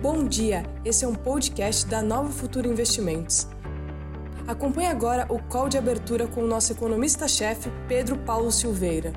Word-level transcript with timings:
Bom 0.00 0.28
dia, 0.28 0.62
esse 0.84 1.04
é 1.04 1.08
um 1.08 1.14
podcast 1.14 1.84
da 1.88 2.00
Nova 2.00 2.30
Futuro 2.30 2.68
Investimentos. 2.68 3.48
Acompanhe 4.46 4.86
agora 4.86 5.26
o 5.28 5.42
call 5.42 5.68
de 5.68 5.76
abertura 5.76 6.28
com 6.28 6.44
o 6.44 6.46
nosso 6.46 6.72
economista-chefe, 6.72 7.68
Pedro 7.88 8.16
Paulo 8.18 8.52
Silveira. 8.52 9.12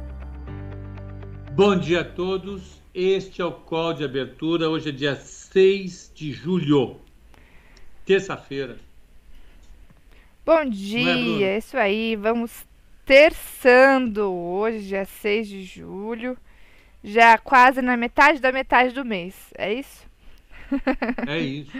Bom 1.51 1.77
dia 1.77 2.01
a 2.01 2.03
todos, 2.03 2.81
este 2.95 3.43
é 3.43 3.45
o 3.45 3.51
call 3.51 3.93
de 3.93 4.03
abertura. 4.03 4.71
Hoje 4.71 4.89
é 4.89 4.91
dia 4.91 5.15
6 5.15 6.13
de 6.15 6.31
julho, 6.31 6.99
terça-feira. 8.03 8.79
Bom 10.43 10.65
dia, 10.65 11.45
é, 11.45 11.57
isso 11.59 11.77
aí, 11.77 12.15
vamos 12.15 12.65
terçando. 13.05 14.33
Hoje, 14.33 14.87
dia 14.87 15.05
6 15.05 15.47
de 15.47 15.63
julho, 15.63 16.35
já 17.03 17.37
quase 17.37 17.83
na 17.83 17.95
metade 17.95 18.39
da 18.39 18.51
metade 18.51 18.95
do 18.95 19.05
mês, 19.05 19.35
é 19.55 19.71
isso? 19.71 20.09
É 21.27 21.39
isso. 21.39 21.71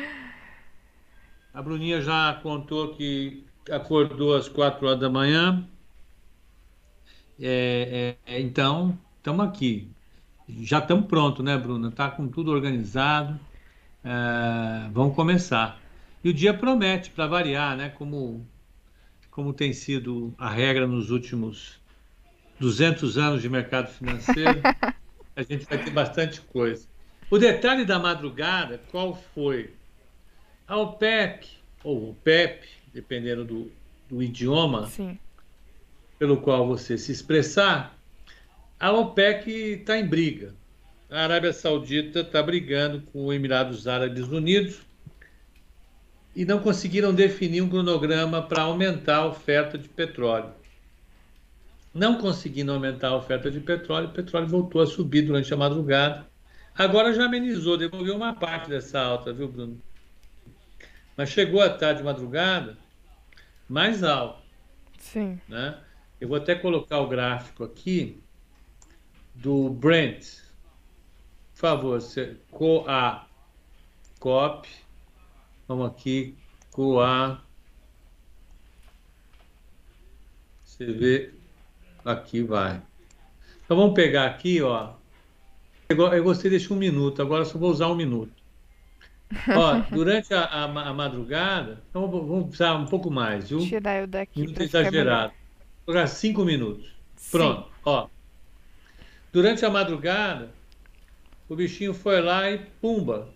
A 1.53 1.61
Bruninha 1.61 2.01
já 2.01 2.39
contou 2.41 2.95
que 2.95 3.43
acordou 3.69 4.35
às 4.35 4.47
quatro 4.47 4.87
horas 4.87 4.99
da 4.99 5.09
manhã. 5.09 5.67
É, 7.39 8.15
é, 8.25 8.39
então, 8.39 8.97
estamos 9.17 9.45
aqui. 9.45 9.89
Já 10.47 10.79
estamos 10.79 11.07
prontos, 11.07 11.43
né, 11.43 11.57
Bruna? 11.57 11.89
Está 11.89 12.09
com 12.09 12.27
tudo 12.27 12.51
organizado. 12.51 13.39
É, 14.03 14.89
vamos 14.91 15.15
começar. 15.15 15.79
E 16.23 16.29
o 16.29 16.33
dia 16.33 16.53
promete, 16.53 17.09
para 17.11 17.27
variar, 17.27 17.75
né? 17.75 17.89
Como, 17.89 18.45
como 19.29 19.53
tem 19.53 19.73
sido 19.73 20.33
a 20.37 20.49
regra 20.49 20.87
nos 20.87 21.09
últimos 21.09 21.81
200 22.59 23.17
anos 23.17 23.41
de 23.41 23.49
mercado 23.49 23.89
financeiro, 23.89 24.61
a 25.35 25.41
gente 25.41 25.65
vai 25.65 25.83
ter 25.83 25.91
bastante 25.91 26.41
coisa. 26.41 26.90
O 27.31 27.40
detalhe 27.40 27.85
da 27.85 27.98
madrugada, 27.98 28.81
qual 28.91 29.16
foi? 29.34 29.70
A 30.68 30.76
OPEP, 30.76 31.48
ou 31.82 32.10
o 32.10 32.13
PEP, 32.13 32.68
dependendo 32.93 33.46
do, 33.46 33.71
do 34.10 34.21
idioma 34.21 34.88
Sim. 34.88 35.18
pelo 36.20 36.41
qual 36.41 36.68
você 36.68 36.98
se 36.98 37.10
expressar, 37.10 37.98
a 38.77 38.91
OPEC 38.91 39.49
está 39.49 39.98
em 39.98 40.05
briga. 40.05 40.54
A 41.10 41.21
Arábia 41.21 41.54
Saudita 41.54 42.20
está 42.20 42.43
brigando 42.43 43.01
com 43.13 43.27
os 43.27 43.34
Emirados 43.34 43.88
Árabes 43.88 44.27
Unidos 44.27 44.82
e 46.35 46.43
não 46.43 46.60
conseguiram 46.60 47.13
definir 47.13 47.62
um 47.62 47.70
cronograma 47.70 48.41
para 48.41 48.63
aumentar 48.63 49.18
a 49.18 49.27
oferta 49.27 49.77
de 49.77 49.88
petróleo. 49.88 50.51
Não 51.93 52.18
conseguindo 52.18 52.73
aumentar 52.73 53.07
a 53.07 53.16
oferta 53.16 53.49
de 53.49 53.62
petróleo, 53.62 54.10
o 54.10 54.13
petróleo 54.13 54.48
voltou 54.48 54.82
a 54.82 54.85
subir 54.88 55.21
durante 55.21 55.54
a 55.54 55.57
madrugada 55.57 56.29
Agora 56.75 57.13
já 57.13 57.25
amenizou, 57.25 57.77
devolveu 57.77 58.15
uma 58.15 58.33
parte 58.33 58.69
dessa 58.69 58.99
alta, 58.99 59.33
viu, 59.33 59.47
Bruno? 59.47 59.81
Mas 61.15 61.29
chegou 61.29 61.61
à 61.61 61.69
tarde 61.69 61.99
de 61.99 62.05
madrugada 62.05 62.77
mais 63.67 64.03
alto. 64.03 64.41
Sim. 64.97 65.39
Né? 65.47 65.79
Eu 66.19 66.27
vou 66.27 66.38
até 66.38 66.55
colocar 66.55 66.99
o 66.99 67.07
gráfico 67.07 67.63
aqui 67.63 68.22
do 69.33 69.69
Brent. 69.69 70.39
Por 71.53 71.59
favor, 71.59 72.01
você, 72.01 72.38
COA, 72.51 73.25
COP. 74.19 74.67
Vamos 75.67 75.88
aqui, 75.88 76.35
COA. 76.72 77.41
Você 80.63 80.85
vê, 80.85 81.33
aqui 82.03 82.41
vai. 82.41 82.81
Então 83.63 83.77
vamos 83.77 83.94
pegar 83.94 84.25
aqui, 84.25 84.61
ó, 84.61 84.94
eu 85.91 86.23
gostei 86.23 86.51
desse 86.51 86.72
um 86.72 86.75
minuto, 86.75 87.22
agora 87.22 87.45
só 87.45 87.57
vou 87.57 87.69
usar 87.69 87.88
um 87.88 87.95
minuto. 87.95 88.41
Ó, 89.56 89.79
durante 89.94 90.33
a, 90.33 90.44
a, 90.44 90.63
a, 90.63 90.94
madrugada, 90.94 91.81
então 91.89 92.09
vamos 92.09 92.53
usar 92.53 92.75
um 92.75 92.85
pouco 92.85 93.09
mais, 93.09 93.50
viu? 93.50 93.59
Tirar 93.59 94.01
eu 94.01 94.07
daqui. 94.07 94.41
Minuto 94.41 94.61
exagerado. 94.61 95.33
Vou 95.85 95.95
jogar 95.95 96.07
cinco 96.07 96.43
minutos. 96.43 96.91
Pronto, 97.31 97.63
Sim. 97.63 97.69
ó. 97.85 98.07
Durante 99.31 99.66
a 99.66 99.69
madrugada, 99.69 100.51
o 101.47 101.55
bichinho 101.55 101.93
foi 101.93 102.19
lá 102.21 102.51
e 102.51 102.57
pumba, 102.81 103.29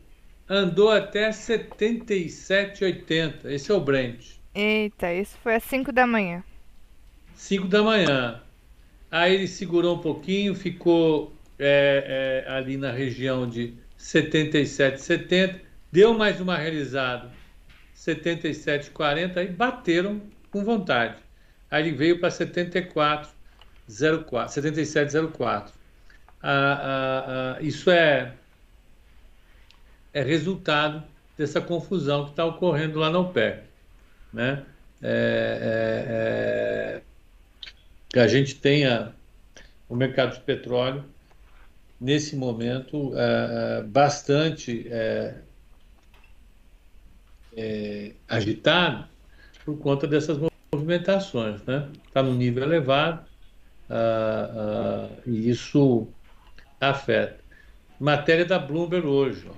andou 0.49 0.91
até 0.91 1.29
77,80. 1.29 3.45
Esse 3.45 3.71
é 3.71 3.73
o 3.73 3.79
Brent. 3.79 4.33
Eita, 4.53 5.13
isso 5.13 5.37
foi 5.41 5.55
às 5.55 5.63
5 5.63 5.91
da 5.91 6.05
manhã. 6.07 6.43
5 7.35 7.67
da 7.67 7.83
manhã. 7.83 8.41
Aí 9.11 9.33
ele 9.33 9.47
segurou 9.47 9.95
um 9.95 9.99
pouquinho, 9.99 10.55
ficou 10.55 11.33
é, 11.57 12.43
é, 12.47 12.51
ali 12.51 12.77
na 12.77 12.91
região 12.91 13.47
de 13.47 13.73
77, 13.97 15.01
70, 15.01 15.61
deu 15.91 16.13
mais 16.13 16.39
uma 16.39 16.57
realizada, 16.57 17.31
77, 17.93 18.91
40, 18.91 19.39
aí 19.39 19.47
bateram 19.47 20.21
com 20.51 20.63
vontade. 20.63 21.15
Aí 21.71 21.87
ele 21.87 21.95
veio 21.95 22.19
para 22.19 22.29
74, 22.29 23.29
04, 24.27 24.53
77, 24.53 25.13
04. 25.31 25.73
Ah, 26.41 26.49
ah, 26.51 27.55
ah, 27.57 27.61
isso 27.61 27.89
é, 27.89 28.33
é 30.13 30.21
resultado 30.21 31.03
dessa 31.37 31.59
confusão 31.59 32.25
que 32.25 32.31
está 32.31 32.45
ocorrendo 32.45 32.99
lá 32.99 33.09
na 33.09 33.19
OPEC. 33.19 33.63
Né? 34.31 34.63
É, 35.01 35.07
é, 35.07 36.97
é, 36.97 37.01
que 38.09 38.19
a 38.19 38.27
gente 38.27 38.55
tenha 38.55 39.13
o 39.89 39.95
mercado 39.95 40.33
de 40.35 40.41
petróleo 40.41 41.03
nesse 41.99 42.35
momento, 42.35 43.13
é, 43.15 43.79
é, 43.79 43.83
bastante 43.83 44.87
é, 44.89 45.35
agitado 48.27 49.05
por 49.63 49.77
conta 49.77 50.05
dessas 50.05 50.37
movimentações. 50.73 51.63
Né? 51.63 51.89
Está 52.07 52.21
no 52.21 52.33
nível 52.33 52.63
elevado 52.63 53.25
ah, 53.89 55.09
ah, 55.09 55.09
e 55.25 55.49
isso 55.49 56.07
afeta. 56.79 57.39
Matéria 57.99 58.45
da 58.45 58.59
Bloomberg 58.59 59.07
hoje. 59.07 59.45
Ó. 59.49 59.53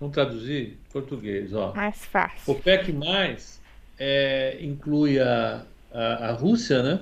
Vamos 0.00 0.14
traduzir 0.14 0.78
português. 0.92 1.52
Ó. 1.52 1.74
Mais 1.74 2.04
fácil. 2.06 2.52
O 2.52 2.54
PEC 2.54 2.92
mais 2.92 3.60
é, 3.98 4.58
inclui 4.60 5.20
a, 5.20 5.64
a, 5.92 6.28
a 6.28 6.32
Rússia, 6.32 6.82
né? 6.82 7.00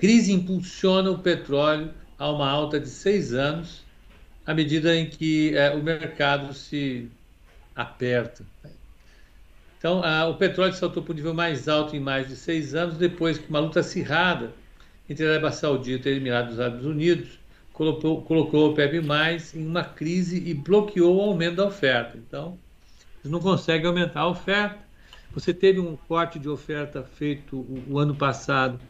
Crise 0.00 0.32
impulsiona 0.32 1.10
o 1.10 1.18
petróleo 1.18 1.90
a 2.18 2.30
uma 2.30 2.48
alta 2.48 2.80
de 2.80 2.88
seis 2.88 3.34
anos, 3.34 3.84
à 4.46 4.54
medida 4.54 4.96
em 4.96 5.10
que 5.10 5.54
é, 5.54 5.74
o 5.74 5.82
mercado 5.82 6.54
se 6.54 7.06
aperta. 7.76 8.42
Então, 9.76 10.02
a, 10.02 10.26
o 10.26 10.36
petróleo 10.36 10.72
saltou 10.72 11.02
para 11.02 11.12
o 11.12 11.14
nível 11.14 11.34
mais 11.34 11.68
alto 11.68 11.94
em 11.94 12.00
mais 12.00 12.28
de 12.28 12.34
seis 12.34 12.74
anos, 12.74 12.96
depois 12.96 13.36
que 13.36 13.50
uma 13.50 13.60
luta 13.60 13.80
acirrada 13.80 14.54
entre 15.06 15.26
a 15.26 15.32
Arábia 15.32 15.52
Saudita 15.52 16.08
e 16.08 16.12
os 16.12 16.18
Emirados 16.18 16.58
Árabes 16.58 16.86
Unidos 16.86 17.38
colocou, 17.74 18.22
colocou 18.22 18.70
o 18.70 18.74
PEP 18.74 19.02
mais 19.02 19.54
em 19.54 19.66
uma 19.66 19.84
crise 19.84 20.42
e 20.48 20.54
bloqueou 20.54 21.18
o 21.18 21.20
aumento 21.20 21.56
da 21.56 21.66
oferta. 21.66 22.16
Então, 22.16 22.58
eles 23.22 23.30
não 23.30 23.40
conseguem 23.40 23.86
aumentar 23.86 24.20
a 24.20 24.28
oferta. 24.28 24.78
Você 25.34 25.52
teve 25.52 25.78
um 25.78 25.94
corte 25.94 26.38
de 26.38 26.48
oferta 26.48 27.02
feito 27.02 27.56
o, 27.56 27.84
o 27.90 27.98
ano 27.98 28.14
passado 28.14 28.80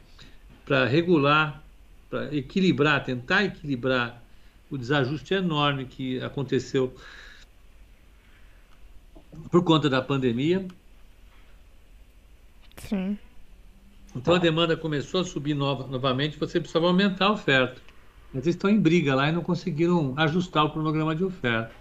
para 0.70 0.86
regular, 0.86 1.64
para 2.08 2.32
equilibrar, 2.32 3.02
tentar 3.02 3.42
equilibrar 3.42 4.22
o 4.70 4.78
desajuste 4.78 5.34
enorme 5.34 5.84
que 5.84 6.22
aconteceu 6.22 6.94
por 9.50 9.64
conta 9.64 9.90
da 9.90 10.00
pandemia. 10.00 10.64
Sim. 12.76 13.18
Então 14.14 14.36
a 14.36 14.38
demanda 14.38 14.76
começou 14.76 15.22
a 15.22 15.24
subir 15.24 15.54
nova, 15.54 15.88
novamente, 15.88 16.38
você 16.38 16.60
precisava 16.60 16.86
aumentar 16.86 17.26
a 17.26 17.32
oferta. 17.32 17.82
Eles 18.32 18.46
estão 18.46 18.70
em 18.70 18.78
briga 18.78 19.12
lá 19.16 19.28
e 19.28 19.32
não 19.32 19.42
conseguiram 19.42 20.14
ajustar 20.16 20.66
o 20.66 20.70
cronograma 20.70 21.16
de 21.16 21.24
oferta. 21.24 21.74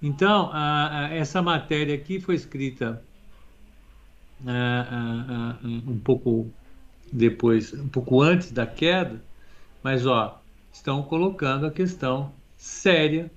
Então, 0.00 0.48
a, 0.52 1.06
a, 1.06 1.08
essa 1.12 1.42
matéria 1.42 1.96
aqui 1.96 2.20
foi 2.20 2.36
escrita 2.36 3.02
a, 4.46 5.58
um 5.64 5.98
pouco 5.98 6.52
depois, 7.12 7.72
um 7.72 7.88
pouco 7.88 8.20
antes 8.20 8.50
da 8.50 8.66
queda, 8.66 9.22
mas 9.82 10.06
ó, 10.06 10.40
estão 10.72 11.02
colocando 11.02 11.66
a 11.66 11.70
questão 11.70 12.32
séria 12.56 13.30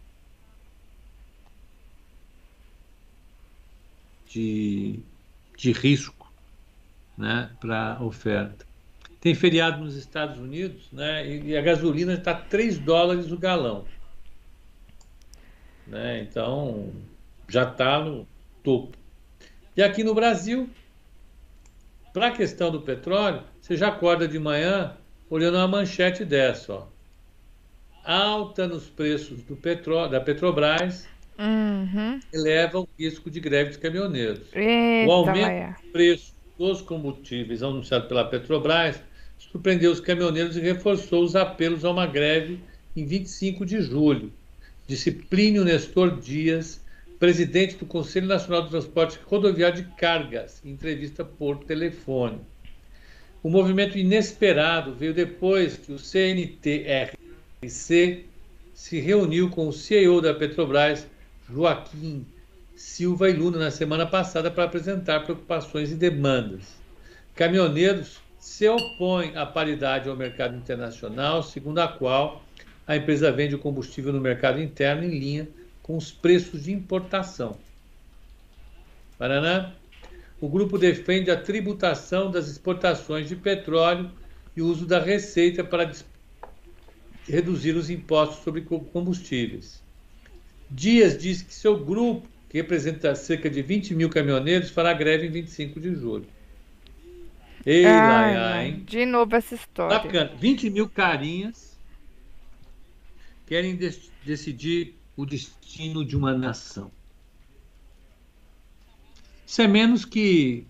de, 4.27 4.99
de 5.57 5.71
risco 5.71 6.31
né, 7.17 7.49
para 7.59 7.97
oferta. 8.01 8.65
Tem 9.19 9.33
feriado 9.33 9.83
nos 9.83 9.95
Estados 9.95 10.37
Unidos 10.37 10.87
né, 10.91 11.27
e, 11.27 11.47
e 11.47 11.57
a 11.57 11.61
gasolina 11.61 12.13
está 12.13 12.33
3 12.33 12.77
dólares 12.79 13.31
o 13.31 13.37
galão. 13.37 13.85
Né, 15.85 16.21
então 16.21 16.91
já 17.47 17.63
está 17.63 17.99
no 17.99 18.27
topo. 18.63 18.97
E 19.75 19.81
aqui 19.81 20.03
no 20.03 20.13
Brasil, 20.13 20.69
para 22.13 22.27
a 22.27 22.31
questão 22.31 22.71
do 22.71 22.81
petróleo, 22.81 23.43
você 23.67 23.75
já 23.75 23.89
acorda 23.89 24.25
de 24.29 24.39
manhã 24.39 24.93
olhando 25.29 25.55
uma 25.57 25.67
manchete 25.67 26.23
dessa, 26.23 26.73
ó. 26.73 26.83
alta 28.01 28.65
nos 28.65 28.85
preços 28.85 29.41
do 29.43 29.57
petro, 29.57 30.07
da 30.07 30.21
Petrobras 30.21 31.05
Uhum. 31.37 32.19
eleva 32.33 32.79
o 32.79 32.87
risco 32.97 33.29
de 33.29 33.39
greve 33.41 33.69
dos 33.71 33.77
caminhoneiros. 33.77 34.47
Eita, 34.55 35.09
o 35.09 35.11
aumento 35.11 35.41
Maia. 35.41 35.75
do 35.83 35.91
preço 35.91 36.33
dos 36.57 36.81
combustíveis 36.81 37.61
anunciado 37.61 38.07
pela 38.07 38.23
Petrobras 38.23 38.99
surpreendeu 39.37 39.91
os 39.91 39.99
caminhoneiros 39.99 40.55
e 40.55 40.61
reforçou 40.61 41.23
os 41.23 41.35
apelos 41.35 41.83
a 41.83 41.91
uma 41.91 42.07
greve 42.07 42.59
em 42.95 43.05
25 43.05 43.65
de 43.65 43.81
julho. 43.81 44.31
Disse 44.87 45.11
Plínio 45.11 45.65
Nestor 45.65 46.17
Dias, 46.19 46.81
presidente 47.19 47.75
do 47.75 47.85
Conselho 47.85 48.27
Nacional 48.27 48.63
do 48.63 48.69
Transporte 48.69 49.19
Rodoviário 49.25 49.83
de 49.83 49.89
Cargas, 49.95 50.61
em 50.65 50.71
entrevista 50.71 51.23
por 51.25 51.57
telefone. 51.65 52.39
O 53.47 53.49
movimento 53.49 53.97
inesperado 53.97 54.93
veio 54.93 55.13
depois 55.13 55.77
que 55.77 55.93
o 55.93 55.97
CNTRC 55.97 57.15
se 58.73 58.99
reuniu 58.99 59.49
com 59.49 59.69
o 59.69 59.71
CEO 59.71 60.19
da 60.19 60.33
Petrobras, 60.33 61.07
Joaquim 61.49 62.25
Silva 62.75 63.29
e 63.29 63.33
Luna, 63.33 63.57
na 63.57 63.71
semana 63.71 64.05
passada 64.05 64.51
para 64.51 64.65
apresentar 64.65 65.21
preocupações 65.21 65.93
e 65.93 65.95
demandas. 65.95 66.75
Caminhoneiros 67.35 68.19
se 68.37 68.67
opõem 68.67 69.37
à 69.37 69.45
paridade 69.45 70.09
ao 70.09 70.15
mercado 70.17 70.57
internacional, 70.57 71.41
segundo 71.41 71.79
a 71.79 71.87
qual 71.87 72.43
a 72.85 72.97
empresa 72.97 73.31
vende 73.31 73.55
o 73.55 73.59
combustível 73.59 74.11
no 74.11 74.19
mercado 74.19 74.61
interno 74.61 75.05
em 75.05 75.17
linha 75.17 75.47
com 75.81 75.95
os 75.95 76.11
preços 76.11 76.65
de 76.65 76.73
importação. 76.73 77.55
Paraná. 79.17 79.71
O 80.39 80.47
grupo 80.47 80.77
defende 80.77 81.31
a 81.31 81.39
tributação 81.41 82.29
das 82.29 82.47
exportações 82.47 83.27
de 83.27 83.35
petróleo 83.35 84.11
e 84.55 84.61
o 84.61 84.67
uso 84.67 84.85
da 84.85 84.99
receita 84.99 85.63
para 85.63 85.91
reduzir 87.27 87.75
os 87.75 87.89
impostos 87.89 88.43
sobre 88.43 88.61
combustíveis. 88.61 89.81
Dias 90.69 91.17
diz 91.17 91.41
que 91.41 91.53
seu 91.53 91.77
grupo, 91.83 92.27
que 92.49 92.57
representa 92.57 93.15
cerca 93.15 93.49
de 93.49 93.61
20 93.61 93.95
mil 93.95 94.09
caminhoneiros, 94.09 94.69
fará 94.69 94.93
greve 94.93 95.27
em 95.27 95.31
25 95.31 95.79
de 95.79 95.95
julho. 95.95 96.27
Ei, 97.65 97.85
Ai, 97.85 98.67
hein? 98.67 98.83
De 98.85 99.05
novo 99.05 99.35
essa 99.35 99.55
história. 99.55 99.97
Bacana. 99.99 100.31
20 100.39 100.69
mil 100.69 100.87
carinhas 100.87 101.77
querem 103.45 103.75
dec- 103.75 104.09
decidir 104.25 104.95
o 105.15 105.25
destino 105.25 106.05
de 106.05 106.15
uma 106.15 106.33
nação. 106.37 106.91
Isso 109.47 109.61
é 109.61 109.67
menos 109.67 110.03
que 110.03 110.67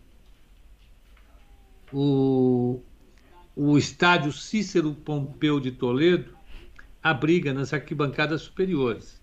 o, 1.92 2.80
o 3.56 3.76
estádio 3.76 4.32
Cícero 4.32 4.94
Pompeu 4.94 5.60
de 5.60 5.72
Toledo 5.72 6.38
abriga 7.02 7.52
nas 7.52 7.74
arquibancadas 7.74 8.44
superiores. 8.44 9.20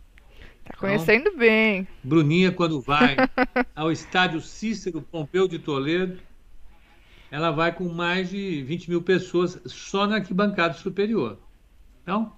Tá 0.64 0.76
conhecendo 0.76 1.36
bem. 1.36 1.86
Bruninha, 2.02 2.50
quando 2.50 2.80
vai 2.80 3.14
ao 3.76 3.92
estádio 3.92 4.40
Cícero 4.40 5.00
Pompeu 5.00 5.46
de 5.46 5.60
Toledo, 5.60 6.18
ela 7.30 7.52
vai 7.52 7.72
com 7.72 7.88
mais 7.88 8.30
de 8.30 8.60
20 8.64 8.90
mil 8.90 9.02
pessoas 9.02 9.60
só 9.66 10.04
na 10.04 10.16
arquibancada 10.16 10.74
superior. 10.74 11.38
Então, 12.02 12.32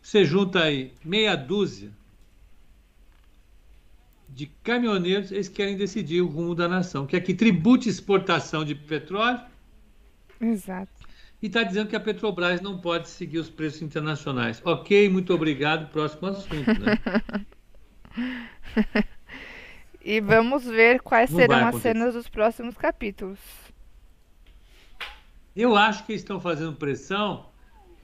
você 0.00 0.24
junta 0.24 0.62
aí 0.62 0.94
meia 1.04 1.36
dúzia 1.36 1.92
de 4.34 4.46
caminhoneiros, 4.64 5.30
eles 5.30 5.48
querem 5.48 5.76
decidir 5.76 6.20
o 6.20 6.26
rumo 6.26 6.56
da 6.56 6.66
nação, 6.66 7.06
que 7.06 7.14
é 7.14 7.20
que 7.20 7.32
tribute 7.32 7.88
exportação 7.88 8.64
de 8.64 8.74
petróleo 8.74 9.40
Exato. 10.40 10.90
e 11.40 11.46
está 11.46 11.62
dizendo 11.62 11.88
que 11.88 11.94
a 11.94 12.00
Petrobras 12.00 12.60
não 12.60 12.78
pode 12.78 13.08
seguir 13.08 13.38
os 13.38 13.48
preços 13.48 13.82
internacionais. 13.82 14.60
Ok, 14.64 15.08
muito 15.08 15.32
obrigado. 15.32 15.88
Próximo 15.90 16.26
assunto. 16.28 16.70
Né? 16.80 16.98
E 20.06 20.20
vamos 20.20 20.64
ver 20.66 21.00
quais 21.00 21.30
Não 21.30 21.38
serão 21.38 21.66
as 21.66 21.76
cenas 21.76 22.12
dos 22.12 22.28
próximos 22.28 22.76
capítulos. 22.76 23.38
Eu 25.56 25.74
acho 25.74 26.04
que 26.04 26.12
eles 26.12 26.20
estão 26.20 26.38
fazendo 26.38 26.74
pressão 26.74 27.46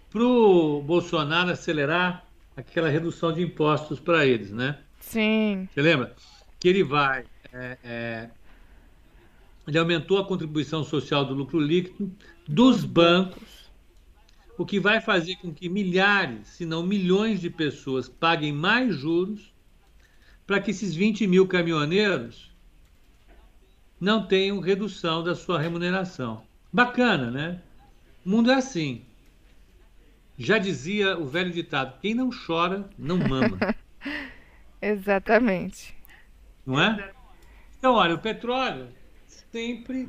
para 0.08 0.22
o 0.22 0.80
Bolsonaro 0.80 1.50
acelerar 1.50 2.24
aquela 2.56 2.88
redução 2.88 3.32
de 3.34 3.42
impostos 3.42 4.00
para 4.00 4.24
eles, 4.24 4.50
né? 4.50 4.78
Sim. 5.10 5.68
Você 5.74 5.82
lembra? 5.82 6.14
Que 6.60 6.68
ele 6.68 6.84
vai. 6.84 7.24
é, 7.52 7.78
é, 7.82 8.30
ele 9.66 9.78
aumentou 9.78 10.18
a 10.18 10.24
contribuição 10.24 10.84
social 10.84 11.24
do 11.24 11.34
lucro 11.34 11.58
líquido 11.58 12.10
dos 12.46 12.84
bancos, 12.84 13.70
o 14.56 14.64
que 14.64 14.78
vai 14.78 15.00
fazer 15.00 15.36
com 15.36 15.52
que 15.52 15.68
milhares, 15.68 16.48
se 16.48 16.64
não 16.64 16.82
milhões 16.82 17.40
de 17.40 17.50
pessoas 17.50 18.08
paguem 18.08 18.52
mais 18.52 18.94
juros 18.94 19.52
para 20.46 20.60
que 20.60 20.70
esses 20.70 20.94
20 20.94 21.26
mil 21.26 21.46
caminhoneiros 21.46 22.50
não 24.00 24.26
tenham 24.26 24.60
redução 24.60 25.22
da 25.22 25.34
sua 25.34 25.60
remuneração. 25.60 26.42
Bacana, 26.72 27.30
né? 27.30 27.60
O 28.24 28.30
mundo 28.30 28.50
é 28.50 28.54
assim. 28.54 29.02
Já 30.38 30.58
dizia 30.58 31.18
o 31.18 31.26
velho 31.26 31.52
ditado: 31.52 31.98
quem 32.00 32.14
não 32.14 32.30
chora, 32.30 32.88
não 32.98 33.18
mama. 33.18 33.58
Exatamente. 34.80 35.94
não 36.66 36.80
é? 36.80 37.12
Então, 37.78 37.94
olha, 37.94 38.14
o 38.14 38.18
petróleo 38.18 38.88
sempre, 39.26 40.08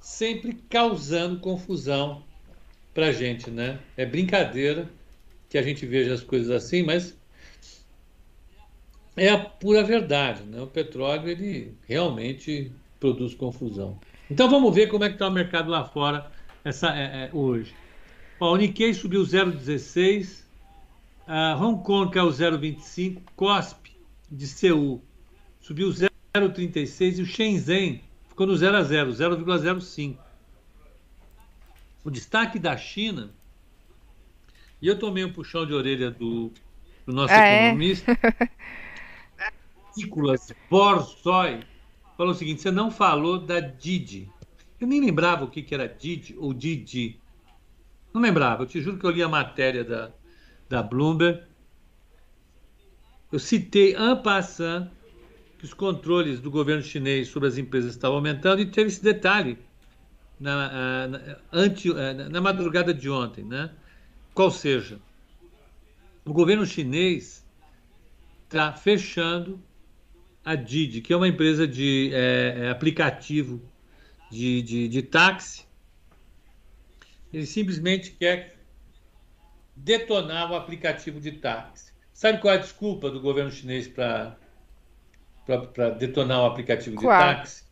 sempre 0.00 0.54
causando 0.68 1.40
confusão 1.40 2.24
para 2.92 3.06
a 3.06 3.12
gente, 3.12 3.50
né? 3.50 3.78
É 3.96 4.04
brincadeira 4.04 4.88
que 5.48 5.56
a 5.56 5.62
gente 5.62 5.86
veja 5.86 6.14
as 6.14 6.22
coisas 6.22 6.50
assim, 6.50 6.82
mas 6.82 7.16
é 9.16 9.28
a 9.28 9.38
pura 9.38 9.82
verdade, 9.82 10.42
né? 10.44 10.60
O 10.60 10.66
petróleo 10.66 11.28
ele 11.28 11.74
realmente 11.86 12.72
produz 12.98 13.34
confusão. 13.34 13.98
Então 14.30 14.48
vamos 14.48 14.74
ver 14.74 14.88
como 14.88 15.04
é 15.04 15.08
que 15.08 15.14
está 15.14 15.28
o 15.28 15.32
mercado 15.32 15.70
lá 15.70 15.84
fora 15.84 16.30
essa, 16.64 16.88
é, 16.96 17.24
é, 17.24 17.30
hoje. 17.32 17.74
Ó, 18.40 18.52
o 18.52 18.56
Nikkei 18.56 18.94
subiu 18.94 19.22
0,16, 19.22 20.42
a 21.34 21.54
Hong 21.54 21.82
Kong 21.82 22.12
caiu 22.12 22.28
0,25, 22.28 23.22
COSP 23.34 23.96
de 24.30 24.46
Seul 24.46 25.02
subiu 25.62 25.88
0,36 25.88 27.18
e 27.18 27.22
o 27.22 27.24
Shenzhen 27.26 28.02
ficou 28.28 28.46
no 28.46 28.54
0 28.54 28.76
a 28.76 28.82
0, 28.82 29.10
0,05. 29.12 30.18
O 32.04 32.10
destaque 32.10 32.58
da 32.58 32.76
China, 32.76 33.30
e 34.82 34.86
eu 34.86 34.98
tomei 34.98 35.24
um 35.24 35.32
puxão 35.32 35.64
de 35.64 35.72
orelha 35.72 36.10
do, 36.10 36.52
do 37.06 37.14
nosso 37.14 37.32
Ah, 37.32 37.46
é? 37.46 37.64
economista, 37.68 38.18
Nicolas 39.96 40.52
Borzoi, 40.68 41.60
falou 42.14 42.32
o 42.32 42.36
seguinte: 42.36 42.60
você 42.60 42.70
não 42.70 42.90
falou 42.90 43.38
da 43.38 43.58
Didi. 43.58 44.28
Eu 44.78 44.86
nem 44.86 45.00
lembrava 45.00 45.44
o 45.44 45.50
que, 45.50 45.62
que 45.62 45.74
era 45.74 45.88
Didi 45.88 46.36
ou 46.36 46.52
Didi. 46.52 47.18
Não 48.12 48.20
lembrava, 48.20 48.64
eu 48.64 48.66
te 48.66 48.82
juro 48.82 48.98
que 48.98 49.06
eu 49.06 49.10
li 49.10 49.22
a 49.22 49.28
matéria 49.28 49.82
da, 49.82 50.12
da 50.72 50.82
Bloomberg. 50.82 51.42
Eu 53.30 53.38
citei 53.38 53.94
en 53.94 54.16
passant 54.16 54.88
que 55.58 55.66
os 55.66 55.74
controles 55.74 56.40
do 56.40 56.50
governo 56.50 56.82
chinês 56.82 57.28
sobre 57.28 57.48
as 57.48 57.58
empresas 57.58 57.92
estavam 57.92 58.16
aumentando 58.16 58.62
e 58.62 58.66
teve 58.66 58.88
esse 58.88 59.02
detalhe 59.02 59.58
na, 60.40 60.70
ah, 60.72 61.08
na, 61.08 61.18
ah, 61.58 62.28
na 62.30 62.40
madrugada 62.40 62.94
de 62.94 63.10
ontem, 63.10 63.44
né? 63.44 63.70
Qual 64.32 64.50
seja, 64.50 64.98
o 66.24 66.32
governo 66.32 66.64
chinês 66.64 67.46
está 68.44 68.72
fechando 68.72 69.62
a 70.42 70.54
Didi, 70.54 71.02
que 71.02 71.12
é 71.12 71.16
uma 71.16 71.28
empresa 71.28 71.68
de 71.68 72.10
é, 72.14 72.64
é, 72.64 72.70
aplicativo 72.70 73.60
de, 74.30 74.62
de, 74.62 74.88
de 74.88 75.02
táxi. 75.02 75.66
Ele 77.30 77.46
simplesmente 77.46 78.12
quer 78.12 78.61
detonar 79.74 80.50
o 80.50 80.54
aplicativo 80.54 81.20
de 81.20 81.32
táxi. 81.32 81.92
Sabe 82.12 82.38
qual 82.38 82.54
é 82.54 82.56
a 82.56 82.60
desculpa 82.60 83.10
do 83.10 83.20
governo 83.20 83.50
chinês 83.50 83.88
para 83.88 84.36
detonar 85.98 86.42
o 86.42 86.46
aplicativo 86.46 86.96
de 86.96 87.02
táxi? 87.02 87.64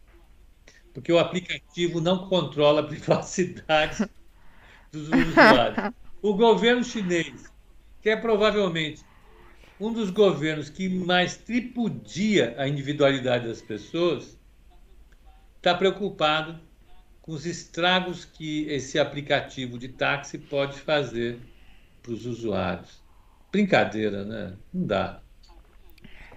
Porque 0.92 1.12
o 1.12 1.18
aplicativo 1.18 2.00
não 2.00 2.28
controla 2.28 2.80
a 2.80 2.84
privacidade 2.84 4.08
dos 4.90 5.08
usuários. 5.08 5.94
O 6.20 6.34
governo 6.34 6.82
chinês, 6.82 7.52
que 8.02 8.10
é 8.10 8.16
provavelmente 8.16 9.04
um 9.78 9.92
dos 9.92 10.10
governos 10.10 10.68
que 10.68 10.88
mais 10.88 11.36
tripudia 11.36 12.54
a 12.58 12.68
individualidade 12.68 13.48
das 13.48 13.62
pessoas, 13.62 14.38
está 15.56 15.74
preocupado 15.74 16.60
com 17.22 17.32
os 17.32 17.46
estragos 17.46 18.24
que 18.24 18.66
esse 18.68 18.98
aplicativo 18.98 19.78
de 19.78 19.88
táxi 19.88 20.36
pode 20.36 20.78
fazer 20.80 21.38
para 22.02 22.12
os 22.12 22.26
usuários. 22.26 23.02
Brincadeira, 23.52 24.24
né? 24.24 24.56
Não 24.72 24.86
dá. 24.86 25.20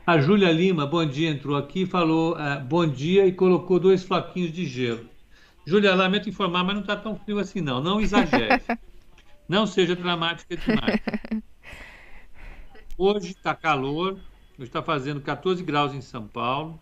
A 0.06 0.20
Júlia 0.20 0.52
Lima, 0.52 0.86
bom 0.86 1.06
dia, 1.06 1.30
entrou 1.30 1.56
aqui, 1.56 1.86
falou 1.86 2.36
ah, 2.36 2.58
bom 2.58 2.86
dia 2.86 3.26
e 3.26 3.32
colocou 3.32 3.80
dois 3.80 4.04
floquinhos 4.04 4.52
de 4.52 4.66
gelo. 4.66 5.08
Júlia, 5.66 5.96
lamento 5.96 6.28
informar, 6.28 6.64
mas 6.64 6.76
não 6.76 6.82
está 6.82 6.96
tão 6.96 7.16
frio 7.16 7.40
assim, 7.40 7.62
não. 7.62 7.82
Não 7.82 8.02
exagere. 8.02 8.62
Não 9.48 9.68
seja 9.68 9.94
dramática 9.94 10.56
demais. 10.56 11.02
Hoje 12.98 13.32
está 13.32 13.54
calor, 13.54 14.14
hoje 14.58 14.70
está 14.70 14.82
fazendo 14.82 15.20
14 15.20 15.62
graus 15.64 15.94
em 15.94 16.00
São 16.00 16.26
Paulo, 16.26 16.80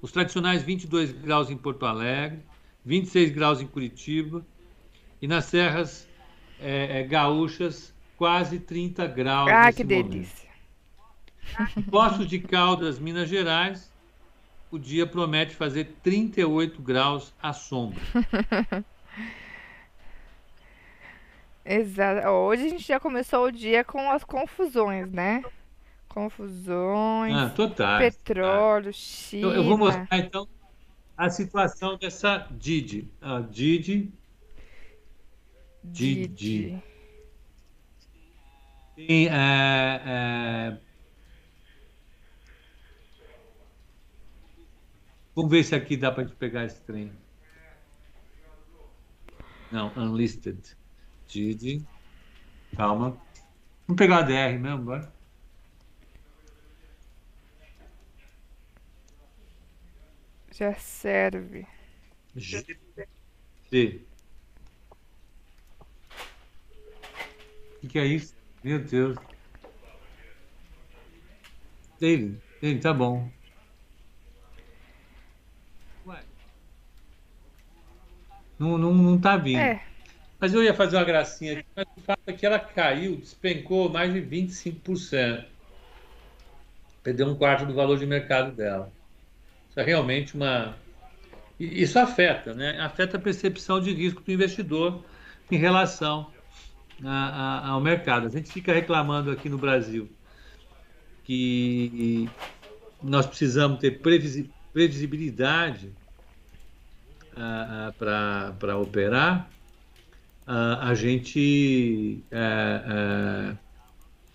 os 0.00 0.12
tradicionais 0.12 0.62
22 0.62 1.12
graus 1.12 1.50
em 1.50 1.56
Porto 1.56 1.84
Alegre, 1.84 2.40
26 2.84 3.32
graus 3.32 3.60
em 3.60 3.66
Curitiba 3.66 4.46
e 5.20 5.26
nas 5.26 5.46
serras 5.46 6.08
é, 6.60 7.00
é, 7.00 7.02
gaúchas 7.02 7.94
quase 8.16 8.58
30 8.58 9.06
graus. 9.06 9.50
Ah, 9.50 9.72
que 9.72 9.84
momento. 9.84 10.10
delícia! 10.10 10.48
Poços 11.90 12.26
de 12.26 12.38
Caldas, 12.38 12.98
Minas 12.98 13.28
Gerais, 13.28 13.92
o 14.70 14.78
dia 14.78 15.06
promete 15.06 15.54
fazer 15.54 15.96
38 16.02 16.82
graus 16.82 17.32
à 17.40 17.52
sombra. 17.52 18.00
Exato. 21.64 22.28
Hoje 22.28 22.66
a 22.66 22.68
gente 22.68 22.86
já 22.86 23.00
começou 23.00 23.46
o 23.46 23.52
dia 23.52 23.82
com 23.84 24.10
as 24.10 24.22
confusões, 24.22 25.10
né? 25.10 25.42
Confusões. 26.08 27.34
Ah, 27.34 27.50
total. 27.50 27.98
Petróleo, 27.98 28.92
China. 28.92 29.46
Eu, 29.48 29.52
eu, 29.54 29.64
vou 29.64 29.78
mostrar 29.78 30.18
então 30.18 30.46
a 31.16 31.30
situação 31.30 31.96
dessa 31.96 32.46
Didi. 32.50 33.08
Ah, 33.20 33.40
Didi. 33.40 34.12
Didi. 35.84 36.28
Didi. 36.28 36.82
Tem, 38.96 39.28
é, 39.28 40.02
é... 40.06 40.80
Vamos 45.34 45.50
ver 45.50 45.64
se 45.64 45.74
aqui 45.74 45.96
dá 45.96 46.12
para 46.12 46.24
gente 46.24 46.36
pegar 46.36 46.64
esse 46.64 46.80
trem. 46.82 47.12
Não, 49.70 49.92
unlisted. 49.96 50.76
Didi. 51.26 51.84
Calma. 52.76 53.20
Vamos 53.86 53.98
pegar 53.98 54.18
a 54.18 54.22
DR 54.22 54.58
mesmo, 54.58 54.84
bora. 54.84 55.12
Já 60.52 60.72
serve. 60.74 61.66
G. 62.36 62.64
O 63.72 64.13
que, 67.88 67.98
é 67.98 68.06
isso? 68.06 68.34
Meu 68.62 68.78
Deus. 68.78 69.16
David, 72.00 72.40
David, 72.60 72.82
tá 72.82 72.92
bom. 72.92 73.30
Ué. 76.06 76.20
Não, 78.58 78.78
não, 78.78 78.94
não 78.94 79.18
tá 79.18 79.36
vindo. 79.36 79.58
É. 79.58 79.82
Mas 80.38 80.52
eu 80.52 80.62
ia 80.62 80.74
fazer 80.74 80.96
uma 80.96 81.04
gracinha 81.04 81.60
aqui, 81.60 81.68
mas 81.74 81.86
o 81.96 82.00
fato 82.02 82.20
é 82.26 82.32
que 82.32 82.44
ela 82.44 82.58
caiu, 82.58 83.16
despencou 83.16 83.88
mais 83.88 84.12
de 84.12 84.20
25%. 84.20 85.44
Perdeu 87.02 87.28
um 87.28 87.34
quarto 87.34 87.64
do 87.66 87.74
valor 87.74 87.98
de 87.98 88.06
mercado 88.06 88.52
dela. 88.52 88.92
Isso 89.70 89.80
é 89.80 89.82
realmente 89.82 90.34
uma. 90.34 90.76
Isso 91.58 91.98
afeta, 91.98 92.54
né? 92.54 92.80
Afeta 92.80 93.16
a 93.16 93.20
percepção 93.20 93.80
de 93.80 93.92
risco 93.92 94.22
do 94.22 94.32
investidor 94.32 95.04
em 95.50 95.56
relação 95.56 96.33
a, 97.02 97.10
a, 97.10 97.68
ao 97.68 97.80
mercado. 97.80 98.26
A 98.26 98.30
gente 98.30 98.52
fica 98.52 98.72
reclamando 98.72 99.30
aqui 99.30 99.48
no 99.48 99.58
Brasil 99.58 100.08
que 101.24 102.28
nós 103.02 103.26
precisamos 103.26 103.78
ter 103.80 104.00
previsibilidade 104.72 105.92
para 107.98 108.78
operar, 108.78 109.50
a, 110.46 110.90
a 110.90 110.94
gente 110.94 112.22
é, 112.30 113.56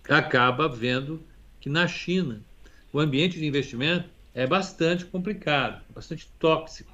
é, 0.10 0.14
acaba 0.14 0.68
vendo 0.68 1.22
que 1.60 1.70
na 1.70 1.88
China 1.88 2.42
o 2.92 3.00
ambiente 3.00 3.40
de 3.40 3.46
investimento 3.46 4.10
é 4.34 4.46
bastante 4.48 5.06
complicado, 5.06 5.82
bastante 5.94 6.28
tóxico. 6.40 6.92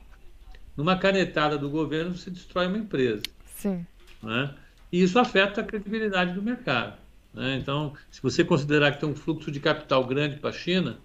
Numa 0.76 0.98
canetada 0.98 1.58
do 1.58 1.70
governo, 1.70 2.16
você 2.16 2.30
destrói 2.30 2.68
uma 2.68 2.78
empresa. 2.78 3.24
Sim. 3.56 3.86
Né? 4.22 4.54
E 4.96 5.04
isso 5.04 5.20
afeta 5.20 5.60
a 5.60 5.64
credibilidade 5.66 6.32
do 6.32 6.42
mercado. 6.42 6.98
Né? 7.34 7.58
Então, 7.58 7.94
se 8.10 8.22
você 8.22 8.46
considerar 8.46 8.94
que 8.94 9.02
tem 9.02 9.10
um 9.10 9.14
fluxo 9.14 9.52
de 9.52 9.60
capital 9.60 10.06
grande 10.06 10.38
para 10.38 10.52
a 10.52 10.54
China, 10.54 10.98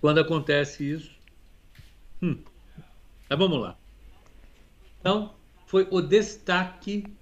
quando 0.00 0.20
acontece 0.20 0.88
isso. 0.88 1.10
Hum. 2.22 2.38
Mas 3.28 3.36
vamos 3.36 3.60
lá. 3.60 3.76
Então, 5.00 5.34
foi 5.66 5.88
o 5.90 6.00
destaque. 6.00 7.12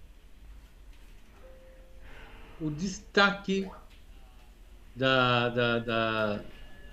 O 2.61 2.69
destaque 2.69 3.67
da, 4.95 5.49
da, 5.49 5.79
da, 5.79 6.45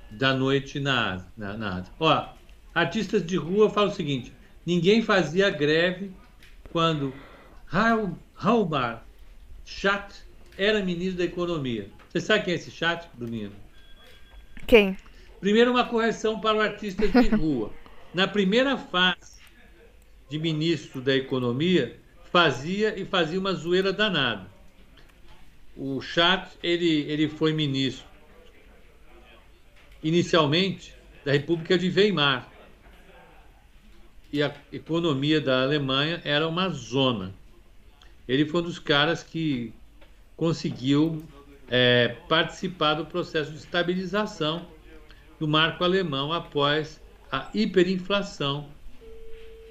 da 0.10 0.34
noite 0.34 0.80
na, 0.80 1.26
na, 1.36 1.58
na. 1.58 1.84
Ó, 2.00 2.30
artistas 2.74 3.26
de 3.26 3.36
rua 3.36 3.70
falam 3.70 3.92
o 3.92 3.94
seguinte: 3.94 4.39
ninguém 4.66 5.02
fazia 5.02 5.50
greve 5.50 6.12
quando 6.72 7.14
Halmar 8.36 9.06
Chat 9.66 10.24
era 10.58 10.84
ministro 10.84 11.18
da 11.18 11.26
Economia. 11.26 11.90
Você 12.10 12.20
sabe 12.20 12.46
quem 12.46 12.54
é 12.54 12.56
esse 12.56 12.72
chat, 12.72 13.08
Bruninho? 13.14 13.52
Quem? 14.66 14.98
Primeiro, 15.40 15.72
uma 15.72 15.86
correção 15.86 16.40
para 16.40 16.58
o 16.58 16.62
artista 16.62 17.08
de 17.08 17.30
rua. 17.36 17.72
Na 18.14 18.28
primeira 18.28 18.78
fase 18.78 19.40
de 20.30 20.40
ministro 20.40 21.02
da 21.02 21.16
Economia, 21.16 22.00
fazia 22.32 23.00
e 23.00 23.06
fazia 23.06 23.40
uma 23.40 23.54
zoeira 23.54 23.94
danada 23.94 24.50
o 25.80 26.02
Chat 26.02 26.50
ele, 26.62 27.10
ele 27.10 27.30
foi 27.30 27.54
ministro 27.54 28.06
inicialmente 30.04 30.94
da 31.24 31.32
República 31.32 31.78
de 31.78 31.90
Weimar 31.90 32.49
e 34.32 34.44
a 34.44 34.54
economia 34.72 35.42
da 35.42 35.64
Alemanha 35.64 36.22
era 36.24 36.48
uma 36.48 36.70
zona. 36.70 37.34
Ele 38.28 38.46
foi 38.46 38.62
um 38.62 38.66
dos 38.66 38.80
caras 38.80 39.24
que 39.24 39.74
conseguiu 40.38 41.24
é, 41.70 42.16
participar 42.28 42.96
do 42.96 43.06
processo 43.06 43.52
de 43.52 43.58
estabilização 43.58 44.66
do 45.40 45.48
marco 45.48 45.84
alemão 45.84 46.32
após 46.32 47.02
a 47.32 47.50
hiperinflação 47.54 48.68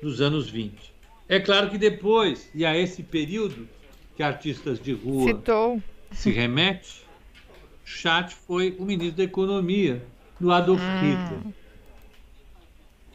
dos 0.02 0.20
anos 0.20 0.48
20. 0.48 0.92
É 1.28 1.38
claro 1.38 1.70
que 1.70 1.78
depois, 1.78 2.50
e 2.54 2.64
a 2.64 2.76
esse 2.76 3.02
período 3.02 3.68
que 4.16 4.22
artistas 4.22 4.80
de 4.80 4.92
rua 4.92 5.28
Citou 5.28 5.82
se 6.10 6.30
remete, 6.30 7.02
Chat 7.84 8.34
foi 8.34 8.76
o 8.78 8.84
ministro 8.84 9.18
da 9.18 9.24
Economia 9.24 10.02
do 10.40 10.52
Adolf 10.52 10.80
hum. 10.80 11.00
Hitler. 11.00 11.54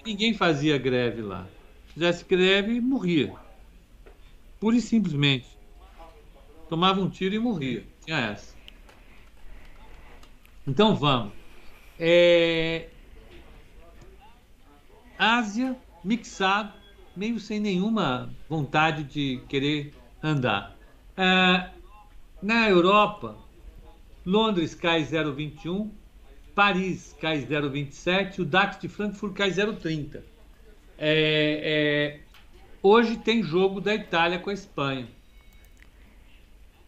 Ninguém 0.05 0.33
fazia 0.33 0.77
greve 0.77 1.21
lá. 1.21 1.47
Se 1.87 1.93
fizesse 1.93 2.25
greve, 2.25 2.81
morria. 2.81 3.33
Pura 4.59 4.75
e 4.75 4.81
simplesmente. 4.81 5.47
Tomava 6.67 6.99
um 6.99 7.09
tiro 7.09 7.35
e 7.35 7.39
morria. 7.39 7.85
Tinha 8.05 8.17
essa. 8.17 8.55
Então 10.67 10.95
vamos. 10.95 11.33
É... 11.99 12.89
Ásia, 15.17 15.77
mixado, 16.03 16.73
meio 17.15 17.39
sem 17.39 17.59
nenhuma 17.59 18.33
vontade 18.49 19.03
de 19.03 19.41
querer 19.47 19.93
andar. 20.21 20.75
É... 21.15 21.69
Na 22.41 22.67
Europa, 22.67 23.37
Londres 24.25 24.75
cai 24.75 25.03
0,21, 25.03 25.89
Paris 26.53 27.15
cai 27.19 27.39
0,27, 27.45 28.39
o 28.39 28.45
DAX 28.45 28.79
de 28.79 28.87
Frankfurt 28.87 29.33
cai 29.33 29.49
0,30. 29.49 30.21
É, 30.97 31.59
é, 31.63 32.19
hoje 32.81 33.17
tem 33.17 33.41
jogo 33.43 33.81
da 33.81 33.93
Itália 33.93 34.39
com 34.39 34.49
a 34.49 34.53
Espanha. 34.53 35.07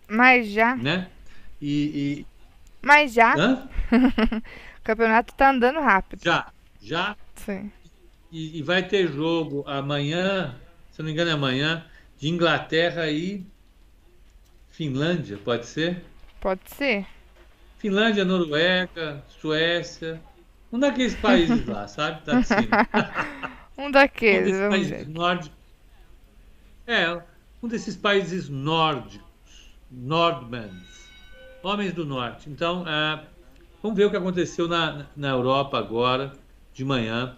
Mas 0.07 0.47
já. 0.47 0.75
Né? 0.75 1.09
E, 1.61 2.21
e... 2.21 2.27
Mas 2.81 3.13
já. 3.13 3.33
o 4.79 4.81
campeonato 4.83 5.33
está 5.33 5.49
andando 5.49 5.79
rápido. 5.79 6.21
Já, 6.23 6.51
já. 6.81 7.17
Sim. 7.35 7.71
E, 8.31 8.59
e, 8.59 8.61
vai 8.61 8.87
ter 8.87 9.11
jogo 9.11 9.63
amanhã, 9.65 10.55
se 10.91 10.99
não 10.99 11.05
me 11.05 11.11
engano 11.11 11.31
é 11.31 11.33
amanhã, 11.33 11.85
de 12.17 12.27
Inglaterra 12.27 13.09
e 13.09 13.45
Finlândia, 14.69 15.37
pode 15.37 15.65
ser? 15.65 16.03
Pode 16.39 16.61
ser. 16.69 17.07
Finlândia, 17.77 18.25
Noruega, 18.25 19.23
Suécia. 19.27 20.21
Um 20.71 20.79
daqueles 20.79 21.15
países 21.15 21.65
lá, 21.65 21.87
sabe? 21.87 22.21
Tá 22.23 22.41
um 23.77 23.91
daqueles, 23.91 24.55
um 24.55 24.69
vamos 24.69 24.87
ver. 24.87 25.07
Nórdicos. 25.07 25.57
É, 26.87 27.21
um 27.61 27.67
desses 27.67 27.95
países 27.95 28.49
nórdicos. 28.49 29.25
Nordmans. 29.91 31.05
Homens 31.63 31.93
do 31.93 32.05
Norte. 32.05 32.49
Então, 32.49 32.85
é, 32.87 33.23
vamos 33.81 33.97
ver 33.97 34.05
o 34.05 34.09
que 34.09 34.17
aconteceu 34.17 34.67
na, 34.67 35.05
na 35.15 35.29
Europa 35.29 35.77
agora, 35.77 36.33
de 36.73 36.83
manhã. 36.83 37.35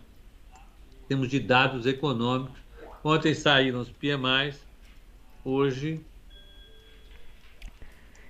Temos 1.08 1.30
de 1.30 1.40
dados 1.40 1.86
econômicos. 1.86 2.60
Ontem 3.04 3.34
saíram 3.34 3.80
os 3.80 3.90
PMIs, 3.90 4.60
hoje. 5.46 6.04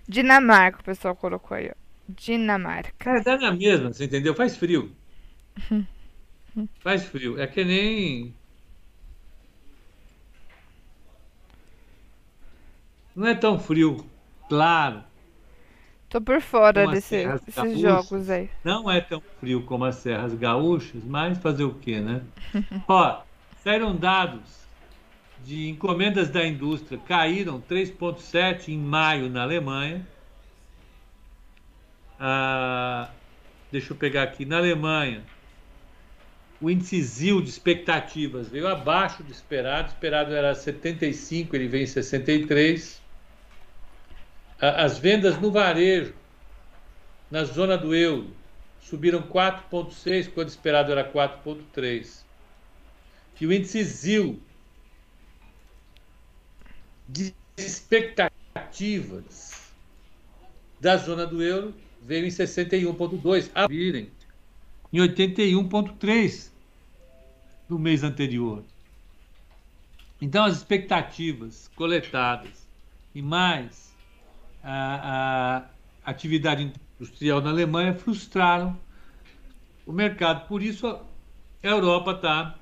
Dinamarca, 0.08 0.82
o 0.82 0.84
pessoal 0.84 1.16
colocou 1.16 1.58
aí, 1.58 1.72
ó. 1.72 1.87
Dinamarca. 2.10 3.10
É, 3.10 3.22
dá 3.22 3.38
na 3.38 3.52
mesma, 3.52 3.92
você 3.92 4.06
entendeu? 4.06 4.34
Faz 4.34 4.56
frio. 4.58 4.92
Faz 6.80 7.06
frio. 7.06 7.40
É 7.40 7.46
que 7.48 7.64
nem. 7.64 8.34
Não 13.16 13.28
é 13.28 13.36
tão 13.36 13.60
frio, 13.60 14.06
claro. 14.48 15.04
Tô 16.10 16.22
por 16.22 16.40
fora 16.40 16.88
desse, 16.88 17.28
desses 17.28 17.80
jogos 17.80 18.30
aí. 18.30 18.50
Não 18.64 18.90
é 18.90 19.02
tão 19.02 19.22
frio 19.40 19.64
como 19.64 19.84
as 19.86 19.96
Serras 19.96 20.34
Gaúchas, 20.34 21.04
mas 21.04 21.38
fazer 21.38 21.64
o 21.64 21.74
quê, 21.74 22.00
né? 22.00 22.22
Ó, 22.88 23.22
saíram 23.64 23.96
dados 23.96 24.66
de 25.44 25.70
encomendas 25.70 26.30
da 26.30 26.46
indústria, 26.46 27.00
caíram 27.08 27.60
3,7 27.62 28.70
em 28.70 28.78
maio 28.78 29.30
na 29.30 29.44
Alemanha. 29.44 30.06
Ah, 32.20 33.10
deixa 33.72 33.94
eu 33.94 33.98
pegar 33.98 34.24
aqui. 34.24 34.46
Na 34.46 34.58
Alemanha, 34.58 35.24
o 36.60 36.70
índice 36.70 37.02
ZIL 37.02 37.42
de 37.42 37.50
expectativas 37.50 38.48
veio 38.48 38.68
abaixo 38.68 39.24
do 39.24 39.32
esperado. 39.32 39.90
O 39.90 39.92
esperado 39.92 40.34
era 40.34 40.56
75, 40.56 41.56
ele 41.56 41.68
veio 41.68 41.84
em 41.84 41.88
63. 41.88 43.02
As 44.60 44.98
vendas 44.98 45.40
no 45.40 45.52
varejo, 45.52 46.16
na 47.30 47.44
zona 47.44 47.78
do 47.78 47.94
euro, 47.94 48.36
subiram 48.82 49.22
4,6, 49.22 50.32
quando 50.34 50.50
esperado 50.50 50.92
era 50.92 51.08
4,3. 51.12 52.26
E 53.40 53.46
o 53.46 53.54
índice 53.54 53.84
ZIL 53.84 54.42
de 57.08 57.36
expectativas 57.56 59.72
da 60.80 60.98
zona 60.98 61.28
do 61.28 61.44
euro 61.44 61.76
veio 62.08 62.26
em 62.26 62.30
61,2, 62.30 63.52
a 63.54 63.68
virem 63.68 64.10
em 64.94 65.00
81,3 65.00 66.50
no 67.68 67.78
mês 67.78 68.02
anterior. 68.02 68.64
Então, 70.22 70.46
as 70.46 70.56
expectativas 70.56 71.70
coletadas 71.76 72.66
e 73.14 73.22
mais 73.22 73.94
a, 74.64 75.66
a 76.06 76.10
atividade 76.10 76.72
industrial 76.98 77.42
na 77.42 77.50
Alemanha 77.50 77.94
frustraram 77.94 78.80
o 79.86 79.92
mercado. 79.92 80.48
Por 80.48 80.64
isso, 80.64 80.88
a 80.88 81.68
Europa 81.68 82.12
está 82.12 82.56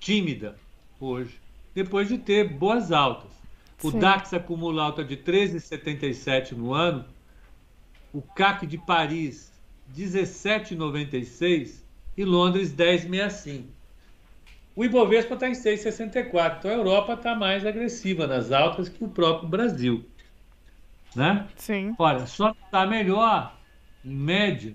tímida 0.00 0.56
hoje, 0.98 1.38
depois 1.74 2.08
de 2.08 2.16
ter 2.16 2.48
boas 2.48 2.90
altas. 2.90 3.30
O 3.82 3.90
Sim. 3.90 3.98
DAX 3.98 4.32
acumula 4.32 4.82
alta 4.82 5.04
de 5.04 5.18
13,77 5.18 6.52
no 6.52 6.72
ano, 6.72 7.04
o 8.12 8.20
CAC 8.22 8.66
de 8.66 8.78
Paris 8.78 9.52
17,96 9.96 11.82
e 12.16 12.24
Londres 12.24 12.72
10,65. 12.74 13.64
O 14.76 14.84
Ibovespa 14.84 15.34
está 15.34 15.48
em 15.48 15.52
6,64, 15.52 16.58
então 16.58 16.70
a 16.70 16.74
Europa 16.74 17.14
está 17.14 17.34
mais 17.34 17.66
agressiva 17.66 18.26
nas 18.26 18.52
altas 18.52 18.88
que 18.88 19.04
o 19.04 19.08
próprio 19.08 19.48
Brasil 19.48 20.04
né? 21.14 21.46
Sim. 21.56 21.94
Olha, 21.98 22.26
só 22.26 22.50
está 22.50 22.86
melhor, 22.86 23.56
em 24.04 24.14
média, 24.14 24.74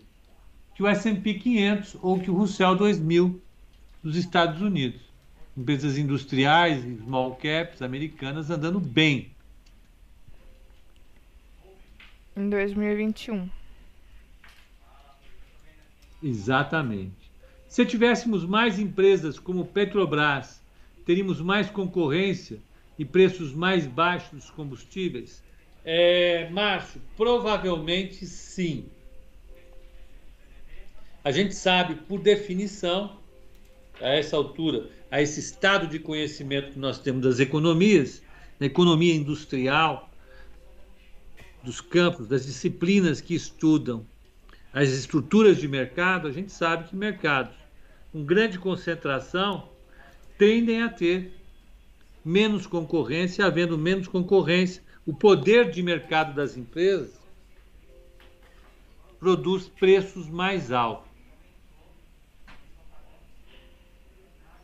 que 0.74 0.84
o 0.84 0.88
S&P 0.88 1.36
500 1.36 1.98
ou 2.02 2.20
que 2.20 2.30
o 2.30 2.36
Russell 2.36 2.76
2000 2.76 3.42
dos 4.04 4.16
Estados 4.16 4.62
Unidos. 4.62 5.02
Empresas 5.58 5.98
industriais 5.98 6.84
e 6.84 6.98
small 6.98 7.36
caps 7.36 7.82
americanas 7.82 8.50
andando 8.50 8.80
bem. 8.80 9.35
Em 12.36 12.50
2021. 12.50 13.50
Exatamente. 16.22 17.32
Se 17.68 17.86
tivéssemos 17.86 18.46
mais 18.46 18.80
empresas 18.80 19.40
como 19.40 19.66
Petrobras, 19.66 20.62
teríamos 21.06 21.40
mais 21.40 21.70
concorrência 21.70 22.60
e 22.98 23.06
preços 23.06 23.54
mais 23.54 23.86
baixos 23.86 24.32
dos 24.32 24.50
combustíveis? 24.50 25.44
É, 25.84 26.50
Márcio, 26.50 27.02
provavelmente 27.16 28.26
sim. 28.26 28.86
A 31.24 31.32
gente 31.32 31.56
sabe, 31.56 31.96
por 31.96 32.20
definição, 32.20 33.18
a 34.02 34.10
essa 34.10 34.36
altura, 34.36 34.90
a 35.10 35.22
esse 35.22 35.40
estado 35.40 35.88
de 35.88 36.00
conhecimento 36.00 36.74
que 36.74 36.80
nós 36.80 37.00
temos 37.00 37.22
das 37.22 37.40
economias, 37.40 38.22
da 38.60 38.66
economia 38.66 39.14
industrial, 39.14 40.10
dos 41.66 41.82
campos, 41.82 42.28
das 42.28 42.46
disciplinas 42.46 43.20
que 43.20 43.34
estudam 43.34 44.06
as 44.72 44.90
estruturas 44.90 45.58
de 45.58 45.68
mercado, 45.68 46.28
a 46.28 46.32
gente 46.32 46.52
sabe 46.52 46.88
que 46.88 46.96
mercados 46.96 47.56
com 48.12 48.24
grande 48.24 48.60
concentração 48.60 49.70
tendem 50.38 50.84
a 50.84 50.90
ter 50.90 51.34
menos 52.24 52.68
concorrência, 52.68 53.46
havendo 53.46 53.78
menos 53.78 54.08
concorrência, 54.08 54.84
o 55.06 55.14
poder 55.14 55.72
de 55.72 55.82
mercado 55.82 56.34
das 56.34 56.56
empresas 56.56 57.20
produz 59.20 59.68
preços 59.68 60.30
mais 60.30 60.72
altos. 60.72 61.10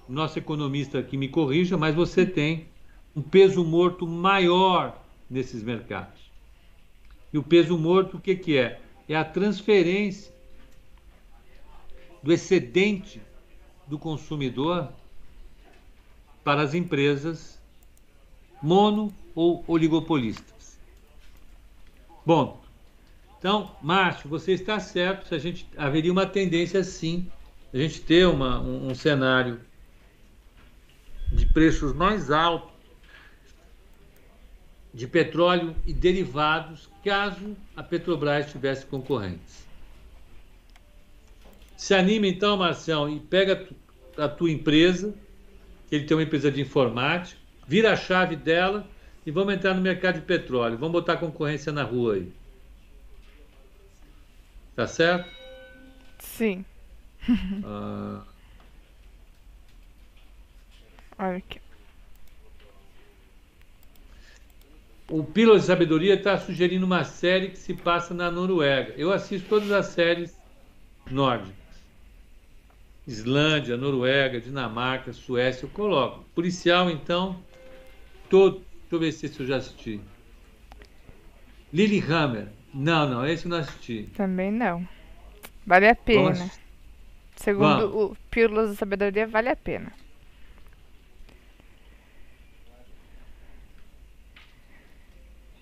Nosso 0.08 0.38
economista 0.38 1.00
aqui 1.00 1.16
me 1.16 1.30
corrija, 1.30 1.78
mas 1.78 1.96
você 1.96 2.26
tem 2.26 2.68
um 3.16 3.22
peso 3.22 3.64
morto 3.64 4.06
maior 4.06 5.02
nesses 5.30 5.64
mercados. 5.64 6.31
E 7.34 7.38
o 7.38 7.44
peso 7.44 7.78
morto, 7.78 8.18
o 8.18 8.20
que, 8.20 8.36
que 8.36 8.58
é? 8.58 8.80
É 9.08 9.16
a 9.16 9.24
transferência 9.24 10.34
do 12.22 12.32
excedente 12.32 13.22
do 13.88 13.98
consumidor 13.98 14.92
para 16.44 16.62
as 16.62 16.74
empresas 16.74 17.60
mono 18.62 19.14
ou 19.34 19.64
oligopolistas. 19.68 20.78
Bom, 22.26 22.62
então, 23.40 23.76
Márcio, 23.82 24.30
você 24.30 24.52
está 24.54 24.80
certo 24.80 25.28
se 25.28 25.34
a 25.34 25.40
gente 25.40 25.68
haveria 25.76 26.12
uma 26.12 26.28
tendência 26.28 26.84
sim, 26.84 27.28
a 27.74 27.78
gente 27.78 28.02
ter 28.02 28.28
uma, 28.28 28.62
um, 28.62 28.90
um 28.90 28.96
cenário 28.96 29.60
de 31.32 31.46
preços 31.48 31.94
mais 31.94 32.30
altos 32.30 32.71
de 34.94 35.08
petróleo 35.08 35.76
e 35.86 35.94
derivados, 35.94 36.90
caso 37.04 37.56
a 37.76 37.82
Petrobras 37.82 38.52
tivesse 38.52 38.86
concorrentes. 38.86 39.66
Se 41.78 41.94
anima 41.94 42.28
então, 42.28 42.58
Marcião, 42.58 43.10
e 43.10 43.20
pega 43.20 43.68
a 44.18 44.28
tua 44.28 44.52
empresa, 44.52 45.14
ele 45.92 46.06
tem 46.06 46.16
uma 46.16 46.24
empresa 46.24 46.52
de 46.52 46.62
informática, 46.62 47.40
vira 47.68 47.94
a 47.94 47.96
chave 47.96 48.36
dela 48.36 48.88
e 49.26 49.32
vamos 49.32 49.54
entrar 49.54 49.74
no 49.74 49.82
mercado 49.82 50.16
de 50.16 50.26
petróleo. 50.26 50.78
Vamos 50.78 50.94
botar 50.94 51.18
concorrência 51.18 51.72
na 51.72 51.84
rua 51.84 52.16
aí. 52.16 52.32
Tá 54.76 54.88
certo? 54.88 55.30
Sim. 56.20 56.66
ah... 57.66 58.24
Olha 61.18 61.38
aqui. 61.38 61.62
O 65.12 65.24
Pílula 65.24 65.60
de 65.60 65.66
Sabedoria 65.66 66.16
está 66.16 66.38
sugerindo 66.38 66.86
uma 66.86 67.04
série 67.04 67.50
que 67.50 67.60
se 67.60 67.74
passa 67.74 68.14
na 68.14 68.32
Noruega. 68.32 68.94
Eu 68.98 69.12
assisto 69.12 69.48
todas 69.48 69.72
as 69.72 69.88
séries 69.88 70.36
nórdicas. 71.10 71.54
Islândia, 73.06 73.76
Noruega, 73.76 74.40
Dinamarca, 74.40 75.12
Suécia, 75.12 75.66
eu 75.66 75.70
coloco. 75.70 76.24
Policial, 76.34 76.90
então, 76.90 77.38
todo 78.30 78.64
Deixa 78.92 78.96
eu 78.96 79.00
ver 79.00 79.12
se 79.14 79.40
eu 79.40 79.48
já 79.48 79.56
assisti. 79.56 80.02
Lilyhammer. 81.72 82.50
Não, 82.74 83.08
não, 83.08 83.26
esse 83.26 83.46
eu 83.46 83.50
não 83.50 83.60
assisti. 83.60 84.10
Também 84.18 84.52
não. 84.52 84.86
Vale 85.66 85.88
a 85.88 85.96
pena. 85.96 86.52
Segundo 87.38 87.90
Vamos. 87.90 88.12
o 88.12 88.18
Pílulas 88.30 88.72
da 88.72 88.76
Sabedoria, 88.76 89.26
vale 89.26 89.48
a 89.48 89.56
pena. 89.56 89.94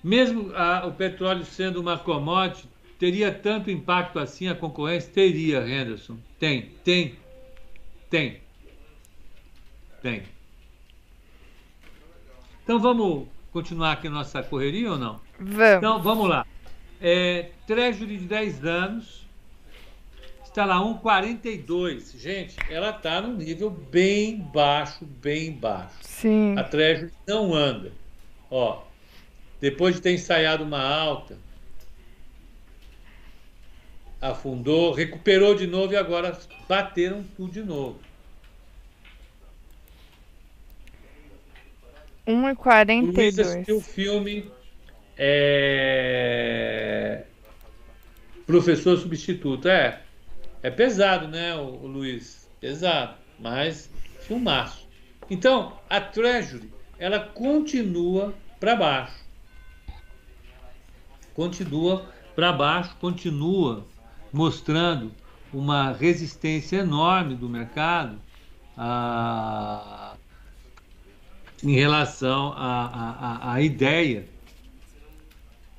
Mesmo 0.04 0.54
a, 0.56 0.86
o 0.86 0.94
petróleo 0.94 1.46
sendo 1.46 1.82
uma 1.82 1.98
commodity, 1.98 2.68
teria 2.98 3.32
tanto 3.32 3.70
impacto 3.70 4.20
assim 4.20 4.48
a 4.48 4.56
concorrência? 4.56 5.12
Teria, 5.12 5.60
Henderson. 5.60 6.18
Tem, 6.40 6.72
tem, 6.84 7.16
tem. 8.10 8.40
Tem. 10.02 10.24
Então 12.64 12.80
vamos 12.80 13.28
continuar 13.52 13.94
aqui 13.94 14.08
a 14.08 14.12
nossa 14.12 14.42
correria 14.44 14.92
ou 14.92 14.98
não? 14.98 15.20
Vamos. 15.40 15.78
Então 15.78 16.02
vamos 16.02 16.30
lá. 16.30 16.46
É, 17.02 17.52
Treasury 17.66 18.18
de 18.18 18.26
10 18.26 18.66
anos 18.66 19.28
está 20.44 20.66
lá 20.66 20.78
1,42. 20.78 22.18
Gente, 22.18 22.56
ela 22.70 22.90
está 22.90 23.22
num 23.22 23.36
nível 23.36 23.70
bem 23.70 24.38
baixo, 24.38 25.06
bem 25.06 25.52
baixo. 25.52 25.96
Sim. 26.02 26.56
A 26.58 26.64
Treasury 26.64 27.12
não 27.28 27.54
anda. 27.54 27.92
Ó, 28.52 28.84
depois 29.60 29.96
de 29.96 30.02
ter 30.02 30.14
ensaiado 30.14 30.64
uma 30.64 30.82
alta, 30.82 31.38
afundou, 34.22 34.94
recuperou 34.94 35.56
de 35.56 35.68
novo 35.68 35.94
e 35.94 35.98
agora 35.98 36.38
bateram 36.68 37.24
tudo 37.36 37.52
de 37.52 37.64
novo. 37.64 38.00
1,42. 42.28 43.16
Luiz 43.16 43.40
assistiu 43.40 43.78
o 43.78 43.82
filme 43.82 44.52
é... 45.18 47.24
Professor 48.46 48.98
Substituto. 48.98 49.68
É, 49.68 50.02
é 50.64 50.70
pesado, 50.70 51.28
né, 51.28 51.56
o, 51.56 51.84
o 51.84 51.88
Luiz? 51.88 52.48
Pesado, 52.62 53.16
mas 53.40 53.90
filmaço. 54.22 54.88
Então, 55.30 55.78
a 55.90 56.00
Treasury, 56.00 56.70
ela 56.98 57.20
continua 57.20 58.34
para 58.60 58.76
baixo. 58.76 59.29
Continua 61.40 62.06
para 62.36 62.52
baixo, 62.52 62.98
continua 63.00 63.86
mostrando 64.30 65.10
uma 65.54 65.94
resistência 65.94 66.80
enorme 66.80 67.34
do 67.34 67.48
mercado 67.48 68.20
a, 68.78 70.18
em 71.64 71.74
relação 71.74 72.54
à 72.58 73.56
ideia 73.62 74.28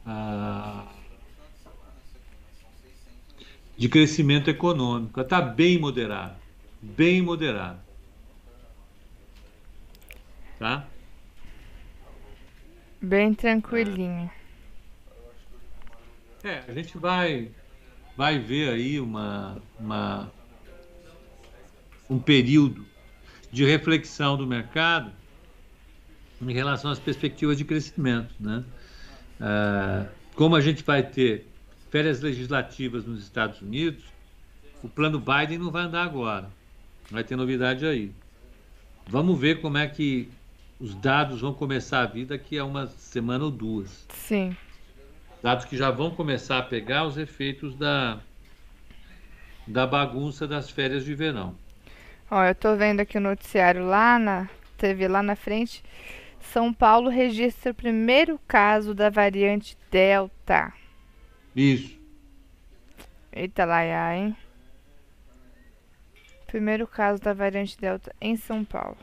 a, 0.07 0.87
de 3.77 3.87
crescimento 3.91 4.49
econômico. 4.49 5.21
Está 5.21 5.43
bem 5.43 5.79
moderado, 5.79 6.37
bem 6.81 7.21
moderado. 7.21 7.81
Tá? 10.59 10.87
Bem 13.03 13.35
tranquilinho. 13.35 14.40
É, 16.43 16.63
a 16.67 16.73
gente 16.73 16.97
vai 16.97 17.51
vai 18.17 18.39
ver 18.39 18.71
aí 18.71 19.01
uma, 19.01 19.61
uma 19.79 20.31
um 22.09 22.19
período 22.19 22.85
de 23.53 23.65
reflexão 23.65 24.37
do 24.37 24.47
mercado 24.47 25.13
em 26.41 26.53
relação 26.53 26.91
às 26.91 26.99
perspectivas 26.99 27.57
de 27.57 27.65
crescimento, 27.65 28.35
né? 28.41 28.65
Ah, 29.41 30.07
como 30.35 30.57
a 30.57 30.61
gente 30.61 30.83
vai 30.83 31.03
ter 31.03 31.47
férias 31.91 32.21
legislativas 32.21 33.05
nos 33.05 33.23
Estados 33.23 33.61
Unidos, 33.61 34.05
o 34.83 34.89
plano 34.89 35.21
Biden 35.21 35.59
não 35.59 35.71
vai 35.71 35.85
andar 35.85 36.05
agora. 36.05 36.51
Vai 37.11 37.25
ter 37.25 37.37
novidade 37.37 37.85
aí. 37.85 38.13
Vamos 39.07 39.39
ver 39.39 39.61
como 39.61 39.77
é 39.77 39.87
que 39.87 40.29
os 40.79 40.95
dados 40.95 41.41
vão 41.41 41.53
começar 41.53 42.03
a 42.03 42.07
vir 42.07 42.27
daqui 42.27 42.59
a 42.59 42.65
uma 42.65 42.87
semana 42.87 43.45
ou 43.45 43.51
duas. 43.51 44.07
Sim. 44.09 44.57
Dados 45.43 45.65
que 45.65 45.77
já 45.77 45.91
vão 45.91 46.11
começar 46.11 46.59
a 46.59 46.63
pegar 46.63 47.07
os 47.07 47.17
efeitos 47.17 47.75
da, 47.75 48.21
da 49.67 49.87
bagunça 49.87 50.47
das 50.47 50.71
férias 50.71 51.05
de 51.05 51.15
verão. 51.15 51.55
Ó, 52.31 52.45
eu 52.45 52.55
tô 52.55 52.77
vendo 52.77 53.01
aqui 53.01 53.17
o 53.17 53.21
noticiário 53.21 53.87
lá 53.87 54.19
na 54.19 54.49
TV 54.77 55.09
lá 55.09 55.23
na 55.23 55.35
frente. 55.35 55.83
São 56.41 56.73
Paulo 56.73 57.09
registra 57.09 57.73
o 57.73 57.75
primeiro 57.75 58.39
caso 58.47 58.95
da 58.95 59.09
variante 59.09 59.77
Delta. 59.91 60.73
Isso. 61.57 61.99
Eita 63.33 63.65
lá, 63.65 64.15
hein? 64.15 64.37
Primeiro 66.47 66.87
caso 66.87 67.23
da 67.23 67.33
variante 67.33 67.79
Delta 67.81 68.15
em 68.21 68.37
São 68.37 68.65
Paulo. 68.65 68.97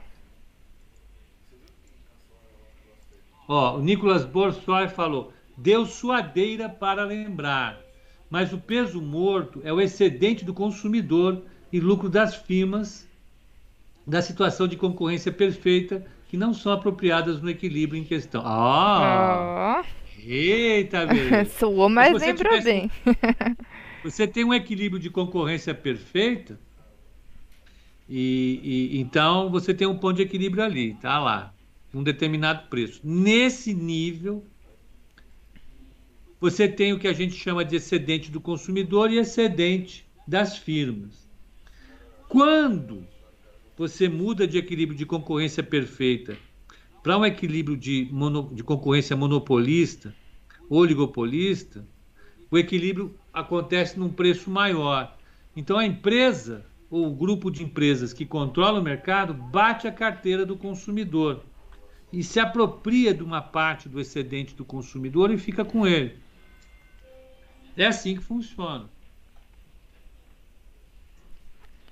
Ó, 3.47 3.78
o 3.78 3.82
Nicolas 3.82 4.26
Borsoi 4.26 4.89
falou: 4.89 5.32
deu 5.58 5.86
suadeira 5.86 6.70
para 6.70 7.04
lembrar, 7.04 7.82
mas 8.30 8.54
o 8.54 8.58
peso 8.58 9.02
morto 9.02 9.60
é 9.63 9.74
o 9.74 9.82
excedente 9.82 10.46
do 10.46 10.54
consumidor 10.54 11.41
e 11.74 11.80
lucro 11.80 12.10
das 12.10 12.36
firmas 12.36 13.08
da 14.06 14.22
situação 14.22 14.67
de 14.67 14.78
concorrência 14.78 15.32
perfeita 15.32 16.06
que 16.30 16.38
não 16.38 16.54
são 16.54 16.72
apropriadas 16.72 17.41
no 17.41 17.50
equilíbrio 17.50 18.00
em 18.00 18.06
questão. 18.06 18.41
Ah! 18.46 19.84
Oh. 19.84 20.08
Eita, 20.24 21.06
beleza. 21.06 21.50
Soou, 21.58 21.89
mas 21.89 22.20
lembrou 22.22 22.62
bem. 22.62 22.91
você 24.04 24.28
tem 24.28 24.43
um 24.43 24.54
equilíbrio 24.54 25.02
de 25.02 25.10
concorrência 25.10 25.74
perfeita 25.74 26.60
e, 28.10 28.60
e, 28.63 29.00
então 29.00 29.50
você 29.50 29.74
tem 29.74 29.88
um 29.88 29.98
ponto 29.98 30.17
de 30.17 30.22
equilíbrio 30.22 30.63
ali, 30.63 30.93
tá 30.96 31.20
lá 31.20 31.54
um 31.93 32.04
determinado 32.04 32.67
preço. 32.67 33.02
Nesse 33.04 33.74
nível, 33.74 34.46
você 36.39 36.67
tem 36.67 36.93
o 36.93 37.00
que 37.00 37.08
a 37.08 37.13
gente 37.13 37.36
chama 37.36 37.65
de 37.65 37.76
excedente 37.76 38.32
do 38.32 38.39
consumidor 38.39 39.12
e 39.12 39.17
excedente 39.17 40.08
das 40.28 40.58
firmas. 40.58 41.28
Quando 42.30 43.04
você 43.76 44.08
muda 44.08 44.47
de 44.47 44.58
equilíbrio 44.58 44.97
de 44.97 45.06
concorrência 45.06 45.63
perfeita 45.63 46.38
para 47.02 47.17
um 47.17 47.26
equilíbrio 47.26 47.78
de, 47.78 48.08
mono, 48.12 48.50
de 48.54 48.63
concorrência 48.63 49.15
monopolista, 49.15 50.13
oligopolista, 50.69 51.88
o 52.52 52.58
equilíbrio 52.58 53.15
acontece 53.34 53.97
num 53.97 54.10
preço 54.10 54.50
maior. 54.50 55.17
Então 55.56 55.78
a 55.78 55.86
empresa 55.86 56.65
ou 56.89 57.08
o 57.08 57.15
grupo 57.15 57.50
de 57.50 57.63
empresas 57.63 58.13
que 58.13 58.26
controla 58.26 58.80
o 58.80 58.84
mercado 58.84 59.34
bate 59.34 59.88
a 59.88 59.91
carteira 59.91 60.45
do 60.45 60.56
consumidor 60.56 61.43
e 62.12 62.23
se 62.23 62.39
apropria 62.39 63.13
de 63.13 63.23
uma 63.23 63.41
parte 63.41 63.89
do 63.89 64.00
excedente 64.00 64.56
do 64.56 64.63
consumidor 64.63 65.32
e 65.32 65.38
fica 65.38 65.65
com 65.65 65.86
ele. 65.86 66.26
É 67.77 67.85
assim 67.85 68.15
que 68.15 68.23
funciona. 68.23 68.89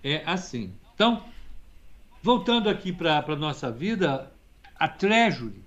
É 0.04 0.24
assim. 0.26 0.74
Então, 0.96 1.24
voltando 2.24 2.68
aqui 2.68 2.92
para 2.92 3.20
a 3.20 3.36
nossa 3.36 3.72
vida, 3.72 4.32
a 4.76 4.88
Treasury 4.88 5.64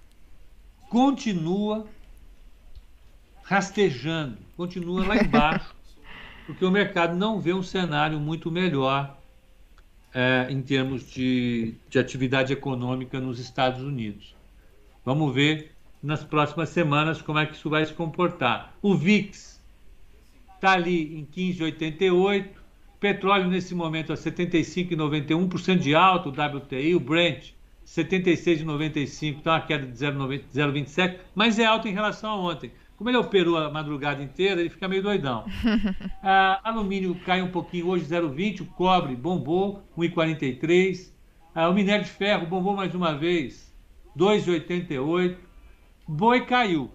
continua 0.90 1.86
rastejando, 3.44 4.36
continua 4.56 5.06
lá 5.06 5.16
embaixo, 5.16 5.72
porque 6.46 6.64
o 6.64 6.70
mercado 6.70 7.16
não 7.16 7.40
vê 7.40 7.54
um 7.54 7.62
cenário 7.62 8.18
muito 8.18 8.50
melhor 8.50 9.16
é, 10.12 10.48
em 10.50 10.60
termos 10.60 11.08
de, 11.08 11.74
de 11.88 11.98
atividade 11.98 12.52
econômica 12.52 13.20
nos 13.20 13.38
Estados 13.38 13.82
Unidos. 13.82 14.34
Vamos 15.04 15.32
ver 15.32 15.72
nas 16.02 16.24
próximas 16.24 16.70
semanas 16.70 17.22
como 17.22 17.38
é 17.38 17.46
que 17.46 17.54
isso 17.54 17.70
vai 17.70 17.86
se 17.86 17.92
comportar. 17.92 18.74
O 18.82 18.96
VIX 18.96 19.57
está 20.58 20.72
ali 20.72 21.16
em 21.16 21.24
15,88, 21.24 22.48
petróleo 22.98 23.48
nesse 23.48 23.74
momento 23.74 24.12
a 24.12 24.16
75,91% 24.16 25.78
de 25.78 25.94
alta, 25.94 26.28
o 26.28 26.32
WTI, 26.32 26.94
o 26.96 27.00
Brent 27.00 27.52
76,95, 27.86 29.36
então 29.38 29.52
uma 29.52 29.60
queda 29.62 29.86
de 29.86 29.92
0,27, 29.92 31.18
mas 31.34 31.58
é 31.58 31.64
alto 31.64 31.88
em 31.88 31.92
relação 31.92 32.30
a 32.30 32.36
ontem. 32.36 32.70
Como 32.96 33.08
ele 33.08 33.16
operou 33.16 33.56
a 33.56 33.70
madrugada 33.70 34.22
inteira, 34.22 34.60
ele 34.60 34.68
fica 34.68 34.88
meio 34.88 35.02
doidão. 35.02 35.46
ah, 36.22 36.60
alumínio 36.64 37.14
cai 37.24 37.40
um 37.40 37.50
pouquinho 37.50 37.86
hoje, 37.86 38.04
0,20. 38.04 38.62
O 38.62 38.66
cobre 38.66 39.14
bombou, 39.14 39.82
1,43. 39.96 41.12
Ah, 41.54 41.68
o 41.68 41.74
minério 41.74 42.04
de 42.04 42.10
ferro 42.10 42.46
bombou 42.46 42.74
mais 42.74 42.94
uma 42.94 43.16
vez, 43.16 43.72
2,88. 44.16 45.36
Boi 46.08 46.44
caiu. 46.44 46.90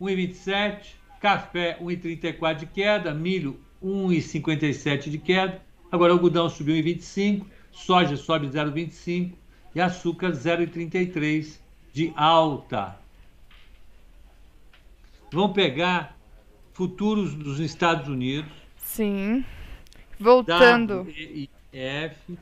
1,27. 0.00 0.94
Café 1.26 1.76
1,34 1.82 2.54
de 2.54 2.66
queda. 2.66 3.12
Milho 3.12 3.58
1,57 3.82 5.10
de 5.10 5.18
queda. 5.18 5.60
Agora 5.90 6.12
algodão 6.12 6.48
subiu 6.48 6.76
1,25. 6.76 7.44
Soja 7.72 8.16
sobe 8.16 8.46
0,25. 8.46 9.32
E 9.74 9.80
açúcar 9.80 10.30
0,33 10.30 11.58
de 11.92 12.12
alta. 12.14 12.96
Vamos 15.32 15.52
pegar 15.52 16.16
futuros 16.72 17.34
dos 17.34 17.58
Estados 17.58 18.06
Unidos. 18.06 18.52
Sim. 18.76 19.44
Voltando. 20.20 21.08
WEF, 21.72 22.38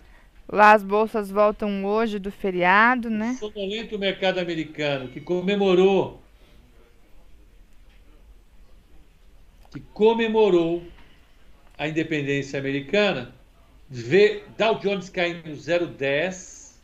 Lá 0.47 0.73
as 0.73 0.83
bolsas 0.83 1.31
voltam 1.31 1.87
hoje 1.87 2.19
do 2.19 2.31
feriado, 2.31 3.09
né? 3.09 3.39
O 3.41 3.51
sonolento 3.51 3.99
mercado 3.99 4.41
americano 4.41 5.09
que 5.09 5.23
comemorou 5.23 6.23
que 9.75 9.81
comemorou 9.93 10.87
a 11.77 11.89
independência 11.89 12.61
americana, 12.61 13.35
vê 13.91 14.45
Dow 14.57 14.79
Jones 14.79 15.11
caindo 15.11 15.51
0,10, 15.51 16.77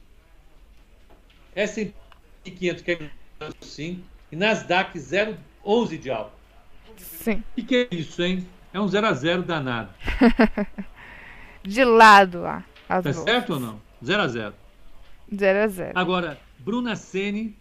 S&P 1.55 2.51
500 2.51 2.83
caindo 2.83 3.11
0,5 3.41 3.99
e 4.33 4.37
Nasdaq 4.37 4.99
0,11 4.99 5.99
de 5.99 6.11
alta. 6.11 6.33
Sim. 6.97 7.45
O 7.57 7.65
que 7.65 7.89
é 7.91 7.95
isso, 7.95 8.21
hein? 8.23 8.45
É 8.75 8.81
um 8.81 8.89
0 8.89 9.07
a 9.07 9.13
0 9.13 9.43
danado. 9.45 9.91
De 11.63 11.85
lado 11.85 12.41
lá. 12.41 12.65
As 12.89 13.05
tá 13.05 13.13
bolsas. 13.13 13.25
certo 13.25 13.55
ou 13.55 13.61
não? 13.61 13.81
0 14.05 14.23
a 14.23 14.29
0 14.29 14.55
0 15.33 15.59
a 15.59 15.69
0 15.69 15.93
Agora, 15.95 16.41
Bruna 16.59 16.97
Sene. 16.97 17.57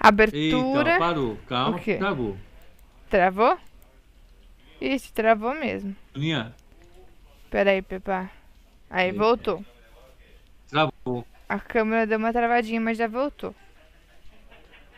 Abertura. 0.00 0.90
Eita, 0.90 0.98
parou. 0.98 1.38
Calma, 1.46 1.78
travou. 1.78 2.36
Travou? 3.14 3.56
Ixi, 4.80 5.12
travou 5.12 5.54
mesmo. 5.54 5.94
Bruninha, 6.10 6.52
Pera 7.48 7.70
aí, 7.70 7.80
Pepa. 7.80 8.28
Aí, 8.90 9.10
Eita. 9.10 9.18
voltou. 9.18 9.64
travou. 10.68 11.24
A 11.48 11.60
câmera 11.60 12.08
deu 12.08 12.18
uma 12.18 12.32
travadinha, 12.32 12.80
mas 12.80 12.98
já 12.98 13.06
voltou. 13.06 13.54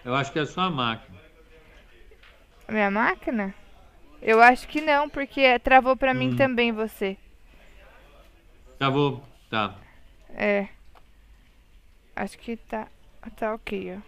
Eu 0.03 0.15
acho 0.15 0.33
que 0.33 0.39
é 0.39 0.45
a 0.57 0.71
máquina. 0.71 1.19
A 2.67 2.73
minha 2.73 2.91
máquina? 2.91 3.55
Eu 4.23 4.41
acho 4.41 4.67
que 4.67 4.81
não, 4.81 5.11
porque 5.11 5.59
travou 5.59 5.95
pra 5.95 6.15
mim 6.15 6.31
Hum. 6.31 6.37
também 6.37 6.73
você. 6.73 7.19
Travou. 8.79 9.23
Tá. 9.51 9.75
É. 10.31 10.69
Acho 12.17 12.39
que 12.39 12.57
tá. 12.57 12.89
Tá 13.37 13.53
ok, 13.53 13.99
ó. 13.99 14.01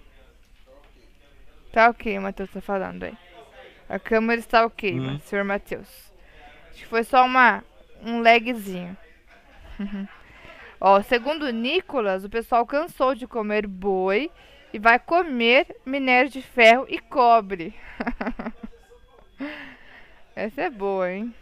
Tá 1.75 1.91
ok, 1.91 2.19
o 2.19 2.23
Matheus 2.23 2.51
tá 2.51 2.63
falando 2.63 3.03
aí. 3.03 3.28
A 3.89 3.99
câmera 3.99 4.41
está 4.41 4.67
ok, 4.67 4.99
Hum. 4.99 5.19
senhor 5.21 5.45
Matheus. 5.45 6.13
Acho 6.71 6.81
que 6.83 6.87
foi 6.87 7.05
só 7.05 7.25
uma, 7.25 7.65
um 8.03 8.21
lagzinho. 8.21 8.97
Ó, 10.81 11.01
segundo 11.03 11.47
o 11.47 11.51
Nicolas, 11.51 12.25
o 12.25 12.31
pessoal 12.31 12.67
cansou 12.67 13.15
de 13.15 13.27
comer 13.27 13.67
boi 13.67 14.31
e 14.73 14.79
vai 14.79 14.99
comer 14.99 15.77
minério 15.85 16.31
de 16.31 16.41
ferro 16.43 16.87
e 16.89 16.99
cobre. 16.99 17.75
Essa 20.37 20.63
é 20.63 20.71
boa, 20.71 21.11
hein? 21.11 21.35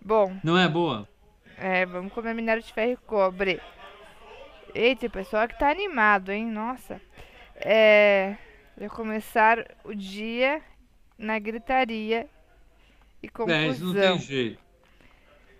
Bom, 0.00 0.36
Não 0.42 0.58
é 0.58 0.68
boa? 0.68 1.08
é, 1.56 1.86
vamos 1.86 2.12
comer 2.12 2.34
minério 2.34 2.62
de 2.62 2.72
ferro 2.72 2.92
e 2.92 2.96
cobre. 2.96 3.60
Eita, 4.74 5.06
o 5.06 5.10
pessoal 5.10 5.46
que 5.46 5.58
tá 5.58 5.70
animado, 5.70 6.32
hein? 6.32 6.46
Nossa. 6.46 7.00
É. 7.56 8.36
Vai 8.76 8.88
começar 8.88 9.64
o 9.84 9.94
dia 9.94 10.60
na 11.18 11.38
gritaria 11.38 12.28
e 13.22 13.26
É, 13.48 13.68
isso 13.68 13.84
não 13.84 13.92
tem 13.94 14.02
confusão. 14.02 14.18
jeito. 14.18 14.62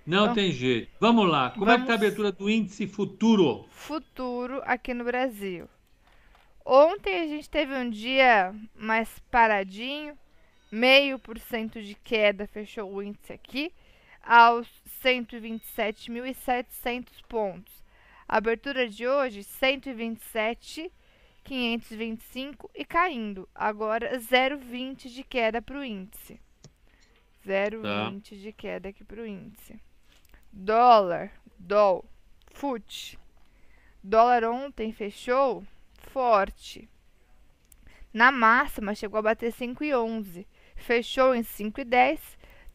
Não 0.07 0.23
Então, 0.25 0.35
tem 0.35 0.51
jeito. 0.53 0.91
Vamos 1.01 1.29
lá. 1.29 1.51
Como 1.51 1.71
é 1.71 1.79
que 1.79 1.87
tá 1.87 1.95
a 1.95 1.97
vamos- 1.97 2.03
abertura 2.07 2.33
do 2.33 2.49
índice 2.51 2.87
futuro? 2.87 3.67
Futuro 3.71 4.61
aqui 4.65 4.93
no 4.95 5.05
Brasil. 5.05 5.69
Ontem 6.65 7.21
a 7.21 7.27
gente 7.27 7.49
teve 7.51 7.75
um 7.75 7.89
dia 7.91 8.55
mais 8.75 9.19
paradinho, 9.31 10.17
meio 10.71 11.19
por 11.19 11.39
cento 11.39 11.83
de 11.83 11.95
queda, 11.95 12.47
fechou 12.47 12.91
o 12.93 13.03
índice 13.03 13.33
aqui, 13.33 13.73
aos 14.23 14.67
127.700 15.03 17.21
pontos. 17.29 17.83
A 18.29 18.37
abertura 18.39 18.89
de 18.89 19.07
hoje, 19.07 19.43
127.525 21.45 22.71
e 22.75 22.85
caindo. 22.85 23.49
Agora 23.55 24.19
0,20 24.19 25.09
de 25.09 25.23
queda 25.25 25.61
para 25.61 25.79
o 25.79 25.85
índice. 25.85 26.41
0,20 27.47 28.41
de 28.41 28.53
queda 28.53 28.89
aqui 28.89 29.05
para 29.05 29.23
o 29.23 29.27
índice. 29.27 29.81
Dólar, 30.53 31.33
DOL, 31.59 32.05
FUT. 32.53 33.19
Dólar 34.03 34.45
ontem 34.45 34.93
fechou 34.93 35.65
forte. 36.11 36.89
Na 38.13 38.31
máxima 38.31 38.95
chegou 38.95 39.19
a 39.19 39.23
bater 39.23 39.53
5,11. 39.53 40.47
Fechou 40.77 41.35
em 41.35 41.43
5,10. 41.43 42.21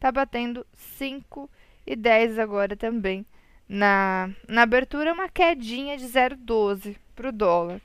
Tá 0.00 0.10
batendo 0.10 0.66
5,10 0.76 2.38
agora 2.38 2.76
também. 2.76 3.24
Na, 3.68 4.30
na 4.48 4.62
abertura, 4.62 5.12
uma 5.12 5.28
quedinha 5.28 5.96
de 5.96 6.06
0,12 6.06 6.96
para 7.14 7.28
o 7.28 7.32
dólar. 7.32 7.80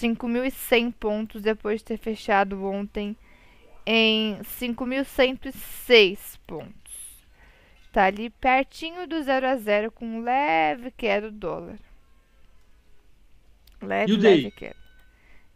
5.100 0.00 0.92
pontos 0.92 1.42
depois 1.42 1.80
de 1.80 1.86
ter 1.86 1.98
fechado 1.98 2.64
ontem 2.64 3.16
em 3.86 4.38
5.106 4.42 6.38
pontos. 6.46 7.26
Tá 7.92 8.04
ali 8.04 8.28
pertinho 8.30 9.06
do 9.06 9.22
0 9.22 9.46
a 9.46 9.56
0 9.56 9.90
com 9.90 10.06
um 10.06 10.22
leve 10.22 10.90
queda 10.90 11.30
do 11.30 11.38
dólar. 11.38 11.78
Leve, 13.80 14.12
E 14.12 14.14
o 14.14 14.18
leve 14.20 14.50
queda. 14.50 14.76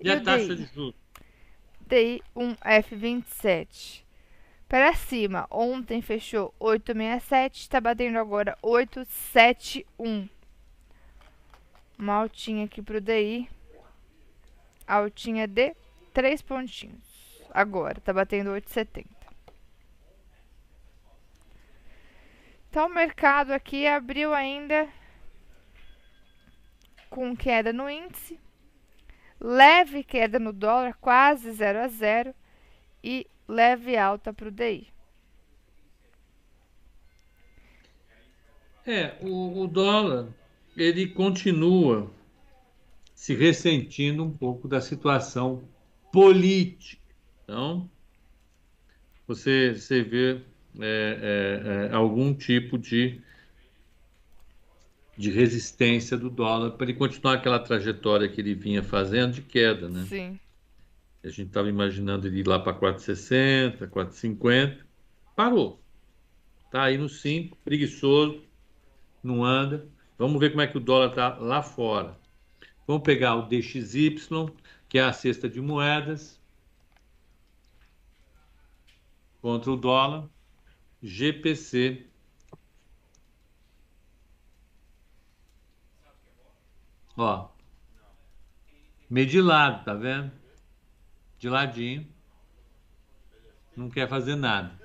E 0.01 0.11
a 0.11 0.17
o 0.17 0.23
taxa 0.23 0.57
de 0.57 0.65
juros? 0.65 0.95
DI 1.87 2.23
1F27. 2.35 4.05
Para 4.69 4.95
cima, 4.95 5.47
ontem 5.51 6.01
fechou 6.01 6.55
867, 6.61 7.63
está 7.63 7.81
batendo 7.81 8.19
agora 8.19 8.57
871. 8.63 10.29
Uma 11.99 12.15
altinha 12.15 12.65
aqui 12.65 12.81
pro 12.81 13.01
DI. 13.01 13.49
Altinha 14.95 15.47
de 15.47 15.75
3 16.13 16.43
pontinhos. 16.43 17.43
Agora, 17.51 18.01
tá 18.01 18.13
batendo 18.13 18.51
870. 18.51 19.09
Então, 22.69 22.87
o 22.87 22.95
mercado 22.95 23.53
aqui 23.53 23.87
abriu 23.87 24.33
ainda 24.33 24.89
com 27.09 27.35
queda 27.37 27.73
no 27.73 27.91
índice 27.91 28.39
leve 29.41 30.05
queda 30.05 30.39
no 30.39 30.53
dólar, 30.53 30.95
quase 31.01 31.51
0 31.51 31.79
a 31.81 31.89
0 31.89 32.35
e 33.03 33.27
leve 33.49 33.97
alta 33.97 34.33
para 34.33 34.49
o 34.49 34.51
DI. 34.51 34.89
É, 38.87 39.15
o, 39.21 39.63
o 39.63 39.67
dólar, 39.67 40.29
ele 40.77 41.07
continua 41.07 42.11
se 43.21 43.35
ressentindo 43.35 44.25
um 44.25 44.31
pouco 44.31 44.67
da 44.67 44.81
situação 44.81 45.63
política. 46.11 47.03
Então, 47.45 47.87
você, 49.27 49.75
você 49.75 50.03
vê 50.03 50.41
é, 50.81 51.91
é, 51.91 51.91
é, 51.91 51.95
algum 51.95 52.33
tipo 52.33 52.79
de, 52.79 53.21
de 55.19 55.31
resistência 55.31 56.17
do 56.17 56.31
dólar 56.31 56.71
para 56.71 56.87
ele 56.87 56.95
continuar 56.95 57.35
aquela 57.35 57.59
trajetória 57.59 58.27
que 58.27 58.41
ele 58.41 58.55
vinha 58.55 58.83
fazendo 58.83 59.35
de 59.35 59.43
queda, 59.43 59.87
né? 59.87 60.07
Sim. 60.09 60.41
A 61.23 61.29
gente 61.29 61.49
estava 61.49 61.69
imaginando 61.69 62.27
ele 62.27 62.41
ir 62.41 62.47
lá 62.47 62.59
para 62.59 62.73
4,60, 62.73 63.87
4,50. 63.87 64.79
Parou. 65.37 65.79
Tá 66.71 66.85
aí 66.85 66.97
no 66.97 67.07
5, 67.07 67.55
preguiçoso, 67.63 68.43
não 69.23 69.45
anda. 69.45 69.87
Vamos 70.17 70.41
ver 70.41 70.49
como 70.49 70.63
é 70.63 70.67
que 70.67 70.79
o 70.79 70.81
dólar 70.81 71.11
tá 71.11 71.37
lá 71.37 71.63
fora. 71.63 72.19
Vamos 72.91 73.05
pegar 73.05 73.37
o 73.37 73.43
DXY, 73.43 74.17
que 74.89 74.99
é 74.99 75.05
a 75.05 75.13
cesta 75.13 75.49
de 75.49 75.61
moedas, 75.61 76.41
contra 79.41 79.71
o 79.71 79.77
dólar, 79.77 80.29
GPC. 81.01 82.05
Ó, 87.17 87.49
meio 89.09 89.27
de 89.29 89.41
lado, 89.41 89.85
tá 89.85 89.95
vendo? 89.95 90.33
De 91.39 91.49
ladinho. 91.49 92.13
Não 93.77 93.89
quer 93.89 94.09
fazer 94.09 94.35
nada. 94.35 94.77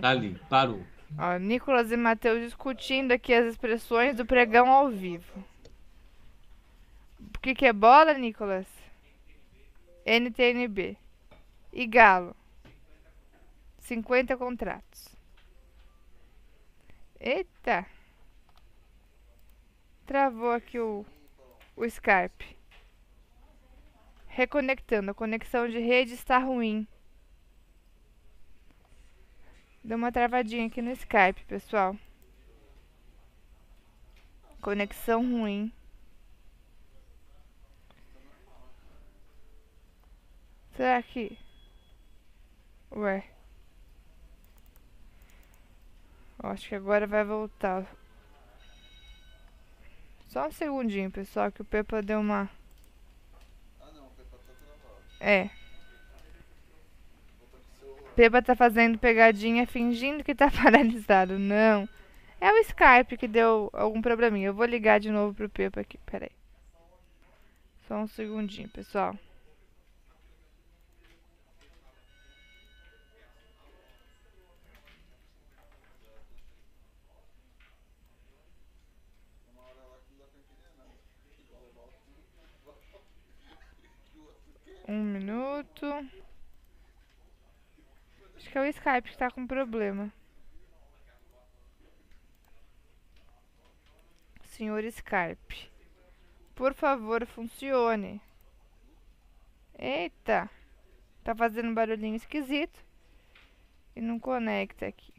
Tá 0.00 0.08
ali, 0.08 0.40
parou. 0.48 0.82
Ó, 1.18 1.36
Nicolas 1.36 1.92
e 1.92 1.96
Matheus 1.98 2.40
discutindo 2.40 3.12
aqui 3.12 3.34
as 3.34 3.44
expressões 3.44 4.16
do 4.16 4.24
pregão 4.24 4.70
ao 4.70 4.88
vivo. 4.88 5.44
O 7.20 7.38
que, 7.40 7.54
que 7.54 7.66
é 7.66 7.72
bola, 7.72 8.14
Nicolas? 8.14 8.66
NTNB. 10.04 10.96
E 11.72 11.86
Galo. 11.86 12.34
50 13.80 14.36
contratos. 14.36 15.08
Eita! 17.20 17.86
Travou 20.06 20.52
aqui 20.52 20.78
o, 20.78 21.04
o 21.76 21.84
Skype. 21.84 22.56
Reconectando. 24.26 25.10
A 25.10 25.14
conexão 25.14 25.68
de 25.68 25.78
rede 25.78 26.14
está 26.14 26.38
ruim. 26.38 26.86
Deu 29.82 29.96
uma 29.96 30.12
travadinha 30.12 30.66
aqui 30.66 30.80
no 30.80 30.92
Skype, 30.92 31.44
pessoal. 31.46 31.96
Conexão 34.60 35.22
ruim. 35.22 35.72
Será 40.78 41.02
que. 41.02 41.36
Ué. 42.92 43.24
Acho 46.38 46.68
que 46.68 46.74
agora 46.76 47.04
vai 47.04 47.24
voltar. 47.24 47.84
Só 50.28 50.46
um 50.46 50.52
segundinho, 50.52 51.10
pessoal, 51.10 51.50
que 51.50 51.62
o 51.62 51.64
Pepa 51.64 52.00
deu 52.00 52.20
uma. 52.20 52.48
É. 55.18 55.50
Pepa 58.14 58.40
tá 58.40 58.54
fazendo 58.54 59.00
pegadinha 59.00 59.66
fingindo 59.66 60.22
que 60.22 60.32
tá 60.32 60.46
paralisado. 60.62 61.40
Não. 61.40 61.88
É 62.40 62.52
o 62.52 62.58
Skype 62.58 63.16
que 63.18 63.26
deu 63.26 63.68
algum 63.72 64.00
probleminha. 64.00 64.46
Eu 64.46 64.54
vou 64.54 64.64
ligar 64.64 65.00
de 65.00 65.10
novo 65.10 65.34
pro 65.34 65.48
Pepa 65.48 65.80
aqui. 65.80 65.98
Pera 66.06 66.26
aí. 66.26 66.36
Só 67.88 67.96
um 67.96 68.06
segundinho, 68.06 68.68
pessoal. 68.68 69.18
Um 84.88 85.04
minuto. 85.04 85.84
Acho 88.34 88.50
que 88.50 88.56
é 88.56 88.60
o 88.62 88.64
Skype 88.64 89.10
que 89.10 89.18
tá 89.18 89.30
com 89.30 89.46
problema. 89.46 90.10
Senhor 94.44 94.82
Skype. 94.84 95.70
Por 96.54 96.72
favor, 96.72 97.26
funcione. 97.26 98.18
Eita. 99.78 100.48
Tá 101.22 101.34
fazendo 101.34 101.68
um 101.68 101.74
barulhinho 101.74 102.16
esquisito. 102.16 102.82
E 103.94 104.00
não 104.00 104.18
conecta 104.18 104.86
aqui. 104.86 105.12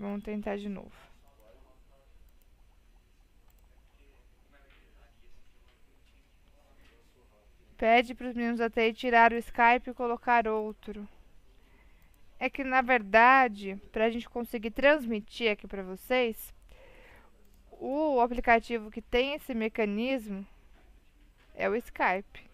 Vamos 0.00 0.24
tentar 0.24 0.56
de 0.56 0.68
novo. 0.68 1.09
Pede 7.80 8.14
para 8.14 8.28
os 8.28 8.34
meninos 8.34 8.58
da 8.58 8.68
TI 8.68 8.92
tirar 8.92 9.32
o 9.32 9.38
Skype 9.38 9.88
e 9.88 9.94
colocar 9.94 10.46
outro. 10.46 11.08
É 12.38 12.50
que, 12.50 12.62
na 12.62 12.82
verdade, 12.82 13.80
para 13.90 14.04
a 14.04 14.10
gente 14.10 14.28
conseguir 14.28 14.70
transmitir 14.70 15.50
aqui 15.50 15.66
para 15.66 15.82
vocês, 15.82 16.52
o 17.70 18.20
aplicativo 18.20 18.90
que 18.90 19.00
tem 19.00 19.32
esse 19.32 19.54
mecanismo 19.54 20.46
é 21.54 21.70
o 21.70 21.74
Skype. 21.74 22.50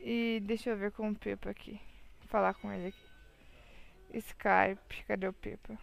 E 0.00 0.40
deixa 0.42 0.70
eu 0.70 0.76
ver 0.78 0.92
com 0.92 1.10
o 1.10 1.14
Pepa 1.14 1.50
aqui. 1.50 1.78
Falar 2.28 2.54
com 2.54 2.72
ele 2.72 2.86
aqui. 2.88 3.06
Skype, 4.14 5.04
cadê 5.06 5.28
o 5.28 5.32
Pepa? 5.34 5.78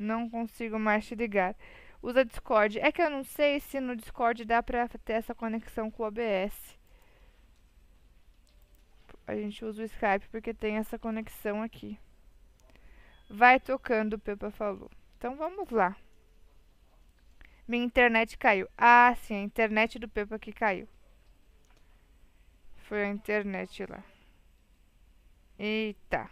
Não 0.00 0.30
consigo 0.30 0.78
mais 0.78 1.06
te 1.06 1.14
ligar. 1.14 1.54
Usa 2.00 2.24
Discord. 2.24 2.78
É 2.78 2.90
que 2.90 3.02
eu 3.02 3.10
não 3.10 3.22
sei 3.22 3.60
se 3.60 3.78
no 3.80 3.94
Discord 3.94 4.46
dá 4.46 4.62
pra 4.62 4.88
ter 4.88 5.12
essa 5.12 5.34
conexão 5.34 5.90
com 5.90 6.02
o 6.02 6.06
OBS. 6.06 6.78
A 9.26 9.34
gente 9.34 9.62
usa 9.62 9.82
o 9.82 9.84
Skype 9.84 10.26
porque 10.30 10.54
tem 10.54 10.78
essa 10.78 10.98
conexão 10.98 11.62
aqui. 11.62 11.98
Vai 13.28 13.60
tocando, 13.60 14.14
o 14.14 14.18
Pepa 14.18 14.50
falou. 14.50 14.90
Então 15.18 15.36
vamos 15.36 15.68
lá. 15.68 15.94
Minha 17.68 17.84
internet 17.84 18.38
caiu. 18.38 18.66
Ah, 18.78 19.14
sim, 19.22 19.34
a 19.34 19.42
internet 19.42 19.98
do 19.98 20.08
Pepa 20.08 20.38
que 20.38 20.50
caiu. 20.50 20.88
Foi 22.78 23.04
a 23.04 23.08
internet 23.08 23.84
lá. 23.84 24.02
Eita. 25.58 26.30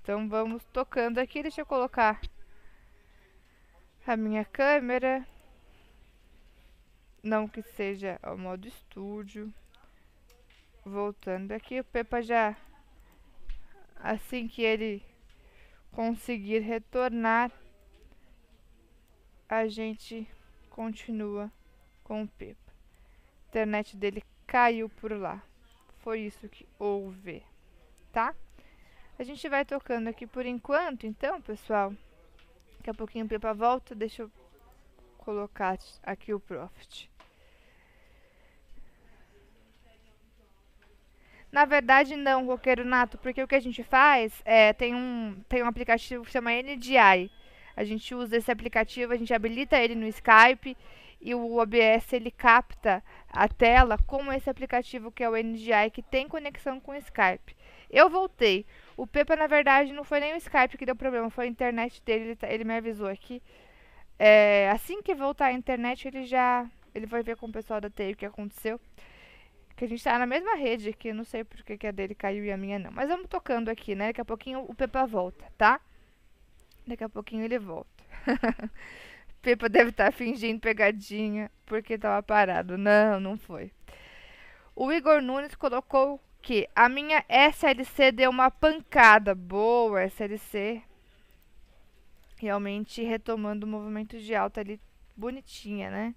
Então 0.00 0.26
vamos 0.26 0.64
tocando 0.72 1.18
aqui. 1.18 1.42
Deixa 1.42 1.60
eu 1.60 1.66
colocar 1.66 2.18
a 4.06 4.16
minha 4.16 4.44
câmera. 4.44 5.26
Não 7.22 7.48
que 7.48 7.62
seja 7.62 8.20
o 8.22 8.36
modo 8.36 8.68
estúdio. 8.68 9.52
Voltando 10.84 11.52
aqui, 11.52 11.80
o 11.80 11.84
Pepa 11.84 12.20
já 12.20 12.54
assim 13.96 14.46
que 14.46 14.60
ele 14.60 15.02
conseguir 15.92 16.58
retornar, 16.58 17.50
a 19.48 19.66
gente 19.66 20.28
continua 20.68 21.50
com 22.02 22.24
o 22.24 22.28
Pepa. 22.28 22.60
A 22.70 23.48
internet 23.48 23.96
dele 23.96 24.22
caiu 24.46 24.90
por 24.90 25.12
lá. 25.12 25.42
Foi 26.00 26.20
isso 26.20 26.48
que 26.50 26.68
houve, 26.78 27.42
tá? 28.12 28.34
A 29.18 29.22
gente 29.22 29.48
vai 29.48 29.64
tocando 29.64 30.08
aqui 30.08 30.26
por 30.26 30.44
enquanto, 30.44 31.06
então, 31.06 31.40
pessoal. 31.40 31.94
Daqui 32.84 32.90
a 32.90 32.94
pouquinho 32.94 33.24
o 33.24 33.28
Pepa 33.28 33.54
volta. 33.54 33.94
Deixa 33.94 34.24
eu 34.24 34.30
colocar 35.16 35.78
aqui 36.02 36.34
o 36.34 36.38
Profit. 36.38 37.10
Na 41.50 41.64
verdade, 41.64 42.14
não, 42.14 42.44
Roqueiro 42.44 42.84
Nato, 42.84 43.16
porque 43.16 43.42
o 43.42 43.48
que 43.48 43.54
a 43.54 43.60
gente 43.60 43.82
faz 43.82 44.42
é 44.44 44.74
tem 44.74 44.94
um, 44.94 45.42
tem 45.48 45.62
um 45.62 45.66
aplicativo 45.66 46.24
que 46.24 46.30
chama 46.30 46.50
NDI. 46.50 47.30
A 47.74 47.84
gente 47.84 48.14
usa 48.14 48.36
esse 48.36 48.52
aplicativo, 48.52 49.14
a 49.14 49.16
gente 49.16 49.32
habilita 49.32 49.80
ele 49.80 49.94
no 49.94 50.06
Skype 50.06 50.76
e 51.22 51.34
o 51.34 51.56
OBS 51.56 52.12
ele 52.12 52.30
capta 52.30 53.02
a 53.30 53.48
tela 53.48 53.96
com 53.96 54.30
esse 54.30 54.50
aplicativo 54.50 55.10
que 55.10 55.24
é 55.24 55.30
o 55.30 55.42
NDI, 55.42 55.90
que 55.90 56.02
tem 56.02 56.28
conexão 56.28 56.78
com 56.78 56.92
o 56.92 56.96
Skype. 56.96 57.56
Eu 57.94 58.10
voltei. 58.10 58.66
O 58.96 59.06
Pepa, 59.06 59.36
na 59.36 59.46
verdade, 59.46 59.92
não 59.92 60.02
foi 60.02 60.18
nem 60.18 60.34
o 60.34 60.36
Skype 60.36 60.76
que 60.76 60.84
deu 60.84 60.96
problema, 60.96 61.30
foi 61.30 61.44
a 61.44 61.48
internet 61.48 62.02
dele. 62.02 62.24
Ele, 62.24 62.36
tá, 62.36 62.50
ele 62.50 62.64
me 62.64 62.76
avisou 62.76 63.06
aqui. 63.06 63.40
É, 64.18 64.68
assim 64.70 65.00
que 65.00 65.14
voltar 65.14 65.46
a 65.46 65.52
internet, 65.52 66.08
ele 66.08 66.24
já. 66.24 66.68
Ele 66.92 67.06
vai 67.06 67.22
ver 67.22 67.36
com 67.36 67.46
o 67.46 67.52
pessoal 67.52 67.80
da 67.80 67.88
TI 67.88 68.12
o 68.12 68.16
que 68.16 68.26
aconteceu. 68.26 68.80
Que 69.76 69.84
a 69.84 69.88
gente 69.88 70.02
tá 70.02 70.18
na 70.18 70.26
mesma 70.26 70.56
rede 70.56 70.88
aqui. 70.88 71.12
Não 71.12 71.24
sei 71.24 71.44
porque 71.44 71.78
que 71.78 71.86
a 71.86 71.92
dele 71.92 72.16
caiu 72.16 72.44
e 72.44 72.50
a 72.50 72.56
minha 72.56 72.80
não. 72.80 72.90
Mas 72.90 73.08
vamos 73.08 73.28
tocando 73.28 73.68
aqui, 73.68 73.94
né? 73.94 74.08
Daqui 74.08 74.20
a 74.20 74.24
pouquinho 74.24 74.64
o 74.68 74.74
Pepa 74.74 75.06
volta, 75.06 75.44
tá? 75.56 75.80
Daqui 76.86 77.04
a 77.04 77.08
pouquinho 77.08 77.44
ele 77.44 77.58
volta. 77.60 78.04
Pepa 79.40 79.68
deve 79.68 79.90
estar 79.90 80.06
tá 80.06 80.12
fingindo 80.12 80.60
pegadinha 80.60 81.50
porque 81.64 81.96
tava 81.96 82.22
parado. 82.22 82.76
Não, 82.76 83.20
não 83.20 83.36
foi. 83.36 83.70
O 84.74 84.92
Igor 84.92 85.22
Nunes 85.22 85.54
colocou 85.54 86.20
que 86.44 86.68
a 86.76 86.90
minha 86.90 87.24
SLC 87.26 88.12
deu 88.12 88.30
uma 88.30 88.50
pancada. 88.50 89.34
Boa, 89.34 90.04
SLC. 90.04 90.82
Realmente 92.36 93.02
retomando 93.02 93.64
o 93.64 93.68
movimento 93.68 94.18
de 94.18 94.34
alta 94.34 94.60
ali, 94.60 94.78
bonitinha, 95.16 95.90
né? 95.90 96.14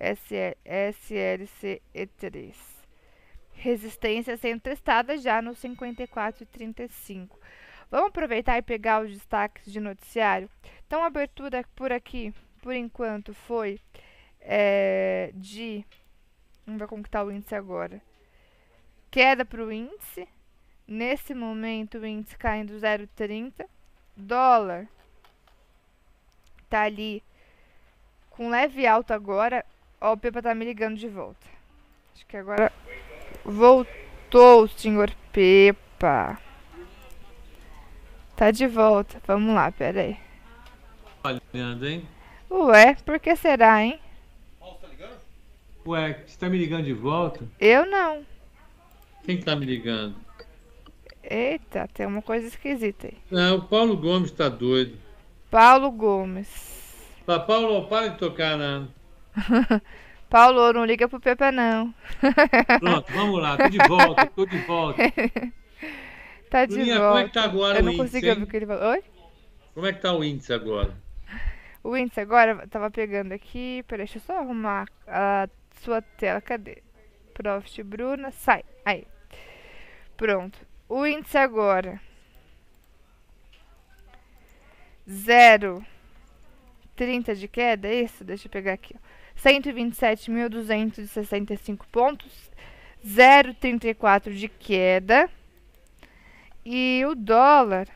SLC 0.00 1.80
E3. 1.94 2.52
Resistência 3.52 4.36
sendo 4.36 4.60
testada 4.60 5.16
já 5.16 5.40
no 5.40 5.52
54,35. 5.52 7.30
Vamos 7.88 8.08
aproveitar 8.08 8.58
e 8.58 8.62
pegar 8.62 9.04
os 9.04 9.12
destaques 9.12 9.70
de 9.70 9.78
noticiário. 9.78 10.50
Então, 10.84 11.04
a 11.04 11.06
abertura 11.06 11.64
por 11.76 11.92
aqui, 11.92 12.34
por 12.60 12.74
enquanto, 12.74 13.32
foi 13.32 13.78
é, 14.40 15.30
de. 15.32 15.84
Vamos 16.66 16.80
ver 16.80 16.88
como 16.88 17.02
está 17.02 17.22
o 17.22 17.30
índice 17.30 17.54
agora 17.54 18.02
queda 19.10 19.44
para 19.44 19.64
o 19.64 19.72
índice. 19.72 20.28
Nesse 20.86 21.34
momento, 21.34 21.98
o 21.98 22.06
índice 22.06 22.36
caindo 22.36 22.72
0,30. 22.74 23.66
Dólar 24.16 24.86
tá 26.68 26.82
ali 26.82 27.22
com 28.30 28.50
leve 28.50 28.86
alta 28.86 29.14
agora. 29.14 29.64
Ó, 30.00 30.12
o 30.12 30.16
Pepa 30.16 30.40
tá 30.42 30.54
me 30.54 30.64
ligando 30.64 30.96
de 30.96 31.08
volta. 31.08 31.46
Acho 32.14 32.26
que 32.26 32.36
agora 32.36 32.72
voltou 33.44 34.64
o 34.64 34.68
senhor 34.68 35.10
Pepa. 35.32 36.40
Tá 38.36 38.50
de 38.50 38.66
volta. 38.66 39.20
Vamos 39.26 39.54
lá, 39.54 39.70
pera 39.72 40.02
aí. 40.02 40.16
Olhando, 41.24 41.86
hein? 41.86 42.08
Ué, 42.50 42.94
por 43.04 43.18
que 43.18 43.34
será, 43.36 43.82
hein? 43.82 44.00
Ué, 45.84 46.22
você 46.26 46.38
tá 46.38 46.48
me 46.48 46.58
ligando 46.58 46.84
de 46.84 46.92
volta? 46.92 47.44
Eu 47.58 47.86
não. 47.86 48.24
Quem 49.24 49.40
tá 49.40 49.54
me 49.54 49.66
ligando? 49.66 50.16
Eita, 51.22 51.88
tem 51.92 52.06
uma 52.06 52.22
coisa 52.22 52.46
esquisita 52.46 53.08
aí. 53.08 53.18
Não, 53.30 53.56
o 53.56 53.62
Paulo 53.62 53.96
Gomes 53.96 54.30
tá 54.30 54.48
doido. 54.48 54.96
Paulo 55.50 55.90
Gomes. 55.90 56.78
Pá, 57.26 57.38
Paulo, 57.38 57.86
para 57.88 58.08
de 58.08 58.18
tocar, 58.18 58.56
né? 58.56 58.88
Paulo, 60.30 60.72
não 60.72 60.84
liga 60.84 61.08
pro 61.08 61.20
Pepe, 61.20 61.50
não. 61.50 61.94
Pronto, 62.80 63.12
vamos 63.12 63.42
lá, 63.42 63.56
tô 63.56 63.68
de 63.68 63.78
volta, 63.88 64.26
tô 64.26 64.46
de 64.46 64.58
volta. 64.58 65.02
tá 66.50 66.66
de 66.66 66.74
Lulinha, 66.76 66.98
volta. 66.98 67.08
como 67.08 67.18
é 67.18 67.24
que 67.24 67.32
tá 67.34 67.44
agora 67.44 67.78
Eu 67.78 67.84
o 67.84 67.88
índice? 67.88 67.98
Não 67.98 68.04
consigo 68.04 68.28
ouvir 68.28 68.42
o 68.42 68.46
que 68.46 68.56
ele 68.56 68.66
falou. 68.66 68.90
Oi? 68.90 69.02
Como 69.74 69.86
é 69.86 69.92
que 69.92 70.00
tá 70.00 70.12
o 70.14 70.24
índice 70.24 70.52
agora? 70.52 70.94
O 71.82 71.96
índice 71.96 72.20
agora, 72.20 72.66
tava 72.68 72.90
pegando 72.90 73.32
aqui. 73.32 73.82
Peraí, 73.86 74.04
deixa 74.06 74.18
eu 74.18 74.22
só 74.22 74.38
arrumar 74.38 74.86
a 75.06 75.48
sua 75.82 76.02
tela. 76.02 76.40
Cadê? 76.40 76.82
Profit 77.38 77.82
Bruna, 77.84 78.32
sai. 78.32 78.64
Aí. 78.84 79.06
Pronto. 80.16 80.58
O 80.88 81.06
índice 81.06 81.38
agora. 81.38 82.00
0,30 85.08 87.36
de 87.36 87.46
queda, 87.46 87.86
é 87.86 88.02
isso? 88.02 88.24
Deixa 88.24 88.48
eu 88.48 88.50
pegar 88.50 88.72
aqui. 88.72 88.96
127.265 89.40 91.86
pontos. 91.92 92.50
0,34 93.06 94.34
de 94.34 94.48
queda. 94.48 95.30
E 96.64 97.04
o 97.06 97.14
dólar, 97.14 97.86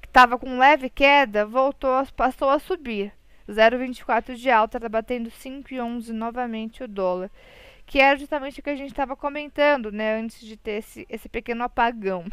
que 0.00 0.08
estava 0.08 0.38
com 0.38 0.58
leve 0.58 0.88
queda, 0.88 1.44
voltou, 1.44 2.06
passou 2.16 2.48
a 2.48 2.58
subir. 2.58 3.12
0,24 3.48 4.34
de 4.34 4.50
alta, 4.50 4.78
está 4.78 4.88
batendo 4.88 5.30
5,11 5.30 6.08
novamente 6.10 6.82
o 6.82 6.88
dólar. 6.88 7.30
Que 7.84 8.00
era 8.00 8.18
justamente 8.18 8.60
o 8.60 8.62
que 8.62 8.70
a 8.70 8.76
gente 8.76 8.90
estava 8.90 9.16
comentando, 9.16 9.90
né? 9.90 10.18
Antes 10.18 10.40
de 10.40 10.56
ter 10.56 10.78
esse, 10.78 11.06
esse 11.08 11.28
pequeno 11.28 11.64
apagão. 11.64 12.24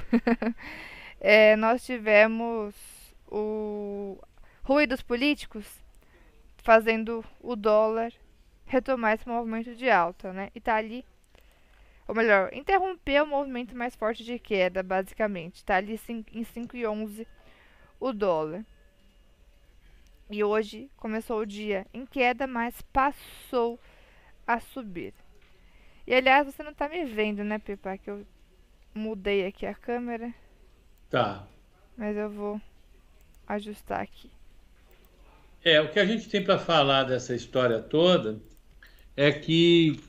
é, 1.20 1.56
nós 1.56 1.84
tivemos 1.86 2.76
o 3.28 4.18
ruídos 4.64 5.02
políticos 5.02 5.66
fazendo 6.58 7.26
o 7.42 7.56
dólar 7.56 8.14
retomar 8.66 9.16
esse 9.16 9.28
movimento 9.28 9.76
de 9.76 9.90
alta, 9.90 10.32
né? 10.32 10.50
E 10.54 10.62
tá 10.62 10.76
ali, 10.76 11.04
ou 12.08 12.14
melhor, 12.14 12.54
interromper 12.54 13.24
o 13.24 13.28
movimento 13.28 13.76
mais 13.76 13.96
forte 13.96 14.24
de 14.24 14.38
queda, 14.38 14.84
basicamente. 14.84 15.66
Tá 15.66 15.78
ali 15.78 16.00
em 16.32 16.44
5,11 16.44 17.26
o 18.00 18.14
dólar. 18.14 18.64
E 20.30 20.44
hoje 20.44 20.92
começou 20.96 21.40
o 21.40 21.46
dia 21.46 21.88
em 21.92 22.06
queda, 22.06 22.46
mas 22.46 22.80
passou 22.94 23.80
a 24.46 24.60
subir. 24.60 25.14
E 26.06 26.14
aliás, 26.14 26.46
você 26.46 26.62
não 26.62 26.74
tá 26.74 26.88
me 26.88 27.04
vendo, 27.06 27.44
né, 27.44 27.58
Pipa? 27.58 27.98
Que 27.98 28.12
eu 28.12 28.26
mudei 28.94 29.48
aqui 29.48 29.66
a 29.66 29.74
câmera. 29.74 30.32
Tá. 31.10 31.48
Mas 31.98 32.16
eu 32.16 32.30
vou 32.30 32.62
ajustar 33.48 34.02
aqui. 34.02 34.30
É, 35.64 35.82
o 35.82 35.90
que 35.90 36.00
a 36.00 36.06
gente 36.06 36.30
tem 36.30 36.44
para 36.44 36.60
falar 36.60 37.04
dessa 37.04 37.36
história 37.36 37.82
toda 37.82 38.40
é 39.18 39.32
que 39.32 40.00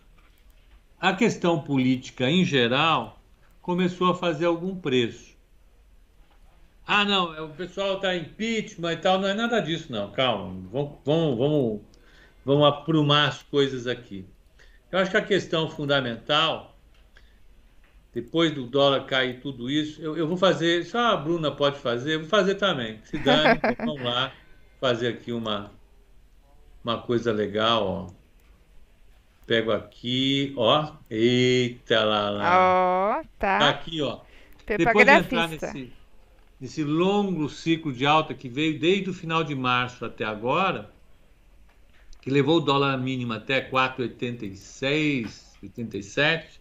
a 1.00 1.14
questão 1.14 1.62
política 1.62 2.28
em 2.28 2.44
geral 2.44 3.20
começou 3.62 4.10
a 4.10 4.14
fazer 4.14 4.44
algum 4.44 4.78
preço. 4.78 5.29
Ah, 6.92 7.04
não, 7.04 7.32
é, 7.32 7.40
o 7.40 7.50
pessoal 7.50 7.94
está 7.94 8.16
impeachment 8.16 8.94
e 8.94 8.96
tal. 8.96 9.20
Não 9.20 9.28
é 9.28 9.32
nada 9.32 9.60
disso, 9.60 9.92
não. 9.92 10.10
Calma. 10.10 10.60
Vamos, 10.72 10.98
vamos, 11.04 11.38
vamos, 11.38 11.80
vamos 12.44 12.66
aprumar 12.66 13.28
as 13.28 13.44
coisas 13.44 13.86
aqui. 13.86 14.26
Eu 14.90 14.98
acho 14.98 15.12
que 15.12 15.16
a 15.16 15.22
questão 15.22 15.70
fundamental, 15.70 16.76
depois 18.12 18.50
do 18.50 18.66
dólar 18.66 19.06
cair 19.06 19.38
tudo 19.38 19.70
isso, 19.70 20.02
eu, 20.02 20.16
eu 20.16 20.26
vou 20.26 20.36
fazer. 20.36 20.84
Só 20.84 20.98
a 20.98 21.16
Bruna 21.16 21.52
pode 21.52 21.78
fazer, 21.78 22.14
eu 22.14 22.20
vou 22.22 22.28
fazer 22.28 22.56
também. 22.56 22.98
Se 23.04 23.16
dane, 23.18 23.60
vamos 23.78 24.02
lá 24.02 24.32
fazer 24.80 25.06
aqui 25.10 25.30
uma, 25.30 25.70
uma 26.82 26.98
coisa 27.00 27.30
legal, 27.30 27.86
ó. 27.86 28.06
Pego 29.46 29.70
aqui, 29.70 30.52
ó. 30.56 30.94
Eita 31.08 32.02
lá 32.02 32.30
lá. 32.30 32.58
Ó, 32.58 33.20
oh, 33.20 33.24
tá. 33.38 33.58
Tá 33.60 33.68
aqui, 33.70 34.02
ó. 34.02 34.22
Depois 34.66 35.06
de 35.06 35.12
entrar 35.12 35.48
nesse 35.48 35.99
nesse 36.60 36.84
longo 36.84 37.48
ciclo 37.48 37.92
de 37.92 38.04
alta 38.04 38.34
que 38.34 38.48
veio 38.48 38.78
desde 38.78 39.08
o 39.08 39.14
final 39.14 39.42
de 39.42 39.54
março 39.54 40.04
até 40.04 40.24
agora, 40.24 40.92
que 42.20 42.30
levou 42.30 42.58
o 42.58 42.60
dólar 42.60 42.98
mínimo 42.98 43.32
até 43.32 43.66
4,86, 43.70 45.54
87, 45.62 46.60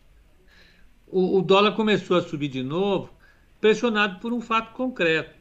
o, 1.05 1.37
o 1.37 1.41
dólar 1.41 1.75
começou 1.75 2.15
a 2.15 2.21
subir 2.21 2.47
de 2.47 2.63
novo, 2.63 3.13
pressionado 3.59 4.19
por 4.21 4.31
um 4.31 4.39
fato 4.39 4.73
concreto. 4.73 5.37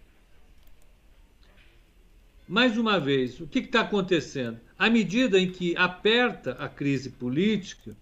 Mais 2.48 2.76
uma 2.76 2.98
vez, 2.98 3.38
o 3.40 3.46
que 3.46 3.60
está 3.60 3.82
acontecendo? 3.82 4.58
À 4.76 4.90
medida 4.90 5.38
em 5.38 5.52
que 5.52 5.76
aperta 5.76 6.52
a 6.52 6.68
crise 6.68 7.10
política, 7.10 7.96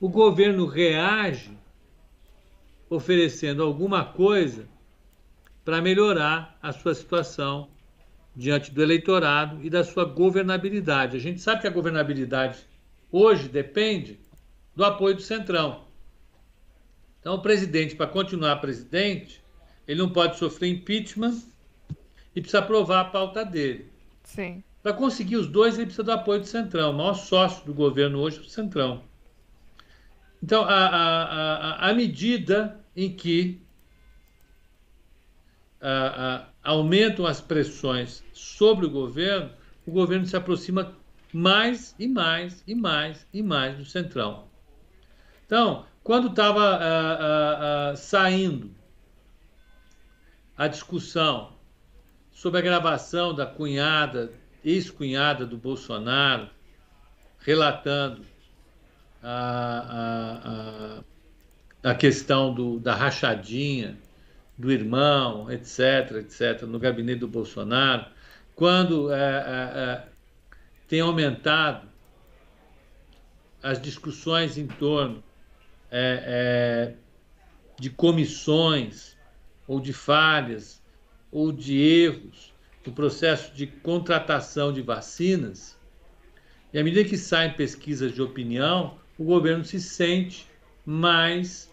o 0.00 0.08
governo 0.08 0.66
reage 0.66 1.56
oferecendo 2.88 3.62
alguma 3.62 4.04
coisa 4.04 4.73
para 5.64 5.80
melhorar 5.80 6.58
a 6.62 6.72
sua 6.72 6.94
situação 6.94 7.68
diante 8.36 8.70
do 8.70 8.82
eleitorado 8.82 9.64
e 9.64 9.70
da 9.70 9.82
sua 9.84 10.04
governabilidade. 10.04 11.16
A 11.16 11.20
gente 11.20 11.40
sabe 11.40 11.62
que 11.62 11.66
a 11.66 11.70
governabilidade 11.70 12.58
hoje 13.10 13.48
depende 13.48 14.20
do 14.74 14.84
apoio 14.84 15.14
do 15.14 15.22
Centrão. 15.22 15.84
Então, 17.20 17.36
o 17.36 17.40
presidente, 17.42 17.96
para 17.96 18.06
continuar 18.06 18.56
presidente, 18.56 19.42
ele 19.86 20.00
não 20.00 20.10
pode 20.10 20.36
sofrer 20.36 20.68
impeachment 20.68 21.40
e 22.34 22.40
precisa 22.40 22.58
aprovar 22.58 23.00
a 23.00 23.04
pauta 23.04 23.44
dele. 23.44 23.90
Sim. 24.24 24.62
Para 24.82 24.92
conseguir 24.92 25.36
os 25.36 25.46
dois, 25.46 25.76
ele 25.76 25.86
precisa 25.86 26.02
do 26.02 26.12
apoio 26.12 26.40
do 26.40 26.46
Centrão. 26.46 26.90
O 26.90 26.94
maior 26.94 27.14
sócio 27.14 27.64
do 27.64 27.72
governo 27.72 28.18
hoje 28.18 28.38
é 28.38 28.40
o 28.40 28.44
Centrão. 28.44 29.02
Então, 30.42 30.62
a, 30.64 30.74
a, 30.74 31.86
a, 31.86 31.90
a 31.90 31.94
medida 31.94 32.78
em 32.94 33.10
que 33.10 33.63
aumentam 36.62 37.26
as 37.26 37.40
pressões 37.40 38.24
sobre 38.32 38.86
o 38.86 38.90
governo, 38.90 39.50
o 39.86 39.90
governo 39.90 40.26
se 40.26 40.36
aproxima 40.36 40.96
mais 41.32 41.94
e 41.98 42.08
mais 42.08 42.62
e 42.66 42.74
mais 42.74 43.26
e 43.32 43.42
mais 43.42 43.76
do 43.76 43.84
centrão. 43.84 44.44
Então, 45.44 45.84
quando 46.02 46.28
estava 46.28 47.94
saindo 47.96 48.70
a 50.56 50.68
discussão 50.68 51.52
sobre 52.30 52.60
a 52.60 52.62
gravação 52.62 53.34
da 53.34 53.46
cunhada, 53.46 54.32
ex-cunhada 54.64 55.44
do 55.44 55.56
Bolsonaro, 55.56 56.48
relatando 57.40 58.24
a, 59.22 61.02
a, 61.84 61.90
a 61.90 61.94
questão 61.94 62.54
do, 62.54 62.78
da 62.80 62.94
rachadinha 62.94 63.98
do 64.56 64.70
irmão, 64.70 65.50
etc., 65.50 66.16
etc., 66.18 66.62
no 66.62 66.78
gabinete 66.78 67.20
do 67.20 67.28
Bolsonaro, 67.28 68.06
quando 68.54 69.12
é, 69.12 69.16
é, 69.16 69.20
é, 69.20 70.08
tem 70.86 71.00
aumentado 71.00 71.88
as 73.62 73.80
discussões 73.80 74.56
em 74.56 74.66
torno 74.66 75.22
é, 75.90 76.92
é, 76.92 76.94
de 77.78 77.90
comissões 77.90 79.16
ou 79.66 79.80
de 79.80 79.92
falhas 79.92 80.82
ou 81.32 81.50
de 81.50 81.76
erros 81.78 82.52
no 82.86 82.92
processo 82.92 83.54
de 83.54 83.66
contratação 83.66 84.72
de 84.72 84.82
vacinas, 84.82 85.76
e 86.72 86.78
à 86.78 86.84
medida 86.84 87.08
que 87.08 87.16
saem 87.16 87.54
pesquisas 87.54 88.12
de 88.12 88.20
opinião, 88.20 88.98
o 89.16 89.24
governo 89.24 89.64
se 89.64 89.80
sente 89.80 90.46
mais 90.84 91.70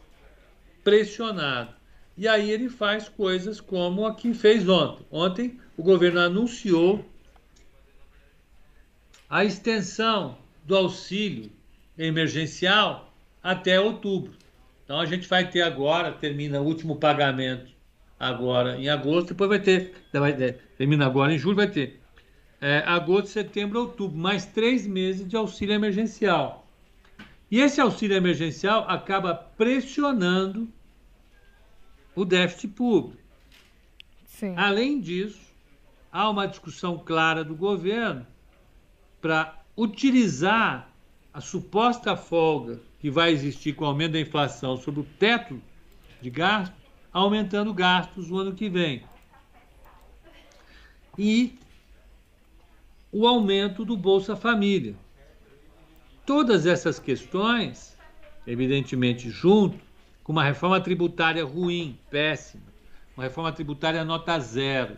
pressionado. 0.84 1.81
E 2.22 2.28
aí 2.28 2.52
ele 2.52 2.70
faz 2.70 3.10
coisas 3.10 3.60
como 3.60 4.06
a 4.06 4.14
que 4.14 4.32
fez 4.32 4.70
ontem. 4.70 5.04
Ontem 5.10 5.60
o 5.76 5.82
governo 5.82 6.20
anunciou 6.20 7.04
a 9.28 9.44
extensão 9.44 10.38
do 10.64 10.78
auxílio 10.78 11.50
emergencial 11.98 13.12
até 13.42 13.80
outubro. 13.80 14.34
Então 14.84 15.00
a 15.00 15.06
gente 15.08 15.28
vai 15.28 15.50
ter 15.50 15.64
agora, 15.64 16.12
termina 16.12 16.62
o 16.62 16.64
último 16.64 16.96
pagamento 16.96 17.72
agora 18.20 18.78
em 18.78 18.88
agosto, 18.88 19.30
depois 19.30 19.50
vai 19.50 19.60
ter, 19.60 19.92
vai 20.14 20.34
ter 20.34 20.60
termina 20.78 21.08
agora 21.08 21.34
em 21.34 21.40
julho, 21.40 21.56
vai 21.56 21.72
ter 21.72 22.00
é, 22.62 22.84
agosto, 22.86 23.30
setembro, 23.30 23.80
outubro, 23.80 24.16
mais 24.16 24.46
três 24.46 24.86
meses 24.86 25.28
de 25.28 25.36
auxílio 25.36 25.74
emergencial. 25.74 26.68
E 27.50 27.60
esse 27.60 27.82
auxílio 27.82 28.16
emergencial 28.16 28.86
acaba 28.88 29.34
pressionando 29.34 30.72
o 32.16 32.26
déficit 32.26 32.70
público. 32.70 33.22
Sim. 34.26 34.54
Além 34.58 35.00
disso, 35.00 35.40
há 36.12 36.30
uma 36.30 36.48
discussão 36.48 36.98
clara 36.98 37.44
do 37.44 37.56
governo 37.56 38.26
para 39.22 39.62
utilizar 39.78 40.90
a 41.34 41.40
suposta 41.40 42.18
folga 42.18 42.80
que 43.00 43.10
vai 43.10 43.32
existir 43.32 43.74
com 43.74 43.86
o 43.86 43.88
aumento 43.88 44.14
da 44.14 44.20
inflação 44.20 44.78
sobre 44.78 45.02
o 45.02 45.08
teto 45.18 45.62
de 46.22 46.30
gastos, 46.30 46.80
aumentando 47.12 47.74
gastos 47.74 48.30
no 48.30 48.38
ano 48.38 48.54
que 48.54 48.70
vem. 48.70 49.04
E 51.18 51.58
o 53.12 53.28
aumento 53.28 53.84
do 53.84 53.98
Bolsa 53.98 54.36
Família. 54.36 54.96
Todas 56.26 56.66
essas 56.66 57.00
questões, 57.00 57.98
evidentemente, 58.46 59.30
junto 59.30 59.78
com 60.24 60.32
uma 60.32 60.44
reforma 60.44 60.80
tributária 60.80 61.44
ruim, 61.44 61.98
péssima, 62.10 62.64
uma 63.16 63.24
reforma 63.24 63.52
tributária 63.52 64.04
nota 64.04 64.40
zero. 64.40 64.98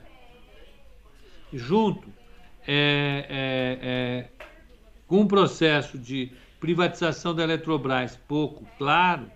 Junto 1.51 2.07
é, 2.67 3.25
é, 3.29 3.79
é, 3.81 4.45
com 5.07 5.21
um 5.21 5.27
processo 5.27 5.97
de 5.97 6.31
privatização 6.59 7.35
da 7.35 7.43
Eletrobras 7.43 8.15
pouco 8.27 8.65
claro, 8.77 9.29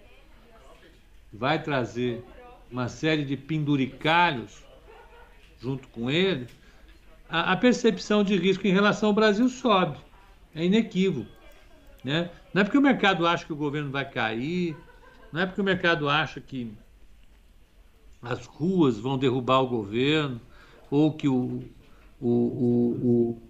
vai 1.31 1.61
trazer 1.61 2.23
uma 2.71 2.87
série 2.87 3.23
de 3.23 3.35
penduricalhos 3.35 4.63
junto 5.59 5.87
com 5.89 6.09
ele, 6.09 6.47
a, 7.29 7.53
a 7.53 7.57
percepção 7.57 8.23
de 8.23 8.35
risco 8.37 8.65
em 8.67 8.71
relação 8.71 9.09
ao 9.09 9.15
Brasil 9.15 9.49
sobe. 9.49 9.97
É 10.55 10.63
inequívoco. 10.63 11.29
Né? 12.03 12.29
Não 12.53 12.61
é 12.61 12.63
porque 12.63 12.77
o 12.77 12.81
mercado 12.81 13.27
acha 13.27 13.45
que 13.45 13.53
o 13.53 13.57
governo 13.57 13.91
vai 13.91 14.09
cair, 14.09 14.75
não 15.31 15.41
é 15.41 15.45
porque 15.45 15.61
o 15.61 15.63
mercado 15.63 16.09
acha 16.09 16.39
que 16.39 16.71
as 18.21 18.45
ruas 18.45 18.99
vão 18.99 19.17
derrubar 19.17 19.61
o 19.61 19.67
governo, 19.67 20.41
ou 20.89 21.13
que 21.13 21.27
o, 21.27 21.63
o, 22.19 22.29
o, 22.29 22.91
o 23.03 23.41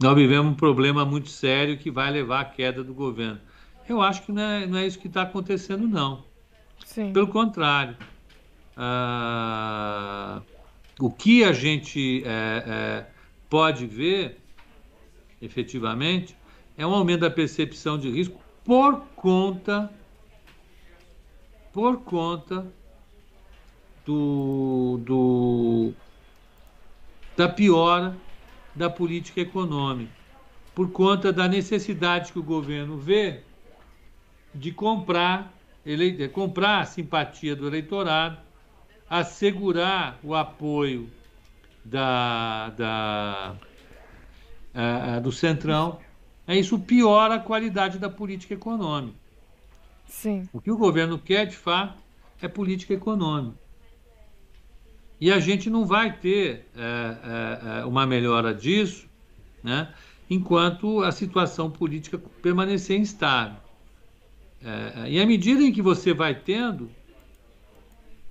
nós 0.00 0.14
vivemos 0.14 0.52
um 0.52 0.54
problema 0.54 1.04
muito 1.04 1.28
sério 1.28 1.78
que 1.78 1.90
vai 1.90 2.10
levar 2.10 2.40
à 2.40 2.44
queda 2.44 2.82
do 2.82 2.92
governo. 2.92 3.40
Eu 3.88 4.02
acho 4.02 4.22
que 4.22 4.32
não 4.32 4.42
é, 4.42 4.66
não 4.66 4.78
é 4.78 4.86
isso 4.86 4.98
que 4.98 5.06
está 5.06 5.22
acontecendo, 5.22 5.86
não. 5.86 6.24
Sim. 6.84 7.12
Pelo 7.12 7.28
contrário. 7.28 7.96
Ah, 8.76 10.42
o 10.98 11.10
que 11.10 11.44
a 11.44 11.52
gente 11.52 12.22
é, 12.24 12.64
é, 12.66 13.06
pode 13.48 13.86
ver, 13.86 14.40
efetivamente, 15.40 16.36
é 16.76 16.86
um 16.86 16.92
aumento 16.92 17.20
da 17.20 17.30
percepção 17.30 17.98
de 17.98 18.10
risco 18.10 18.43
por 18.64 19.00
conta 19.16 19.90
por 21.72 22.02
conta 22.02 22.66
do, 24.06 25.00
do 25.04 25.92
da 27.36 27.48
piora 27.48 28.16
da 28.74 28.88
política 28.90 29.40
econômica, 29.40 30.12
por 30.74 30.90
conta 30.90 31.32
da 31.32 31.48
necessidade 31.48 32.32
que 32.32 32.38
o 32.38 32.42
governo 32.42 32.96
vê 32.96 33.42
de 34.54 34.70
comprar, 34.72 35.52
ele, 35.84 36.28
comprar 36.28 36.80
a 36.80 36.84
simpatia 36.84 37.56
do 37.56 37.66
eleitorado, 37.66 38.38
assegurar 39.08 40.18
o 40.22 40.34
apoio 40.34 41.10
da, 41.84 42.70
da, 42.70 43.54
a, 44.72 45.16
a, 45.16 45.20
do 45.20 45.30
Centrão. 45.30 46.00
É, 46.46 46.58
isso 46.58 46.78
piora 46.78 47.36
a 47.36 47.40
qualidade 47.40 47.98
da 47.98 48.10
política 48.10 48.54
econômica. 48.54 49.16
Sim. 50.06 50.48
O 50.52 50.60
que 50.60 50.70
o 50.70 50.76
governo 50.76 51.18
quer, 51.18 51.46
de 51.46 51.56
fato, 51.56 52.02
é 52.40 52.48
política 52.48 52.92
econômica. 52.92 53.56
E 55.20 55.32
a 55.32 55.38
gente 55.38 55.70
não 55.70 55.86
vai 55.86 56.12
ter 56.16 56.68
é, 56.76 56.80
é, 56.82 57.80
é, 57.80 57.84
uma 57.84 58.06
melhora 58.06 58.52
disso 58.52 59.08
né, 59.62 59.92
enquanto 60.28 61.02
a 61.02 61.10
situação 61.12 61.70
política 61.70 62.18
permanecer 62.42 62.98
instável. 62.98 63.56
É, 64.62 64.92
é 64.96 65.10
e 65.12 65.20
à 65.20 65.26
medida 65.26 65.62
em 65.62 65.72
que 65.72 65.80
você 65.80 66.12
vai 66.12 66.34
tendo 66.34 66.90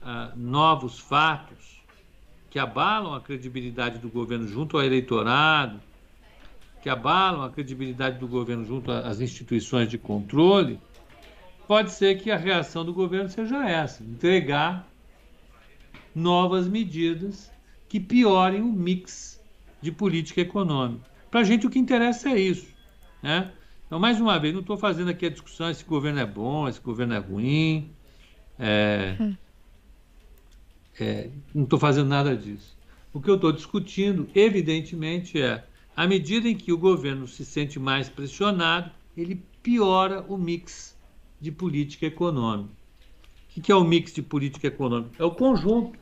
é, 0.06 0.32
novos 0.36 1.00
fatos 1.00 1.82
que 2.50 2.60
abalam 2.60 3.16
a 3.16 3.22
credibilidade 3.22 3.98
do 3.98 4.10
governo 4.10 4.48
junto 4.48 4.78
ao 4.78 4.84
eleitorado, 4.84 5.82
que 6.84 6.90
abalam 6.90 7.42
a 7.44 7.50
credibilidade 7.50 8.20
do 8.20 8.28
governo 8.28 8.66
junto 8.66 8.92
às 8.92 9.22
instituições 9.22 9.88
de 9.88 9.98
controle, 9.98 10.78
pode 11.66 11.94
ser 11.94 12.20
que 12.20 12.30
a 12.30 12.36
reação 12.36 12.84
do 12.84 12.94
governo 12.94 13.30
seja 13.30 13.66
essa: 13.66 14.04
entregar 14.04 14.86
novas 16.14 16.68
medidas 16.68 17.50
que 17.88 18.02
piorem 18.02 18.62
o 18.62 18.66
mix 18.66 19.42
de 19.82 19.94
política 19.94 20.42
econômica. 20.42 21.10
Para 21.32 21.40
a 21.40 21.44
gente 21.46 21.66
o 21.66 21.70
que 21.70 21.80
interessa 21.80 22.30
é 22.30 22.38
isso. 22.38 22.68
Né? 23.22 23.50
Então, 23.88 23.98
mais 23.98 24.20
uma 24.20 24.38
vez, 24.38 24.54
não 24.54 24.60
estou 24.60 24.78
fazendo 24.78 25.10
aqui 25.10 25.26
a 25.26 25.30
discussão 25.30 25.74
se 25.74 25.86
governo 25.86 26.20
é 26.20 26.26
bom, 26.26 26.70
se 26.70 26.82
governo 26.82 27.14
é 27.14 27.18
ruim. 27.18 27.92
É, 28.60 29.16
hum. 29.22 29.36
é, 31.00 31.30
não 31.56 31.64
estou 31.64 31.80
fazendo 31.80 32.10
nada 32.10 32.36
disso. 32.36 32.78
O 33.14 33.22
que 33.22 33.30
eu 33.30 33.36
estou 33.36 33.54
discutindo, 33.54 34.28
evidentemente, 34.36 35.42
é 35.42 35.64
à 35.96 36.08
medida 36.08 36.48
em 36.48 36.56
que 36.56 36.72
o 36.72 36.78
governo 36.78 37.28
se 37.28 37.46
sente 37.46 37.80
mais 37.80 38.10
pressionado, 38.10 38.92
ele 39.16 39.42
piora 39.62 40.22
o 40.28 40.38
mix 40.38 40.98
de 41.40 41.52
política 41.52 42.06
econômica. 42.06 42.72
O 43.56 43.62
que 43.62 43.72
é 43.72 43.76
o 43.76 43.84
mix 43.84 44.14
de 44.14 44.22
política 44.22 44.68
econômica? 44.68 45.22
É 45.22 45.26
o 45.26 45.32
conjunto 45.32 45.98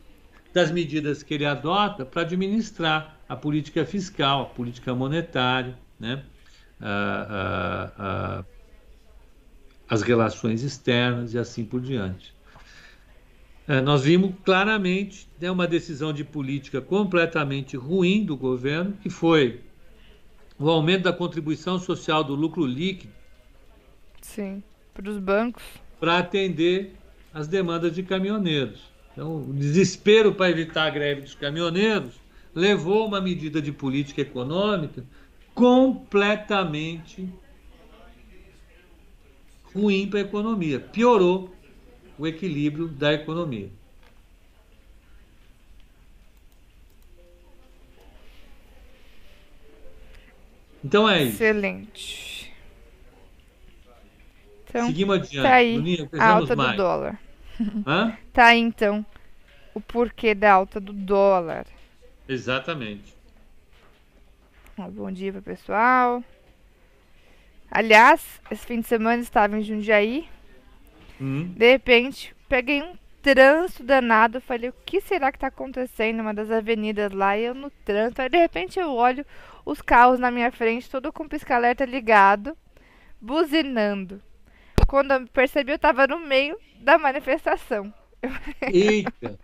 das 0.54 0.72
medidas 0.72 1.24
que 1.24 1.34
ele 1.34 1.46
adota 1.46 2.06
para 2.06 2.22
administrar 2.22 3.20
a 3.28 3.36
política 3.36 3.86
fiscal, 3.86 4.44
a 4.44 4.46
política 4.46 4.94
monetária, 4.94 5.78
né? 6.00 6.24
as 9.90 10.02
relações 10.02 10.64
externas 10.64 11.34
e 11.34 11.38
assim 11.38 11.66
por 11.66 11.82
diante. 11.82 12.34
É, 13.68 13.80
nós 13.80 14.04
vimos 14.04 14.34
claramente 14.44 15.28
né, 15.40 15.52
uma 15.52 15.68
decisão 15.68 16.12
de 16.12 16.24
política 16.24 16.82
completamente 16.82 17.78
ruim 17.78 18.26
do 18.26 18.36
governo, 18.36 18.94
que 18.94 19.10
foi 19.10 19.62
o 20.66 20.70
aumento 20.70 21.04
da 21.04 21.14
contribuição 21.14 21.80
social 21.80 22.24
do 22.24 22.36
lucro 22.36 22.66
líquido. 22.66 23.14
Sim, 24.22 24.64
para 24.94 25.10
os 25.10 25.18
bancos. 25.18 25.64
Para 26.00 26.20
atender 26.20 26.96
as 27.34 27.48
demandas 27.48 27.94
de 27.94 28.04
caminhoneiros. 28.04 28.92
Então, 29.12 29.38
o 29.38 29.54
desespero 29.54 30.34
para 30.34 30.50
evitar 30.50 30.86
a 30.86 30.90
greve 30.90 31.22
dos 31.22 31.36
caminhoneiros 31.36 32.14
levou 32.54 33.08
uma 33.08 33.22
medida 33.22 33.62
de 33.62 33.72
política 33.72 34.22
econômica 34.22 35.04
completamente 35.54 37.28
ruim 39.74 40.08
para 40.08 40.20
a 40.20 40.24
economia. 40.24 40.80
Piorou 40.80 41.50
o 42.18 42.28
equilíbrio 42.28 42.88
da 42.88 43.14
economia. 43.14 43.70
Então 50.84 51.10
é 51.10 51.24
isso. 51.24 51.36
Excelente. 51.36 52.54
Então, 54.68 54.88
Seguimos 54.88 55.16
adiante. 55.18 55.48
Tá 55.48 55.56
aí, 55.56 55.76
Luninha, 55.76 56.10
a 56.18 56.30
alta 56.30 56.56
mais. 56.56 56.72
do 56.72 56.78
dólar. 56.78 57.20
Hã? 57.86 58.18
Tá 58.32 58.46
aí, 58.48 58.60
então, 58.60 59.06
o 59.74 59.82
porquê 59.82 60.34
da 60.34 60.54
alta 60.54 60.80
do 60.80 60.94
dólar. 60.94 61.66
Exatamente. 62.28 63.14
Bom 64.78 65.12
dia 65.12 65.32
para 65.32 65.42
pessoal. 65.42 66.24
Aliás, 67.70 68.42
esse 68.50 68.66
fim 68.66 68.82
de 68.82 68.88
semana 68.88 69.22
estava 69.22 69.58
em 69.58 69.64
Jundiaí. 69.64 70.28
Hum. 71.20 71.54
De 71.56 71.72
repente, 71.72 72.36
peguei 72.50 72.82
um 72.82 72.96
trânsito 73.22 73.84
danado. 73.84 74.42
Falei, 74.42 74.70
o 74.70 74.76
que 74.86 75.02
será 75.02 75.32
que 75.32 75.38
está 75.38 75.48
acontecendo? 75.48 76.22
Uma 76.22 76.34
das 76.34 76.52
avenidas 76.52 77.12
lá 77.12 77.38
e 77.38 77.46
eu 77.46 77.54
no 77.54 77.70
trânsito. 77.70 78.22
Aí, 78.22 78.30
de 78.30 78.38
repente, 78.38 78.80
eu 78.80 78.94
olho 78.94 79.26
os 79.66 79.82
carros 79.82 80.20
na 80.20 80.32
minha 80.32 80.52
frente, 80.52 80.90
todo 80.90 81.14
com 81.14 81.28
pisca-alerta 81.28 81.86
ligado, 81.86 82.58
buzinando. 83.20 84.22
Quando 84.88 85.12
eu 85.12 85.28
percebi, 85.28 85.72
eu 85.72 85.76
estava 85.76 86.08
no 86.08 86.20
meio 86.20 86.58
da 86.80 86.98
manifestação. 86.98 87.94
Eita! 88.62 89.40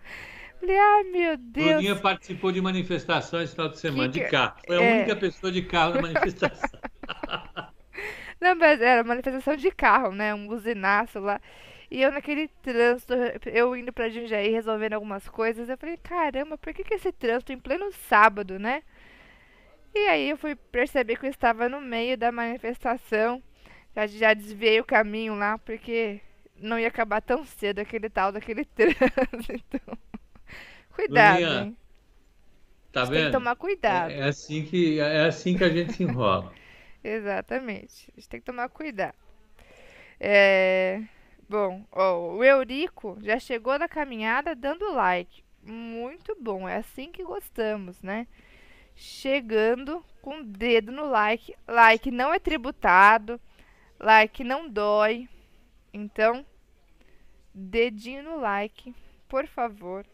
Falei, 0.60 0.76
ai 0.76 1.04
meu 1.04 1.36
Deus. 1.36 1.72
Bruninha 1.74 1.96
participou 1.96 2.50
de 2.50 2.60
manifestações 2.60 3.44
esse 3.44 3.52
final 3.54 3.68
de 3.68 3.78
semana, 3.78 4.12
que 4.12 4.20
de 4.20 4.28
carro. 4.28 4.56
Foi 4.66 4.76
a 4.76 4.82
é... 4.82 4.96
única 4.96 5.16
pessoa 5.16 5.52
de 5.52 5.62
carro 5.62 5.94
na 5.94 6.02
manifestação. 6.02 6.70
Não, 8.40 8.54
mas 8.54 8.80
era 8.80 9.02
manifestação 9.02 9.56
de 9.56 9.70
carro, 9.70 10.12
né? 10.12 10.34
Um 10.34 10.46
buzinaço 10.46 11.18
lá. 11.18 11.40
E 11.90 12.02
eu 12.02 12.12
naquele 12.12 12.48
trânsito, 12.62 13.14
eu 13.46 13.74
indo 13.74 13.92
pra 13.92 14.10
Jundiaí 14.10 14.50
resolvendo 14.50 14.92
algumas 14.94 15.26
coisas, 15.28 15.68
eu 15.68 15.78
falei, 15.78 15.96
caramba, 15.96 16.58
por 16.58 16.74
que, 16.74 16.84
que 16.84 16.94
esse 16.94 17.10
trânsito 17.12 17.52
em 17.52 17.58
pleno 17.58 17.90
sábado, 17.92 18.58
né? 18.58 18.82
E 19.94 20.06
aí 20.06 20.30
eu 20.30 20.36
fui 20.36 20.54
perceber 20.54 21.16
que 21.16 21.26
eu 21.26 21.30
estava 21.30 21.68
no 21.68 21.80
meio 21.80 22.16
da 22.16 22.30
manifestação. 22.30 23.42
Já, 23.96 24.06
já 24.06 24.34
desviei 24.34 24.80
o 24.80 24.84
caminho 24.84 25.34
lá, 25.34 25.58
porque 25.58 26.20
não 26.56 26.78
ia 26.78 26.88
acabar 26.88 27.20
tão 27.22 27.44
cedo 27.44 27.78
aquele 27.80 28.10
tal 28.10 28.32
daquele 28.32 28.64
trânsito. 28.76 29.80
cuidado, 30.94 31.40
Luninha, 31.40 31.62
hein? 31.64 31.76
Tá 32.92 33.04
vendo? 33.04 33.14
Tem 33.14 33.24
que 33.26 33.32
tomar 33.32 33.56
cuidado. 33.56 34.10
É, 34.10 34.18
é, 34.20 34.24
assim 34.24 34.64
que, 34.64 35.00
é 35.00 35.26
assim 35.26 35.56
que 35.56 35.64
a 35.64 35.68
gente 35.68 35.92
se 35.94 36.02
enrola. 36.02 36.52
Exatamente. 37.02 38.10
A 38.12 38.20
gente 38.20 38.28
tem 38.28 38.40
que 38.40 38.46
tomar 38.46 38.68
cuidado. 38.68 39.16
É... 40.20 41.02
Bom, 41.48 41.86
ó, 41.90 42.34
o 42.34 42.44
Eurico 42.44 43.16
já 43.22 43.38
chegou 43.38 43.78
na 43.78 43.88
caminhada 43.88 44.54
dando 44.54 44.92
like. 44.92 45.42
Muito 45.62 46.36
bom, 46.38 46.68
é 46.68 46.76
assim 46.76 47.10
que 47.10 47.24
gostamos, 47.24 48.02
né? 48.02 48.26
Chegando 48.94 50.04
com 50.20 50.40
o 50.40 50.44
dedo 50.44 50.92
no 50.92 51.06
like. 51.08 51.54
Like 51.66 52.10
não 52.10 52.34
é 52.34 52.38
tributado, 52.38 53.40
like 53.98 54.44
não 54.44 54.68
dói. 54.68 55.26
Então, 55.92 56.44
dedinho 57.54 58.22
no 58.22 58.38
like, 58.38 58.94
por 59.26 59.46
favor, 59.46 60.04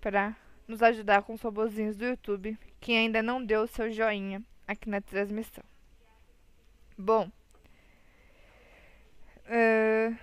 para 0.00 0.36
nos 0.68 0.82
ajudar 0.82 1.22
com 1.22 1.34
os 1.34 1.42
robozinhos 1.42 1.96
do 1.96 2.04
YouTube 2.04 2.56
que 2.80 2.92
ainda 2.92 3.22
não 3.22 3.44
deu 3.44 3.62
o 3.62 3.66
seu 3.66 3.90
joinha 3.90 4.40
aqui 4.68 4.88
na 4.88 5.00
transmissão. 5.00 5.64
Bom. 6.96 7.28
Uh... 9.48 10.16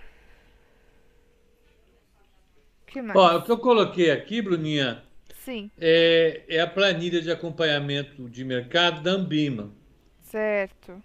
Que 2.86 3.02
mais? 3.02 3.18
Ó, 3.18 3.38
o 3.38 3.42
que 3.42 3.50
eu 3.50 3.58
coloquei 3.58 4.10
aqui, 4.10 4.40
Bruninha, 4.40 5.02
Sim. 5.44 5.70
É, 5.78 6.42
é 6.48 6.60
a 6.60 6.66
planilha 6.66 7.20
de 7.20 7.30
acompanhamento 7.30 8.30
de 8.30 8.42
mercado 8.44 9.02
da 9.02 9.10
Ambima. 9.10 9.70
Certo. 10.22 11.02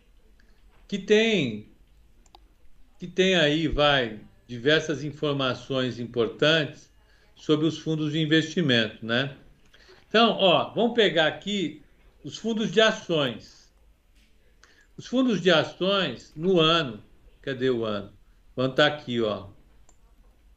Que 0.87 0.97
tem, 0.97 1.67
que 2.97 3.05
tem 3.05 3.35
aí, 3.35 3.67
vai, 3.67 4.21
diversas 4.47 5.03
informações 5.03 5.99
importantes 5.99 6.89
sobre 7.35 7.65
os 7.65 7.77
fundos 7.79 8.13
de 8.13 8.19
investimento, 8.19 9.05
né? 9.05 9.35
Então, 10.07 10.37
ó, 10.39 10.73
vamos 10.73 10.93
pegar 10.93 11.27
aqui 11.27 11.83
os 12.23 12.37
fundos 12.37 12.71
de 12.71 12.79
ações. 12.79 13.69
Os 14.95 15.05
fundos 15.05 15.41
de 15.41 15.51
ações 15.51 16.31
no 16.33 16.61
ano, 16.61 17.03
cadê 17.41 17.69
o 17.69 17.85
ano? 17.85 18.13
O 18.55 18.61
ano 18.61 18.71
está 18.71 18.87
aqui, 18.87 19.21
ó. 19.21 19.47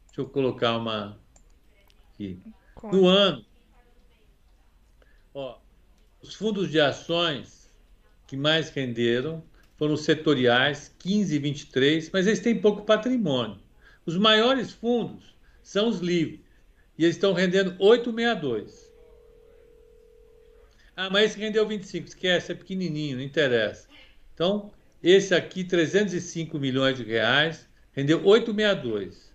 Deixa 0.07 0.21
eu 0.21 0.29
colocar 0.29 0.77
uma 0.77 1.19
aqui. 2.13 2.39
No 2.83 3.07
ano, 3.07 3.45
ó, 5.33 5.57
os 6.21 6.35
fundos 6.35 6.69
de 6.69 6.79
ações 6.79 7.73
que 8.27 8.37
mais 8.37 8.69
renderam 8.69 9.43
foram 9.77 9.93
os 9.93 10.03
setoriais, 10.03 10.93
15 10.99 11.35
e 11.35 11.39
23, 11.39 12.09
mas 12.11 12.27
eles 12.27 12.39
têm 12.39 12.59
pouco 12.59 12.83
patrimônio. 12.83 13.59
Os 14.05 14.17
maiores 14.17 14.71
fundos 14.71 15.35
são 15.61 15.87
os 15.87 15.99
livres, 15.99 16.41
e 16.97 17.05
eles 17.05 17.15
estão 17.15 17.33
rendendo 17.33 17.75
8,62. 17.77 18.91
Ah, 20.95 21.09
mas 21.09 21.31
esse 21.31 21.39
rendeu 21.39 21.67
25, 21.67 22.07
esquece, 22.07 22.51
é 22.51 22.55
pequenininho, 22.55 23.17
não 23.17 23.23
interessa. 23.23 23.87
Então, 24.33 24.71
esse 25.03 25.35
aqui, 25.35 25.63
305 25.63 26.57
milhões 26.57 26.97
de 26.97 27.03
reais, 27.03 27.67
rendeu 27.91 28.23
862. 28.23 29.33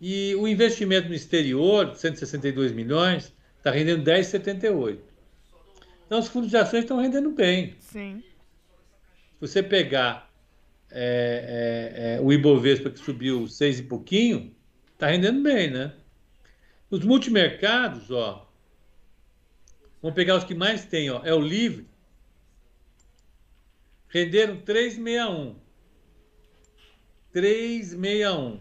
E 0.00 0.34
o 0.36 0.48
investimento 0.48 1.08
no 1.08 1.14
exterior, 1.14 1.94
162 1.94 2.72
milhões, 2.72 3.32
está 3.58 3.70
rendendo 3.70 4.02
10,78. 4.02 4.98
Então, 6.06 6.18
os 6.18 6.28
fundos 6.28 6.50
de 6.50 6.56
ações 6.56 6.82
estão 6.82 7.00
rendendo 7.00 7.30
bem. 7.30 7.76
Sim. 7.78 8.22
Se 9.34 9.40
você 9.40 9.62
pegar 9.62 10.30
é, 10.90 12.14
é, 12.14 12.14
é, 12.16 12.20
o 12.20 12.32
Ibovespa, 12.32 12.90
que 12.90 12.98
subiu 12.98 13.46
6 13.46 13.80
e 13.80 13.82
pouquinho, 13.84 14.54
está 14.92 15.06
rendendo 15.06 15.42
bem, 15.42 15.70
né? 15.70 15.92
Os 16.90 17.04
multimercados, 17.04 18.10
ó, 18.10 18.52
Vamos 20.02 20.16
pegar 20.16 20.36
os 20.36 20.42
que 20.42 20.54
mais 20.54 20.84
tem, 20.84 21.08
ó. 21.10 21.22
É 21.24 21.32
o 21.32 21.40
livre. 21.40 21.86
Renderam 24.12 24.56
361. 24.58 25.56
361. 27.32 28.60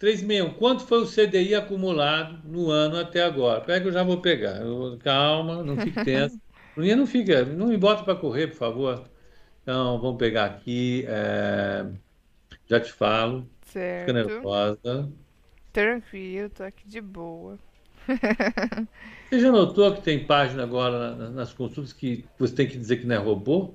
361. 0.00 0.54
Quanto 0.54 0.84
foi 0.84 1.02
o 1.02 1.06
CDI 1.06 1.54
acumulado 1.54 2.40
no 2.44 2.68
ano 2.68 2.98
até 2.98 3.22
agora? 3.22 3.60
Pega 3.60 3.82
que 3.82 3.88
eu 3.88 3.92
já 3.92 4.02
vou 4.02 4.20
pegar. 4.20 4.60
Eu, 4.60 4.98
calma, 5.02 5.62
não 5.62 5.76
fique 5.76 6.04
tenso. 6.04 6.40
não 6.76 7.06
fica, 7.06 7.44
não 7.44 7.68
me 7.68 7.76
bota 7.76 8.02
para 8.02 8.16
correr, 8.16 8.48
por 8.48 8.56
favor. 8.56 9.04
Então, 9.62 10.00
vamos 10.00 10.18
pegar 10.18 10.46
aqui. 10.46 11.04
É... 11.06 11.86
Já 12.66 12.80
te 12.80 12.92
falo. 12.92 13.48
Certo. 13.62 14.00
Fica 14.00 14.12
nervosa. 14.12 15.08
Tranquilo, 15.72 16.50
tô 16.50 16.64
aqui 16.64 16.88
de 16.88 17.00
boa. 17.00 17.56
Você 19.30 19.40
já 19.40 19.52
notou 19.52 19.94
que 19.94 20.02
tem 20.02 20.26
página 20.26 20.64
agora 20.64 21.14
nas 21.30 21.52
consultas 21.52 21.92
que 21.92 22.24
você 22.38 22.54
tem 22.54 22.68
que 22.68 22.78
dizer 22.78 22.98
que 22.98 23.06
não 23.06 23.16
é 23.16 23.18
robô? 23.18 23.74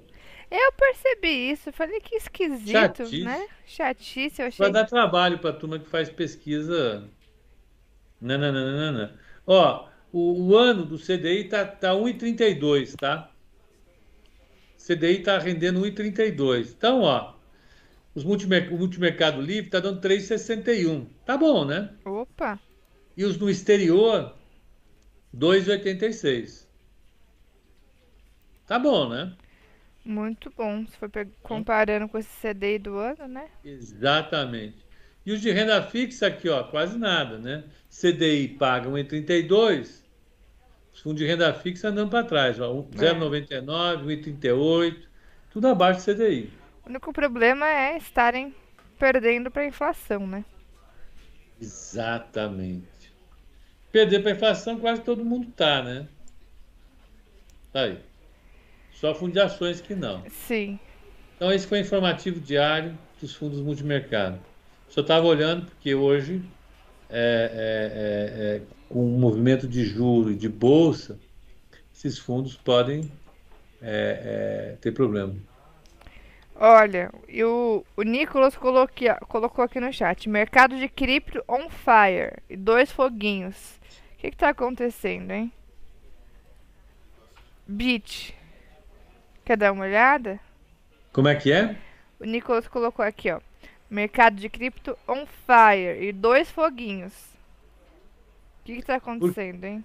Eu 0.52 0.74
percebi 0.74 1.52
isso, 1.52 1.72
falei 1.72 2.02
que 2.02 2.14
esquisito, 2.16 3.06
Chatice. 3.06 3.24
né? 3.24 3.48
Chatice, 3.66 4.42
eu 4.42 4.48
achei. 4.50 4.66
Vai 4.66 4.72
dar 4.72 4.86
trabalho 4.86 5.40
para 5.40 5.52
a 5.52 5.54
turma 5.54 5.80
que 5.80 5.88
faz 5.88 6.10
pesquisa. 6.10 7.10
Não, 8.20 8.38
não, 8.38 8.52
não, 8.52 8.72
não, 8.72 8.92
não. 8.92 9.10
Ó, 9.48 9.88
o, 10.12 10.50
o 10.50 10.58
ano 10.58 10.86
do 10.86 10.98
CDI 11.00 11.46
tá, 11.46 11.66
tá 11.66 11.92
1,32, 11.94 12.96
tá? 12.98 13.32
CDI 14.78 15.24
tá 15.24 15.38
rendendo 15.40 15.80
1,32. 15.80 16.74
Então, 16.78 17.00
ó, 17.00 17.34
os 18.14 18.26
multimerc 18.26 18.74
o 18.74 18.78
multimercado 18.78 19.40
livre 19.42 19.70
tá 19.70 19.80
dando 19.80 20.02
3,61. 20.02 21.08
Tá 21.26 21.38
bom, 21.38 21.64
né? 21.64 21.94
Opa! 22.04 22.60
E 23.16 23.24
os 23.24 23.38
no 23.38 23.50
exterior, 23.50 24.36
2,86. 25.34 26.68
Tá 28.68 28.78
bom, 28.78 29.08
né? 29.08 29.34
Muito 30.04 30.52
bom. 30.56 30.86
Se 30.88 30.98
for 30.98 31.10
comparando 31.44 32.10
com 32.10 32.18
esse 32.18 32.30
CDI 32.42 32.80
do 32.80 32.98
ano, 32.98 33.28
né? 33.28 33.48
Exatamente. 33.64 34.86
E 35.26 35.32
os 35.32 35.40
de 35.40 35.52
renda 35.52 35.82
fixa 35.84 36.28
aqui, 36.28 36.50
ó, 36.50 36.64
quase 36.64 36.98
nada, 36.98 37.38
né? 37.38 37.64
CDI 37.90 38.48
paga 38.48 38.90
1,32, 38.90 40.02
os 40.94 41.00
fundos 41.02 41.20
de 41.20 41.28
renda 41.28 41.54
fixa 41.54 41.90
andando 41.90 42.10
para 42.10 42.26
trás, 42.26 42.60
ó, 42.60 42.74
0,99, 42.74 44.06
1,38, 44.06 44.98
tudo 45.52 45.68
abaixo 45.68 46.00
do 46.00 46.16
CDI. 46.16 46.52
O 46.84 46.90
único 46.90 47.14
problema 47.14 47.68
é 47.68 47.98
estarem 47.98 48.56
perdendo 48.98 49.52
para 49.52 49.62
a 49.62 49.68
inflação, 49.68 50.26
né? 50.26 50.44
Exatamente. 51.62 53.14
Perder 53.92 54.22
para 54.22 54.32
a 54.32 54.36
inflação 54.36 54.80
quase 54.80 55.02
todo 55.02 55.24
mundo 55.24 55.52
tá, 55.56 55.84
né? 55.84 56.08
Tá 57.72 57.82
aí. 57.82 58.11
Só 59.02 59.16
fundações 59.16 59.82
que 59.82 59.96
não. 59.96 60.24
Sim. 60.30 60.80
Então 61.36 61.52
esse 61.52 61.66
foi 61.66 61.80
o 61.80 61.82
informativo 61.82 62.40
diário 62.40 62.96
dos 63.20 63.34
fundos 63.34 63.60
multimercado. 63.60 64.40
Só 64.88 65.02
estava 65.02 65.26
olhando 65.26 65.66
porque 65.66 65.96
hoje, 65.96 66.40
é, 67.10 67.18
é, 67.52 68.54
é, 68.54 68.58
é, 68.58 68.62
com 68.88 69.04
o 69.04 69.20
movimento 69.20 69.68
de 69.68 69.84
juro 69.84 70.32
e 70.32 70.36
de 70.36 70.48
bolsa, 70.48 71.20
esses 71.92 72.20
fundos 72.20 72.56
podem 72.56 73.12
é, 73.82 74.74
é, 74.74 74.78
ter 74.80 74.92
problema. 74.92 75.36
Olha, 76.56 77.12
e 77.28 77.44
o, 77.44 77.84
o 77.98 78.04
Nicolas 78.04 78.56
colocou, 78.56 79.16
colocou 79.28 79.66
aqui 79.66 79.80
no 79.80 79.92
chat: 79.92 80.30
mercado 80.30 80.78
de 80.78 80.88
cripto 80.88 81.44
on 81.48 81.72
fire 81.72 82.38
e 82.48 82.56
dois 82.56 82.92
foguinhos 82.92 83.80
que 84.20 84.30
que 84.30 84.38
tá 84.38 84.50
acontecendo, 84.50 85.32
hein? 85.32 85.52
Bit. 87.68 88.40
Quer 89.52 89.58
dar 89.58 89.74
uma 89.74 89.84
olhada? 89.84 90.40
Como 91.12 91.28
é 91.28 91.36
que 91.36 91.52
é? 91.52 91.76
O 92.18 92.24
Nicolas 92.24 92.70
colocou 92.70 93.04
aqui, 93.04 93.30
ó. 93.30 93.42
Mercado 93.90 94.38
de 94.38 94.48
cripto 94.48 94.98
on 95.06 95.26
fire 95.26 96.02
e 96.02 96.14
dois 96.14 96.50
foguinhos. 96.50 97.12
O 98.62 98.64
que 98.64 98.78
que 98.78 98.82
tá 98.82 98.96
acontecendo, 98.96 99.66
hein? 99.66 99.84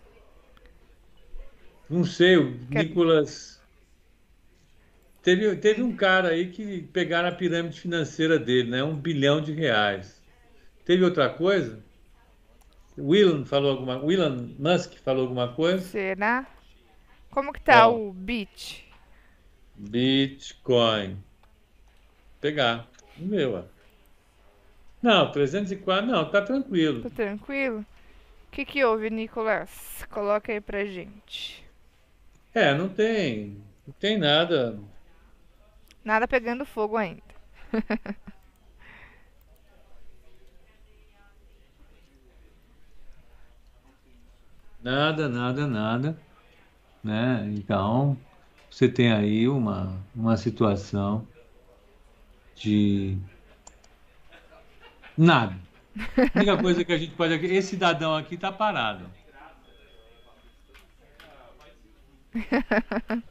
Não 1.91 2.05
sei, 2.05 2.37
o 2.37 2.57
Quer... 2.71 2.85
Nicolas... 2.85 3.61
Teve, 5.21 5.57
teve 5.57 5.83
um 5.83 5.97
cara 5.97 6.29
aí 6.29 6.49
que 6.49 6.83
pegaram 6.93 7.29
a 7.29 7.33
pirâmide 7.33 7.81
financeira 7.81 8.39
dele, 8.39 8.71
né? 8.71 8.85
Um 8.85 8.95
bilhão 8.95 9.41
de 9.41 9.51
reais. 9.51 10.23
Teve 10.85 11.03
outra 11.03 11.29
coisa? 11.29 11.83
Elon 12.97 13.45
falou 13.45 13.73
alguma 13.73 13.95
Elon 14.13 14.49
Musk 14.61 14.93
falou 14.99 15.23
alguma 15.23 15.53
coisa? 15.55 15.81
Será? 15.81 16.47
Como 17.33 17.53
que 17.53 17.61
tá 17.61 17.89
o 17.89 18.13
Bit? 18.13 18.86
Bitcoin. 19.79 21.17
Pegar. 22.41 22.87
O 23.19 23.25
meu, 23.25 23.55
ó. 23.55 23.63
Não, 25.03 25.31
304, 25.31 26.07
não, 26.07 26.31
tá 26.31 26.43
tranquilo. 26.43 27.03
Tá 27.03 27.11
tranquilo? 27.11 27.81
O 28.49 28.51
que 28.51 28.65
que 28.65 28.85
houve, 28.85 29.11
Nicolas? 29.11 30.05
Coloca 30.11 30.53
aí 30.53 30.61
pra 30.61 30.85
gente. 30.85 31.65
É, 32.55 32.75
não 32.75 32.89
tem, 32.89 33.63
não 33.87 33.95
tem 34.01 34.17
nada. 34.19 34.79
Nada 36.05 36.27
pegando 36.27 36.65
fogo 36.65 36.97
ainda. 36.97 37.23
Nada, 44.87 45.29
nada, 45.29 45.67
nada. 45.67 46.17
Né? 47.03 47.45
Então, 47.57 48.17
você 48.77 48.91
tem 48.91 49.11
aí 49.11 49.49
uma, 49.49 49.99
uma 50.15 50.37
situação 50.37 51.27
de 52.55 53.17
nada. 55.17 55.57
A 55.99 56.37
única 56.37 56.59
coisa 56.59 56.85
que 56.85 56.93
a 56.93 56.99
gente 56.99 57.15
pode. 57.15 57.33
Esse 57.47 57.69
cidadão 57.69 58.15
aqui 58.15 58.35
está 58.35 58.53
parado. 58.53 59.07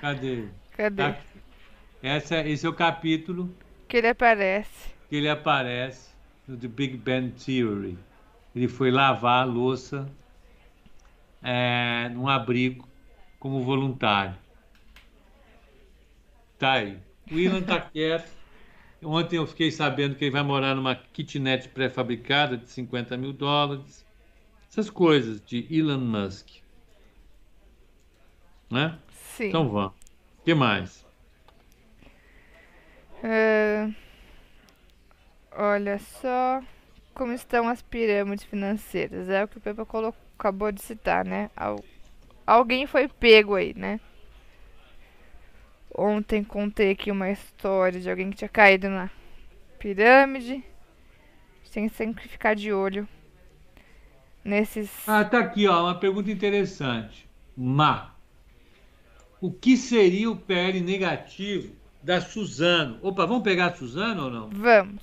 Cadê? 0.00 0.44
Cadê? 0.76 1.02
Tá... 1.02 1.18
Essa, 2.00 2.48
esse 2.48 2.64
é 2.64 2.68
o 2.68 2.72
capítulo. 2.72 3.52
Que 3.88 3.96
ele 3.96 4.06
aparece. 4.06 4.94
Que 5.08 5.16
ele 5.16 5.28
aparece 5.28 6.10
no 6.46 6.56
The 6.56 6.68
Big 6.68 6.96
Bang 6.98 7.32
Theory. 7.32 7.98
Ele 8.54 8.68
foi 8.68 8.92
lavar 8.92 9.42
a 9.42 9.44
louça 9.44 10.08
é, 11.42 12.08
num 12.10 12.28
abrigo 12.28 12.88
como 13.40 13.64
voluntário. 13.64 14.36
Tá 16.58 16.72
aí. 16.72 16.98
O 17.30 17.38
Ilan 17.38 17.60
está 17.60 17.80
quieto. 17.80 18.36
Ontem 19.02 19.36
eu 19.36 19.46
fiquei 19.46 19.70
sabendo 19.70 20.16
que 20.16 20.24
ele 20.24 20.32
vai 20.32 20.42
morar 20.42 20.74
numa 20.74 20.96
kitnet 20.96 21.68
pré-fabricada 21.68 22.56
de 22.56 22.68
50 22.68 23.16
mil 23.16 23.32
dólares. 23.32 24.04
Essas 24.68 24.90
coisas 24.90 25.40
de 25.40 25.66
Elon 25.70 25.98
Musk. 25.98 26.48
Né? 28.70 28.98
Sim. 29.10 29.48
Então 29.48 29.68
vamos. 29.68 29.92
O 30.38 30.44
que 30.44 30.54
mais? 30.54 31.06
Uh, 33.22 33.94
olha 35.52 35.98
só 35.98 36.62
como 37.14 37.32
estão 37.32 37.68
as 37.68 37.82
pirâmides 37.82 38.44
financeiras. 38.44 39.28
É 39.28 39.44
o 39.44 39.48
que 39.48 39.58
o 39.58 39.60
Pepe 39.60 39.84
colocou, 39.84 40.20
acabou 40.38 40.72
de 40.72 40.82
citar, 40.82 41.24
né? 41.24 41.50
Al, 41.56 41.82
alguém 42.46 42.86
foi 42.86 43.08
pego 43.08 43.54
aí, 43.54 43.74
né? 43.74 44.00
Ontem 46.00 46.44
contei 46.44 46.92
aqui 46.92 47.10
uma 47.10 47.28
história 47.28 48.00
de 48.00 48.08
alguém 48.08 48.30
que 48.30 48.36
tinha 48.36 48.48
caído 48.48 48.88
na 48.88 49.10
pirâmide. 49.80 50.62
Tem 51.72 51.88
sempre 51.88 52.22
que 52.22 52.28
ficar 52.28 52.54
de 52.54 52.72
olho 52.72 53.06
nesses. 54.44 54.90
Ah, 55.08 55.24
tá 55.24 55.40
aqui, 55.40 55.66
ó, 55.66 55.82
uma 55.82 55.96
pergunta 55.96 56.30
interessante. 56.30 57.28
Má. 57.56 58.14
O 59.40 59.50
que 59.50 59.76
seria 59.76 60.30
o 60.30 60.36
PL 60.36 60.80
negativo 60.80 61.74
da 62.00 62.20
Suzano? 62.20 63.00
Opa, 63.02 63.26
vamos 63.26 63.42
pegar 63.42 63.66
a 63.66 63.74
Suzano 63.74 64.26
ou 64.26 64.30
não? 64.30 64.50
Vamos. 64.50 65.02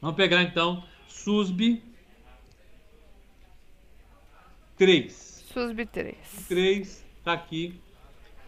Vamos 0.00 0.16
pegar 0.16 0.42
então 0.42 0.84
SUSB 1.08 1.82
3. 4.76 5.12
SUSB 5.52 5.86
3. 5.86 6.16
3 6.48 7.04
tá 7.24 7.32
aqui 7.32 7.80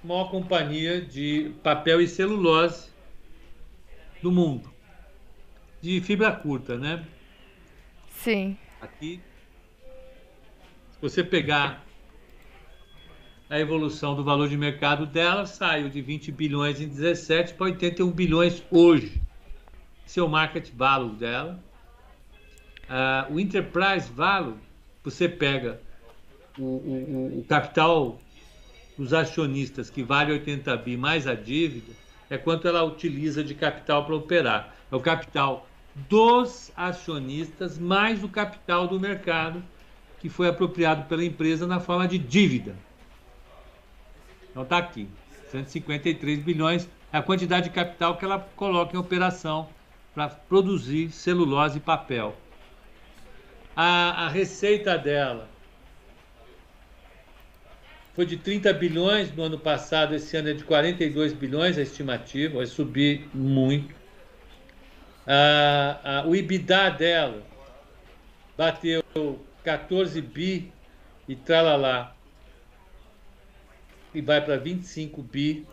maior 0.07 0.31
companhia 0.31 1.01
de 1.01 1.53
papel 1.65 2.01
e 2.01 2.07
celulose 2.07 2.89
do 4.23 4.31
mundo. 4.31 4.73
De 5.83 6.01
fibra 6.01 6.31
curta, 6.31 6.79
né? 6.79 7.05
Sim. 8.11 8.57
Aqui, 8.81 9.21
se 10.93 10.99
você 11.01 11.25
pegar 11.25 11.85
a 13.51 13.59
evolução 13.59 14.15
do 14.15 14.23
valor 14.23 14.49
de 14.49 14.57
mercado 14.57 15.07
dela, 15.07 15.45
saiu 15.45 15.89
de 15.89 16.01
20 16.01 16.31
bilhões 16.31 16.81
em 16.81 16.89
17 16.89 17.55
para 17.55 17.67
81 17.67 18.11
bilhões 18.11 18.63
hoje. 18.71 19.21
Seu 20.05 20.29
market 20.29 20.71
value 20.73 21.15
dela. 21.17 21.63
Uh, 22.85 23.35
o 23.35 23.41
enterprise 23.41 24.09
value, 24.13 24.57
você 25.03 25.29
pega 25.29 25.81
o, 26.57 26.63
o, 26.63 27.39
o 27.41 27.45
capital 27.49 28.21
dos 28.97 29.13
acionistas, 29.13 29.91
que 29.91 30.03
vale 30.03 30.33
80 30.33 30.77
bi 30.79 30.97
mais 30.97 31.27
a 31.27 31.35
dívida, 31.35 31.93
é 32.31 32.37
quanto 32.37 32.67
ela 32.67 32.83
utiliza 32.83 33.45
de 33.45 33.55
capital 33.55 34.05
para 34.05 34.15
operar. 34.15 34.75
É 34.91 34.97
o 34.97 35.01
capital 35.01 35.69
dos 35.95 36.73
acionistas 36.77 37.79
mais 37.79 38.23
o 38.23 38.29
capital 38.29 38.87
do 38.87 38.99
mercado 38.99 39.63
que 40.19 40.29
foi 40.29 40.49
apropriado 40.49 41.05
pela 41.05 41.25
empresa 41.25 41.67
na 41.67 41.79
forma 41.81 42.09
de 42.09 42.19
dívida. 42.19 42.75
Então 44.51 44.63
está 44.63 44.79
aqui, 44.79 45.09
153 45.51 46.41
bilhões 46.41 46.89
é 47.13 47.19
a 47.19 47.23
quantidade 47.23 47.69
de 47.69 47.75
capital 47.75 48.17
que 48.17 48.25
ela 48.25 48.41
coloca 48.57 48.97
em 48.97 48.99
operação 48.99 49.69
para 50.15 50.29
produzir 50.29 51.11
celulose 51.11 51.79
e 51.79 51.81
papel. 51.81 52.35
A, 53.75 54.25
a 54.25 54.29
receita 54.29 54.97
dela 54.97 55.49
foi 58.17 58.25
de 58.25 58.39
30 58.39 58.73
bilhões 58.73 59.31
no 59.37 59.43
ano 59.43 59.59
passado, 59.59 60.15
esse 60.15 60.35
ano 60.39 60.49
é 60.49 60.55
de 60.55 60.65
42 60.65 61.35
bilhões 61.35 61.77
a 61.77 61.83
estimativa, 61.83 62.57
vai 62.57 62.65
subir 62.65 63.29
muito. 63.35 63.95
Ah, 65.27 66.01
ah, 66.03 66.25
o 66.27 66.35
IBIDA 66.35 66.89
dela 66.89 67.43
bateu 68.57 69.05
14 69.63 70.23
bi 70.23 70.73
e 71.29 71.37
tralalá, 71.37 72.17
e 74.15 74.23
vai 74.23 74.43
para 74.43 74.57
25 74.57 75.23
bi. 75.23 75.67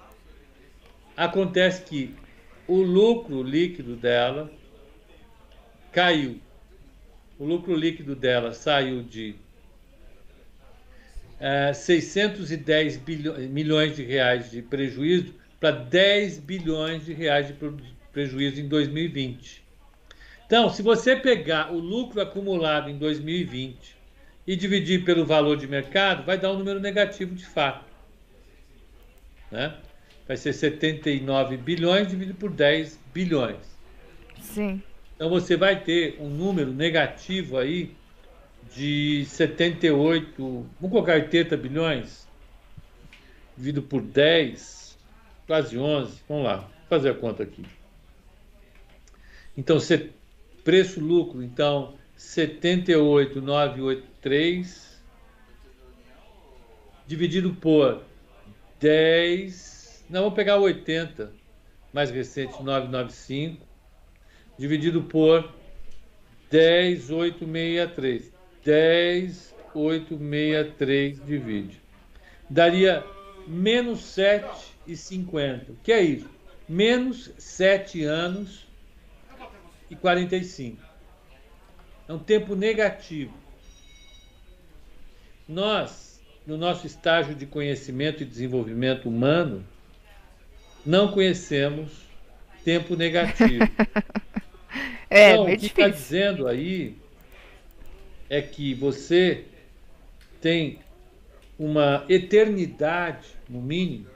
Acontece 1.15 1.83
que 1.83 2.13
o 2.67 2.81
lucro 2.81 3.41
líquido 3.41 3.95
dela 3.95 4.51
caiu. 5.93 6.41
O 7.39 7.45
lucro 7.45 7.73
líquido 7.73 8.17
dela 8.17 8.51
saiu 8.51 9.01
de 9.01 9.37
610 11.73 12.97
bilhões, 12.97 13.49
milhões 13.49 13.95
de 13.95 14.03
reais 14.03 14.49
de 14.49 14.61
prejuízo 14.61 15.33
para 15.59 15.71
10 15.71 16.39
bilhões 16.39 17.05
de 17.05 17.13
reais 17.13 17.47
de 17.47 17.55
prejuízo 18.11 18.61
em 18.61 18.67
2020. 18.67 19.63
Então, 20.45 20.69
se 20.69 20.81
você 20.81 21.15
pegar 21.15 21.73
o 21.73 21.79
lucro 21.79 22.21
acumulado 22.21 22.89
em 22.89 22.97
2020 22.97 23.95
e 24.45 24.55
dividir 24.55 25.03
pelo 25.03 25.25
valor 25.25 25.57
de 25.57 25.67
mercado, 25.67 26.25
vai 26.25 26.37
dar 26.37 26.51
um 26.51 26.57
número 26.57 26.79
negativo 26.79 27.33
de 27.33 27.45
fato. 27.45 27.85
Né? 29.51 29.75
Vai 30.27 30.37
ser 30.37 30.53
79 30.53 31.57
bilhões 31.57 32.07
dividido 32.07 32.37
por 32.37 32.51
10 32.51 32.99
bilhões. 33.13 33.57
Sim. 34.39 34.81
Então 35.15 35.29
você 35.29 35.55
vai 35.55 35.79
ter 35.79 36.17
um 36.19 36.29
número 36.29 36.71
negativo 36.71 37.57
aí 37.57 37.91
de 38.75 39.25
78, 39.25 40.65
vamos 40.79 40.91
colocar 40.91 41.13
80 41.13 41.55
bilhões, 41.57 42.27
dividido 43.55 43.83
por 43.83 44.01
10, 44.01 44.97
quase 45.45 45.77
11, 45.77 46.23
vamos 46.27 46.45
lá, 46.45 46.67
fazer 46.89 47.11
a 47.11 47.13
conta 47.13 47.43
aqui. 47.43 47.63
Então, 49.55 49.77
preço-lucro, 50.63 51.43
então, 51.43 51.93
78,983, 52.17 54.99
dividido 57.05 57.53
por 57.53 58.01
10, 58.79 60.05
não, 60.09 60.21
vamos 60.21 60.35
pegar 60.35 60.57
80, 60.57 61.31
mais 61.93 62.09
recente, 62.09 62.63
995, 62.63 63.63
dividido 64.57 65.03
por 65.03 65.47
10,863. 66.49 68.32
10,863 68.63 71.25
divide. 71.25 71.81
Daria 72.49 73.05
menos 73.47 73.99
7,50. 74.17 75.69
O 75.69 75.75
que 75.83 75.91
é 75.91 76.01
isso? 76.01 76.27
Menos 76.67 77.31
7 77.37 78.03
anos 78.03 78.65
e 79.89 79.95
45. 79.95 80.81
É 82.07 82.13
um 82.13 82.19
tempo 82.19 82.55
negativo. 82.55 83.33
Nós, 85.47 86.21
no 86.47 86.57
nosso 86.57 86.87
estágio 86.87 87.35
de 87.35 87.45
conhecimento 87.45 88.23
e 88.23 88.25
desenvolvimento 88.25 89.09
humano, 89.09 89.63
não 90.85 91.11
conhecemos 91.11 91.91
tempo 92.63 92.95
negativo. 92.95 93.65
é, 95.09 95.33
então, 95.33 95.49
é 95.49 95.53
o 95.53 95.59
que 95.59 95.65
está 95.65 95.89
dizendo 95.89 96.47
aí 96.47 96.95
é 98.29 98.41
que 98.41 98.73
você 98.73 99.45
tem 100.41 100.79
uma 101.57 102.05
eternidade, 102.09 103.27
no 103.47 103.61
mínimo. 103.61 104.07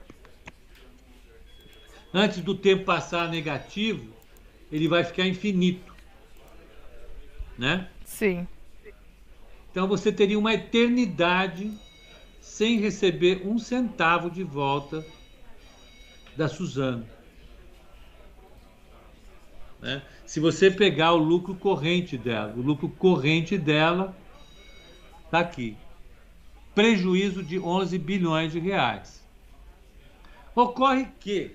Antes 2.12 2.40
do 2.40 2.54
tempo 2.54 2.84
passar 2.84 3.30
negativo, 3.30 4.12
ele 4.72 4.88
vai 4.88 5.04
ficar 5.04 5.26
infinito. 5.26 5.94
Né? 7.56 7.88
Sim. 8.04 8.46
Então 9.70 9.86
você 9.86 10.10
teria 10.10 10.38
uma 10.38 10.54
eternidade 10.54 11.72
sem 12.40 12.80
receber 12.80 13.46
um 13.46 13.58
centavo 13.58 14.30
de 14.30 14.42
volta 14.42 15.04
da 16.36 16.48
Suzano. 16.48 17.06
Né? 19.80 20.02
Se 20.26 20.40
você 20.40 20.70
pegar 20.70 21.12
o 21.12 21.18
lucro 21.18 21.54
corrente 21.54 22.18
dela, 22.18 22.52
o 22.56 22.60
lucro 22.60 22.88
corrente 22.88 23.56
dela 23.56 24.16
está 25.24 25.40
aqui. 25.40 25.76
Prejuízo 26.74 27.42
de 27.42 27.58
11 27.58 27.98
bilhões 27.98 28.52
de 28.52 28.58
reais. 28.58 29.24
Ocorre 30.54 31.08
que 31.20 31.54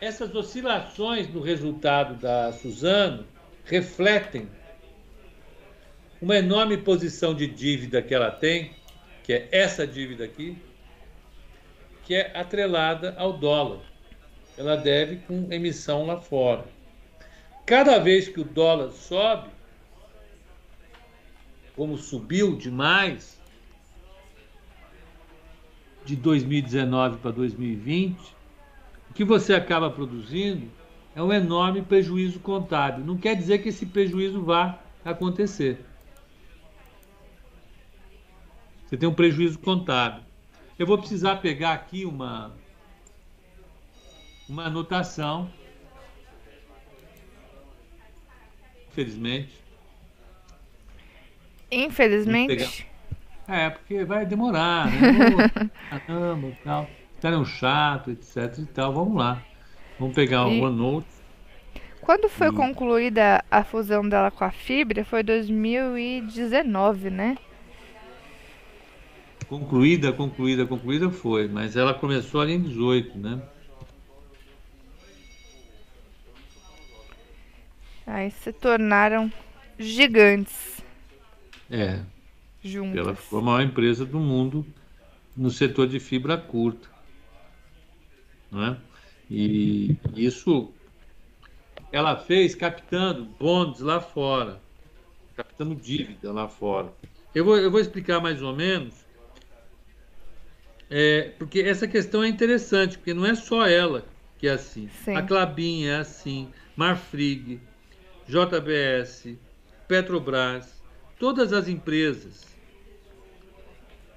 essas 0.00 0.34
oscilações 0.34 1.32
no 1.32 1.40
resultado 1.40 2.14
da 2.14 2.52
Suzano 2.52 3.24
refletem 3.64 4.48
uma 6.20 6.36
enorme 6.36 6.76
posição 6.76 7.34
de 7.34 7.46
dívida 7.46 8.02
que 8.02 8.14
ela 8.14 8.30
tem, 8.30 8.72
que 9.24 9.32
é 9.32 9.48
essa 9.50 9.86
dívida 9.86 10.24
aqui, 10.24 10.56
que 12.04 12.14
é 12.14 12.36
atrelada 12.36 13.14
ao 13.16 13.32
dólar 13.32 13.91
ela 14.56 14.76
deve 14.76 15.16
com 15.16 15.48
emissão 15.50 16.06
lá 16.06 16.18
fora. 16.18 16.64
Cada 17.64 17.98
vez 17.98 18.28
que 18.28 18.40
o 18.40 18.44
dólar 18.44 18.90
sobe, 18.90 19.48
como 21.74 21.96
subiu 21.96 22.56
demais 22.56 23.40
de 26.04 26.16
2019 26.16 27.18
para 27.18 27.30
2020, 27.30 28.18
o 29.10 29.14
que 29.14 29.24
você 29.24 29.54
acaba 29.54 29.90
produzindo 29.90 30.70
é 31.14 31.22
um 31.22 31.32
enorme 31.32 31.82
prejuízo 31.82 32.40
contábil. 32.40 33.04
Não 33.04 33.16
quer 33.16 33.36
dizer 33.36 33.58
que 33.58 33.68
esse 33.68 33.86
prejuízo 33.86 34.42
vá 34.42 34.78
acontecer. 35.04 35.84
Você 38.86 38.96
tem 38.96 39.08
um 39.08 39.14
prejuízo 39.14 39.58
contábil. 39.58 40.22
Eu 40.78 40.86
vou 40.86 40.98
precisar 40.98 41.36
pegar 41.36 41.72
aqui 41.72 42.04
uma, 42.04 42.52
uma 44.52 44.66
anotação. 44.66 45.50
Infelizmente. 48.90 49.50
Infelizmente. 51.70 52.86
É, 53.48 53.70
porque 53.70 54.04
vai 54.04 54.26
demorar, 54.26 54.88
né? 54.88 55.70
Caramba, 56.06 56.52
tal. 56.62 56.86
Tá 57.18 57.30
um 57.30 57.46
chato, 57.46 58.10
etc 58.10 58.58
e 58.58 58.66
tal. 58.66 58.92
Vamos 58.92 59.16
lá. 59.16 59.42
Vamos 59.98 60.14
pegar 60.14 60.46
e... 60.48 60.60
o 60.60 60.64
OneNote. 60.64 61.06
Quando 62.02 62.28
foi 62.28 62.48
e... 62.48 62.52
concluída 62.52 63.42
a 63.50 63.64
fusão 63.64 64.06
dela 64.06 64.30
com 64.30 64.44
a 64.44 64.50
Fibra? 64.50 65.02
Foi 65.02 65.22
2019, 65.22 67.08
né? 67.08 67.38
Concluída, 69.48 70.12
concluída, 70.12 70.66
concluída 70.66 71.10
foi, 71.10 71.48
mas 71.48 71.74
ela 71.74 71.94
começou 71.94 72.40
ali 72.40 72.52
em 72.54 72.60
18, 72.62 73.18
né? 73.18 73.40
Aí 78.06 78.30
se 78.30 78.52
tornaram 78.52 79.32
gigantes. 79.78 80.82
É. 81.70 82.00
Juntas. 82.62 82.98
Ela 82.98 83.14
foi 83.14 83.40
a 83.40 83.42
maior 83.42 83.62
empresa 83.62 84.04
do 84.04 84.18
mundo 84.18 84.64
no 85.36 85.50
setor 85.50 85.88
de 85.88 85.98
fibra 85.98 86.36
curta. 86.36 86.88
Né? 88.50 88.76
E 89.30 89.96
isso 90.14 90.72
ela 91.90 92.16
fez 92.16 92.54
captando 92.54 93.24
bonds 93.24 93.80
lá 93.80 94.00
fora, 94.00 94.60
captando 95.36 95.74
dívida 95.74 96.32
lá 96.32 96.48
fora. 96.48 96.92
Eu 97.34 97.44
vou, 97.44 97.56
eu 97.56 97.70
vou 97.70 97.80
explicar 97.80 98.20
mais 98.20 98.42
ou 98.42 98.54
menos, 98.54 98.94
é, 100.90 101.32
porque 101.38 101.60
essa 101.60 101.88
questão 101.88 102.22
é 102.22 102.28
interessante, 102.28 102.98
porque 102.98 103.14
não 103.14 103.24
é 103.24 103.34
só 103.34 103.66
ela 103.66 104.04
que 104.38 104.46
é 104.46 104.52
assim. 104.52 104.90
Sim. 105.04 105.16
A 105.16 105.22
Clabin 105.22 105.84
é 105.84 105.96
assim, 105.96 106.50
Marfrig, 106.76 107.60
JBS, 108.28 109.36
Petrobras, 109.88 110.82
todas 111.18 111.52
as 111.52 111.68
empresas 111.68 112.46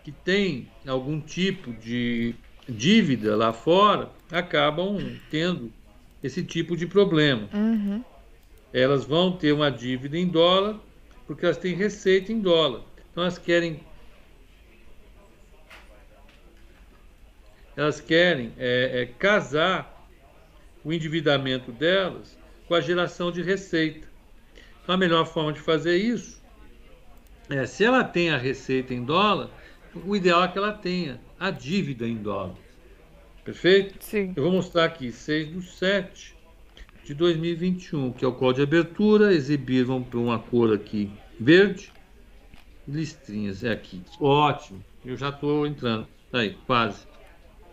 que 0.04 0.12
têm 0.12 0.72
algum 0.86 1.20
tipo 1.20 1.74
de 1.74 2.36
dívida 2.68 3.36
lá 3.36 3.52
fora 3.52 4.12
acabam 4.32 4.98
tendo 5.30 5.72
esse 6.24 6.44
tipo 6.44 6.76
de 6.78 6.88
problema. 6.88 7.50
Uhum. 7.54 8.04
Elas 8.72 9.06
vão 9.06 9.36
ter 9.38 9.52
uma 9.52 9.72
dívida 9.72 10.18
em 10.18 10.28
dólar 10.28 10.80
porque 11.26 11.46
elas 11.46 11.58
têm 11.58 11.76
receita 11.76 12.32
em 12.32 12.40
dólar. 12.40 12.82
Então 13.12 13.24
elas 13.24 13.38
querem 13.38 13.80
elas 17.76 18.00
querem 18.00 18.54
é, 18.58 19.02
é, 19.02 19.06
casar 19.06 20.08
o 20.84 20.94
endividamento 20.94 21.72
delas 21.72 22.38
com 22.68 22.76
a 22.76 22.82
geração 22.82 23.32
de 23.32 23.42
receita. 23.42 24.08
Então 24.84 24.96
a 24.96 24.98
melhor 24.98 25.26
forma 25.26 25.54
de 25.54 25.60
fazer 25.60 25.98
isso 25.98 26.42
é 27.50 27.66
se 27.66 27.84
ela 27.84 28.04
tem 28.04 28.30
a 28.30 28.38
receita 28.38 28.94
em 28.94 29.04
dólar, 29.04 29.50
o 30.06 30.16
ideal 30.16 30.44
é 30.44 30.48
que 30.48 30.58
ela 30.58 30.74
tenha 30.74 31.20
a 31.40 31.52
dívida 31.52 32.08
em 32.08 32.16
dólar. 32.16 32.56
Perfeito? 33.44 34.04
Sim. 34.04 34.34
Eu 34.36 34.44
vou 34.44 34.52
mostrar 34.52 34.86
aqui 34.86 35.12
6 35.12 35.50
do 35.50 35.62
7 35.62 36.36
de 37.04 37.14
2021, 37.14 38.12
que 38.14 38.26
é 38.26 38.28
o 38.28 38.34
código 38.34 38.56
de 38.56 38.62
abertura. 38.64 39.34
Exibir, 39.34 39.86
vamos 39.86 40.08
para 40.08 40.20
uma 40.20 40.40
cor 40.40 40.74
aqui 40.74 41.12
verde. 41.40 41.94
Listrinhas, 42.88 43.64
é 43.64 43.72
aqui. 43.72 44.02
Ótimo. 44.20 44.84
Eu 45.06 45.16
já 45.16 45.30
estou 45.30 45.68
entrando. 45.68 46.08
Tá 46.32 46.40
aí, 46.40 46.58
quase. 46.66 47.06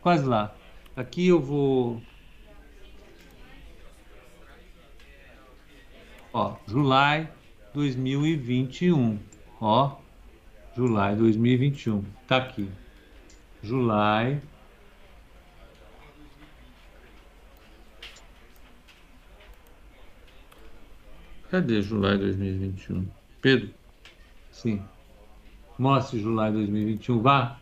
Quase 0.03 0.27
lá. 0.27 0.55
Aqui 0.95 1.29
eu 1.29 1.41
vou. 1.41 2.03
Ó, 6.33 6.57
July 6.67 7.29
2021. 7.75 9.19
Ó, 9.61 9.97
July 10.75 11.17
2021. 11.17 12.05
Tá 12.27 12.39
aqui. 12.39 12.69
July 13.63 14.41
Cadê 21.53 21.83
July 21.83 22.17
2021? 22.17 23.07
Pedro? 23.43 23.75
Sim. 24.51 24.83
Mostre 25.79 26.19
July 26.19 26.51
2021. 26.51 27.21
Vá. 27.21 27.61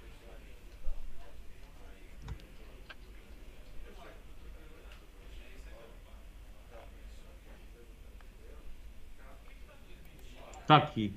Tá 10.70 10.76
aqui. 10.76 11.12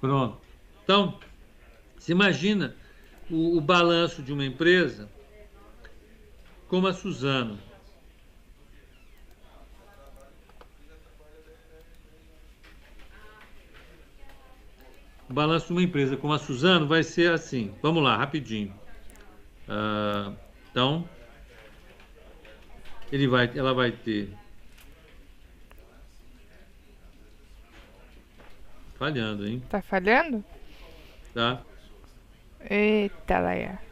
Pronto. 0.00 0.40
Então, 0.84 1.18
se 1.98 2.12
imagina 2.12 2.76
o, 3.28 3.56
o 3.56 3.60
balanço 3.60 4.22
de 4.22 4.32
uma 4.32 4.44
empresa 4.44 5.10
como 6.68 6.86
a 6.86 6.92
Suzano. 6.92 7.58
O 15.28 15.32
balanço 15.32 15.66
de 15.66 15.72
uma 15.72 15.82
empresa 15.82 16.16
como 16.16 16.34
a 16.34 16.38
Suzano 16.38 16.86
vai 16.86 17.02
ser 17.02 17.32
assim. 17.32 17.74
Vamos 17.82 18.04
lá, 18.04 18.16
rapidinho. 18.16 18.72
Uh, 19.66 20.36
então, 20.70 21.08
ele 23.10 23.26
vai, 23.26 23.50
ela 23.54 23.72
vai 23.74 23.92
ter 23.92 24.30
falhando, 28.96 29.46
hein? 29.46 29.62
Tá 29.68 29.80
falhando? 29.80 30.44
Tá. 31.32 31.62
Eita, 32.68 33.38
Laia 33.38 33.88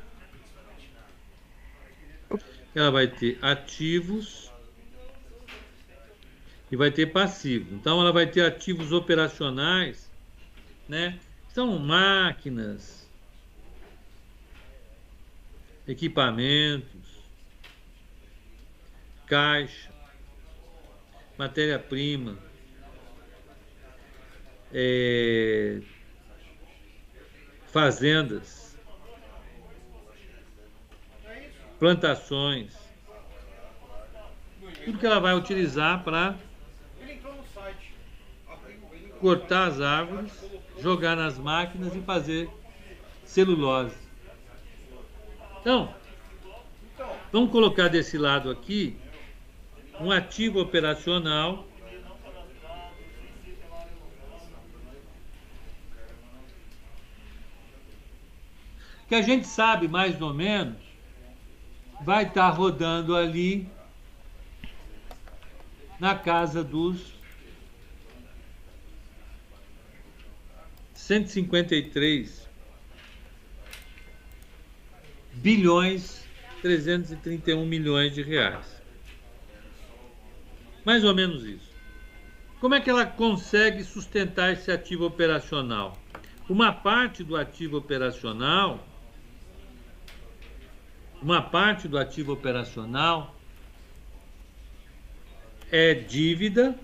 ela 2.78 2.90
vai 2.90 3.06
ter 3.06 3.38
ativos 3.40 4.52
e 6.70 6.76
vai 6.76 6.90
ter 6.90 7.06
passivo. 7.06 7.74
Então 7.74 8.00
ela 8.00 8.12
vai 8.12 8.26
ter 8.26 8.42
ativos 8.42 8.92
operacionais, 8.92 10.10
né? 10.86 11.18
São 11.48 11.78
máquinas, 11.78 13.08
equipamentos, 15.88 17.05
caixa, 19.26 19.90
matéria-prima, 21.36 22.38
é, 24.72 25.80
fazendas, 27.66 28.78
plantações, 31.78 32.74
tudo 34.84 34.98
que 34.98 35.06
ela 35.06 35.20
vai 35.20 35.34
utilizar 35.34 36.02
para 36.04 36.36
cortar 39.20 39.68
as 39.68 39.80
árvores, 39.80 40.32
jogar 40.78 41.16
nas 41.16 41.38
máquinas 41.38 41.94
e 41.94 42.00
fazer 42.02 42.48
celulose. 43.24 43.96
Então, 45.60 45.92
vamos 47.32 47.50
colocar 47.50 47.88
desse 47.88 48.16
lado 48.16 48.50
aqui 48.50 48.96
um 50.00 50.10
ativo 50.10 50.60
operacional 50.60 51.66
que 59.08 59.14
a 59.14 59.22
gente 59.22 59.46
sabe 59.46 59.88
mais 59.88 60.20
ou 60.20 60.34
menos 60.34 60.76
vai 62.02 62.24
estar 62.24 62.50
rodando 62.50 63.16
ali 63.16 63.68
na 65.98 66.14
casa 66.14 66.62
dos 66.62 67.14
153 70.94 72.46
bilhões 75.34 76.26
331 76.60 77.64
milhões 77.64 78.14
de 78.14 78.22
reais. 78.22 78.75
Mais 80.86 81.04
ou 81.04 81.14
menos 81.14 81.44
isso. 81.44 81.70
Como 82.60 82.74
é 82.74 82.80
que 82.80 82.88
ela 82.88 83.04
consegue 83.04 83.84
sustentar 83.84 84.52
esse 84.54 84.70
ativo 84.70 85.04
operacional? 85.04 85.98
uma 86.48 86.72
parte 86.72 87.24
do 87.24 87.36
ativo 87.36 87.78
operacional, 87.78 88.86
uma 91.20 91.42
parte 91.42 91.88
do 91.88 91.98
ativo 91.98 92.32
operacional 92.32 93.34
é 95.72 95.94
dívida 95.94 96.78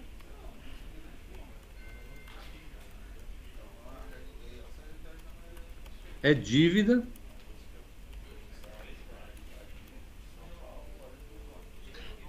é 6.22 6.34
dívida 6.34 7.07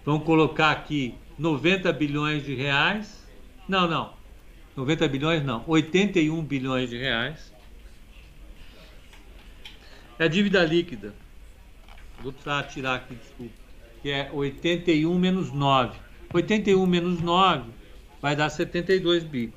Vamos 0.06 0.26
colocar 0.26 0.72
aqui 0.72 1.16
90 1.38 1.92
bilhões 1.94 2.46
de 2.46 2.54
reais. 2.54 3.26
Não, 3.68 3.88
não. 3.88 4.14
90 4.76 5.08
bilhões 5.08 5.44
não. 5.44 5.64
81 5.68 6.44
bilhões 6.44 6.90
de 6.90 6.98
reais. 6.98 7.54
É 10.20 10.26
a 10.26 10.28
dívida 10.28 10.64
líquida. 10.64 11.14
Vou 12.22 12.32
precisar 12.32 12.64
tirar 12.64 12.96
aqui, 12.96 13.16
desculpa. 13.16 13.54
Que 14.02 14.10
é 14.10 14.30
81 14.32 15.18
menos 15.18 15.52
9. 15.52 15.98
81 16.34 16.86
menos 16.86 17.22
9 17.22 17.70
vai 18.22 18.36
dar 18.36 18.50
72 18.50 19.24
bi. 19.24 19.54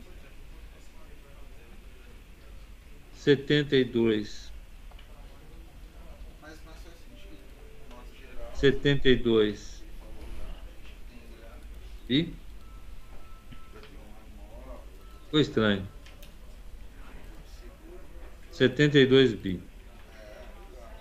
72. 3.14 4.52
72 8.54 9.75
e 12.08 12.32
ficou 15.24 15.40
estranho. 15.40 15.86
72 18.52 19.34
bi. 19.34 19.60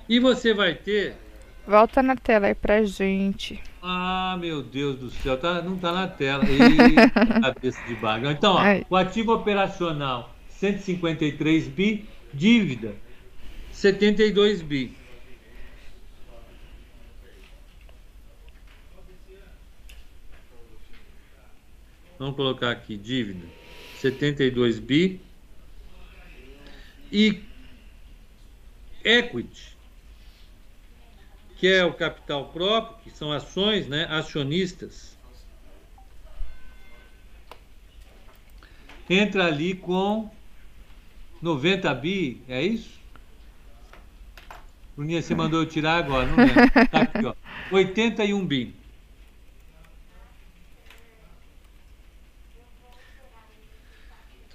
E 0.09 0.19
você 0.19 0.53
vai 0.53 0.75
ter. 0.75 1.15
Volta 1.65 2.03
na 2.03 2.15
tela 2.15 2.47
aí 2.47 2.55
pra 2.55 2.83
gente. 2.83 3.61
Ah, 3.81 4.37
meu 4.39 4.61
Deus 4.61 4.97
do 4.97 5.09
céu, 5.09 5.37
tá, 5.37 5.61
não 5.61 5.77
tá 5.77 5.91
na 5.91 6.07
tela. 6.07 6.43
Eita, 6.49 7.41
cabeça 7.41 7.81
de 7.87 7.95
bagulho. 7.95 8.31
Então, 8.31 8.55
ó, 8.55 8.61
o 8.89 8.95
ativo 8.95 9.33
operacional 9.33 10.35
153 10.49 11.67
bi, 11.67 12.05
dívida 12.33 12.95
72 13.75 14.61
bi. 14.61 14.93
Vamos 22.17 22.35
colocar 22.35 22.71
aqui 22.71 22.95
dívida 22.97 23.45
72 23.99 24.79
bi 24.79 25.19
e 27.11 27.41
equity, 29.03 29.75
que 31.57 31.67
é 31.67 31.83
o 31.83 31.93
capital 31.93 32.49
próprio, 32.49 32.97
que 33.03 33.11
são 33.11 33.31
ações, 33.31 33.87
né, 33.87 34.05
acionistas. 34.09 35.15
Entra 39.09 39.45
ali 39.45 39.75
com 39.75 40.29
90 41.41 41.93
bi, 41.93 42.41
é 42.47 42.61
isso? 42.61 42.99
Bruninha, 44.95 45.21
você 45.21 45.35
mandou 45.35 45.61
eu 45.61 45.65
tirar 45.65 45.97
agora, 45.97 46.25
não 46.25 46.37
lembro. 46.37 46.71
Tá 46.89 47.01
aqui, 47.01 47.25
ó. 47.25 47.35
81 47.71 48.45
bi. 48.45 48.84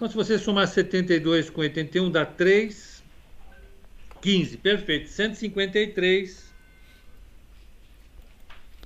Então, 0.00 0.08
se 0.08 0.16
você 0.16 0.38
somar 0.38 0.66
72 0.66 1.50
com 1.50 1.60
81, 1.60 2.10
dá 2.10 2.24
3, 2.24 3.04
15. 4.22 4.56
Perfeito. 4.56 5.10
153, 5.10 6.54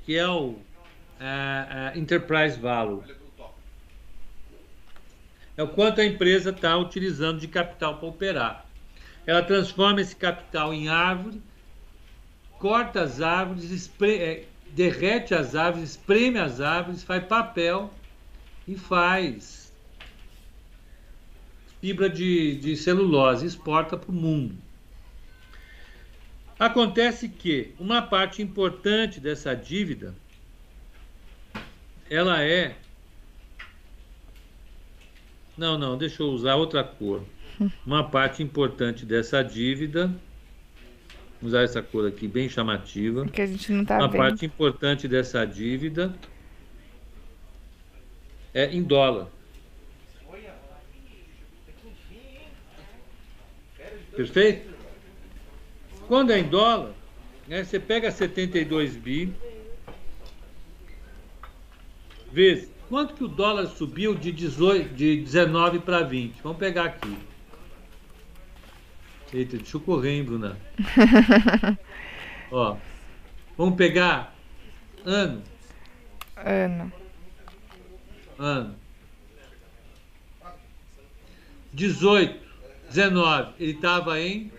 que 0.04 0.16
é 0.16 0.26
o 0.26 0.56
é, 1.20 1.92
é, 1.94 1.98
Enterprise 2.00 2.58
Value. 2.58 3.04
É 5.56 5.62
o 5.62 5.68
quanto 5.68 6.00
a 6.00 6.04
empresa 6.04 6.50
está 6.50 6.76
utilizando 6.76 7.38
de 7.38 7.46
capital 7.46 7.98
para 7.98 8.08
operar. 8.08 8.66
Ela 9.24 9.44
transforma 9.44 10.00
esse 10.00 10.16
capital 10.16 10.74
em 10.74 10.88
árvore, 10.88 11.40
corta 12.58 13.02
as 13.02 13.20
árvores, 13.20 13.70
espre, 13.70 14.16
é, 14.16 14.44
derrete 14.70 15.32
as 15.32 15.54
árvores, 15.54 15.90
espreme 15.90 16.40
as 16.40 16.60
árvores, 16.60 17.04
faz 17.04 17.24
papel 17.24 17.94
e 18.66 18.76
faz 18.76 19.63
fibra 21.84 22.08
de, 22.08 22.54
de 22.54 22.78
celulose, 22.78 23.44
exporta 23.44 23.94
para 23.94 24.10
o 24.10 24.14
mundo. 24.14 24.56
Acontece 26.58 27.28
que 27.28 27.74
uma 27.78 28.00
parte 28.00 28.40
importante 28.40 29.20
dessa 29.20 29.54
dívida 29.54 30.14
ela 32.08 32.42
é 32.42 32.74
não, 35.58 35.76
não, 35.76 35.98
deixa 35.98 36.22
eu 36.22 36.28
usar 36.28 36.54
outra 36.54 36.82
cor. 36.82 37.22
Uma 37.84 38.02
parte 38.02 38.42
importante 38.42 39.04
dessa 39.04 39.42
dívida 39.42 40.06
Vou 41.38 41.48
usar 41.48 41.64
essa 41.64 41.82
cor 41.82 42.08
aqui 42.08 42.26
bem 42.26 42.48
chamativa. 42.48 43.26
Que 43.26 43.42
a 43.42 43.46
gente 43.46 43.70
não 43.70 43.84
tá 43.84 43.98
Uma 43.98 44.08
vendo. 44.08 44.18
parte 44.18 44.46
importante 44.46 45.06
dessa 45.06 45.44
dívida 45.44 46.16
é 48.54 48.74
em 48.74 48.82
dólar. 48.82 49.28
Perfeito? 54.16 54.72
Quando 56.06 56.32
é 56.32 56.38
em 56.38 56.44
dólar, 56.44 56.92
né, 57.48 57.64
você 57.64 57.80
pega 57.80 58.10
72 58.10 58.96
bi, 58.96 59.32
vezes 62.30 62.70
quanto 62.88 63.14
que 63.14 63.24
o 63.24 63.28
dólar 63.28 63.66
subiu 63.66 64.14
de, 64.14 64.30
18, 64.30 64.94
de 64.94 65.22
19 65.22 65.80
para 65.80 66.02
20? 66.02 66.42
Vamos 66.42 66.58
pegar 66.58 66.84
aqui. 66.84 67.16
Eita, 69.32 69.56
deixa 69.56 69.76
eu 69.76 69.80
correr, 69.80 70.10
hein, 70.10 70.24
Bruna? 70.24 70.56
Ó, 72.52 72.76
vamos 73.56 73.74
pegar 73.76 74.32
ano. 75.04 75.42
Ano. 76.36 76.92
Ano. 78.38 78.76
18 81.72 82.43
19, 82.94 83.54
ele 83.58 83.72
estava 83.72 84.20
em. 84.20 84.52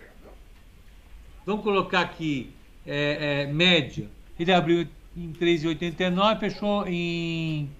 Vamos 1.46 1.64
colocar 1.64 2.00
aqui, 2.00 2.50
é, 2.86 3.44
é, 3.44 3.46
média. 3.46 4.10
Ele 4.38 4.52
abriu 4.52 4.86
em 5.16 5.32
3,89, 5.32 6.38
fechou 6.38 6.86
em 6.86 7.70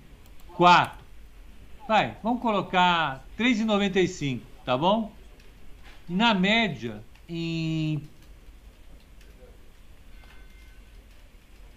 4. 0.55 1.05
Vai, 1.87 2.17
vamos 2.23 2.41
colocar 2.41 3.23
3,95, 3.39 4.41
tá 4.65 4.79
bom? 4.79 5.13
Na 6.09 6.33
média, 6.33 7.03
em. 7.29 8.03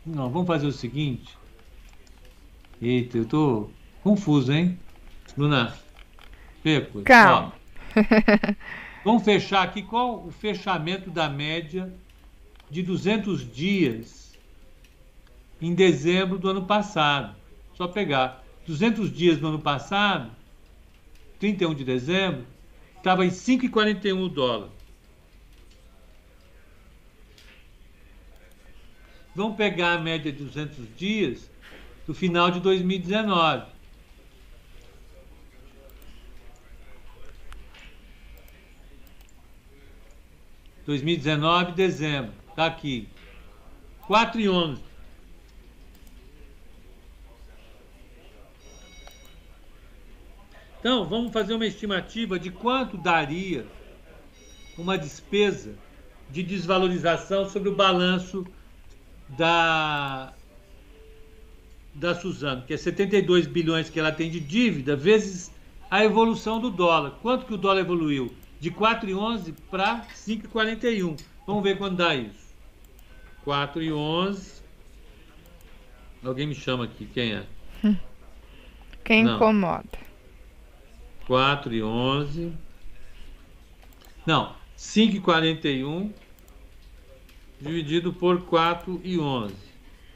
Não, 0.06 0.30
vamos 0.30 0.48
fazer 0.48 0.68
o 0.68 0.72
seguinte. 0.72 1.38
Eita, 2.82 3.18
eu 3.18 3.26
tô 3.26 3.70
confuso, 4.02 4.54
hein? 4.54 4.80
Bruna, 5.36 5.78
Peco, 6.64 7.02
Calma. 7.02 7.59
Vamos 9.04 9.24
fechar 9.24 9.64
aqui 9.64 9.82
qual 9.82 10.26
o 10.26 10.32
fechamento 10.32 11.10
da 11.10 11.30
média 11.30 11.92
de 12.70 12.84
200 12.84 13.52
dias 13.52 14.38
em 15.62 15.74
dezembro 15.74 16.38
do 16.38 16.50
ano 16.50 16.66
passado. 16.66 17.36
Só 17.74 17.88
pegar 17.88 18.44
200 18.68 19.12
dias 19.12 19.38
do 19.38 19.48
ano 19.48 19.60
passado, 19.60 20.32
31 21.40 21.74
de 21.74 21.84
dezembro, 21.84 22.46
estava 22.98 23.26
em 23.26 23.30
5,41 23.30 24.26
o 24.26 24.30
dólar. 24.30 24.70
Vamos 29.36 29.56
pegar 29.56 29.94
a 29.94 30.00
média 30.00 30.32
de 30.32 30.44
200 30.44 30.96
dias 30.98 31.50
do 32.06 32.14
final 32.14 32.52
de 32.52 32.60
2019. 32.60 33.79
2019, 40.90 41.74
dezembro. 41.74 42.34
Está 42.50 42.66
aqui. 42.66 43.08
4 44.08 44.42
e 44.42 44.50
11. 44.50 44.82
Então, 50.80 51.06
vamos 51.06 51.32
fazer 51.32 51.54
uma 51.54 51.68
estimativa 51.68 52.40
de 52.40 52.50
quanto 52.50 52.98
daria 52.98 53.68
uma 54.80 54.98
despesa 54.98 55.76
de 56.32 56.42
desvalorização 56.42 57.48
sobre 57.48 57.70
o 57.70 57.76
balanço 57.76 58.48
da, 59.38 60.34
da 61.94 62.16
Suzano, 62.16 62.64
que 62.64 62.74
é 62.74 62.78
72 62.78 63.46
bilhões 63.46 63.92
que 63.92 64.00
ela 64.00 64.12
tem 64.12 64.32
de 64.32 64.40
dívida, 64.40 64.96
vezes 64.96 65.52
a 65.92 66.04
evolução 66.04 66.60
do 66.60 66.72
dólar. 66.72 67.12
Quanto 67.22 67.46
que 67.46 67.54
o 67.54 67.58
dólar 67.58 67.82
evoluiu? 67.82 68.34
De 68.60 68.72
4,11 68.72 69.54
para 69.70 70.06
5,41. 70.14 71.20
Vamos 71.48 71.64
ver 71.64 71.78
quando 71.78 71.98
dá 71.98 72.16
isso. 72.16 72.50
4,11. 73.46 74.62
Alguém 76.24 76.48
me 76.48 76.56
chama 76.56 76.84
aqui, 76.86 77.06
quem 77.06 77.34
é? 77.34 77.46
Quem 79.04 79.24
Não. 79.24 79.38
incomoda? 79.38 79.98
4,11. 81.28 82.54
Não, 84.26 84.56
5,41 84.78 86.12
dividido 87.60 88.14
por 88.14 88.42
4,11. 88.42 89.54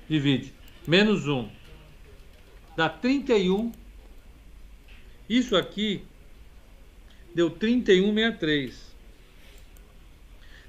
Divide. 0.10 0.54
Menos 0.88 1.28
1. 1.28 1.50
Dá 2.76 2.90
31. 2.90 3.72
Isso 5.30 5.56
aqui 5.56 6.04
deu 7.34 7.50
31,63. 7.50 8.74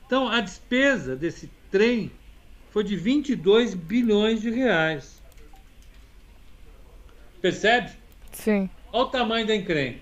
Então, 0.06 0.28
a 0.28 0.40
despesa 0.40 1.16
desse 1.16 1.50
trem 1.70 2.10
foi 2.70 2.84
de 2.84 2.96
22 2.96 3.74
bilhões 3.74 4.40
de 4.40 4.50
reais. 4.50 5.22
Percebe? 7.40 7.92
Sim. 8.32 8.68
Olha 8.92 9.04
o 9.04 9.08
tamanho 9.10 9.46
da 9.46 9.54
encrenca. 9.54 10.00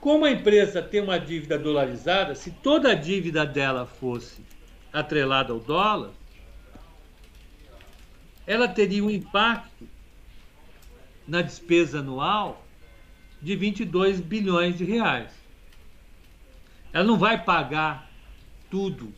Como 0.00 0.24
a 0.24 0.30
empresa 0.30 0.82
tem 0.82 1.00
uma 1.00 1.18
dívida 1.18 1.58
dolarizada, 1.58 2.34
se 2.34 2.50
toda 2.50 2.90
a 2.90 2.94
dívida 2.94 3.46
dela 3.46 3.86
fosse 3.86 4.42
atrelada 4.92 5.52
ao 5.52 5.60
dólar, 5.60 6.10
ela 8.46 8.66
teria 8.66 9.04
um 9.04 9.10
impacto 9.10 9.88
na 11.26 11.40
despesa 11.40 12.00
anual 12.00 12.61
de 13.42 13.56
22 13.56 14.20
bilhões 14.20 14.78
de 14.78 14.84
reais. 14.84 15.32
Ela 16.92 17.04
não 17.04 17.18
vai 17.18 17.42
pagar 17.42 18.08
tudo, 18.70 19.12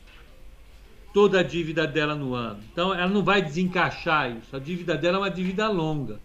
toda 1.13 1.41
a 1.41 1.43
dívida 1.43 1.87
dela 1.87 2.15
no 2.15 2.35
ano. 2.35 2.63
Então, 2.73 2.95
ela 2.95 3.09
não 3.09 3.23
vai 3.23 3.43
desencaixar 3.43 4.35
isso. 4.35 4.57
A 4.57 4.59
dívida 4.59 4.97
dela 4.97 5.19
é 5.19 5.21
uma 5.21 5.31
dívida 5.31 5.69
longa. 5.69 6.19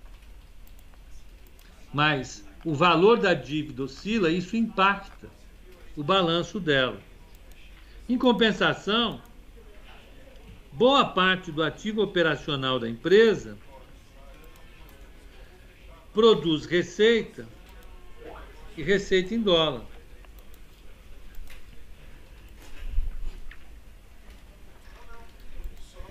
Mas 1.94 2.48
o 2.64 2.74
valor 2.74 3.20
da 3.20 3.34
dívida 3.34 3.84
oscila, 3.84 4.32
isso 4.32 4.56
impacta 4.56 5.28
o 5.98 6.04
balanço 6.04 6.60
dela. 6.60 7.00
Em 8.08 8.18
compensação, 8.18 9.22
boa 10.72 11.04
parte 11.04 11.52
do 11.52 11.62
ativo 11.62 12.02
operacional 12.02 12.80
da 12.80 12.88
empresa 12.88 13.58
produz 16.14 16.66
receita 16.66 17.48
e 18.80 18.84
receita 18.84 19.36
em 19.36 19.42
dólar. 19.42 19.82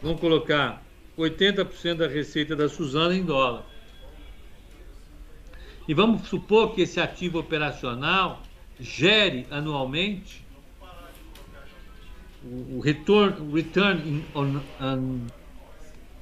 Vamos 0.03 0.21
colocar 0.21 0.83
80% 1.17 1.95
da 1.95 2.07
receita 2.07 2.55
da 2.55 2.69
Suzana 2.69 3.15
em 3.15 3.25
dólar. 3.25 3.65
E 5.89 5.95
vamos 5.95 6.29
supor 6.29 6.75
que 6.75 6.83
esse 6.83 7.01
ativo 7.01 7.39
operacional 7.39 8.43
gere 8.79 9.47
anualmente 9.51 10.45
o, 12.45 12.81
return, 12.81 13.51
return 13.51 14.25
on, 14.35 14.61
on, 14.79 15.27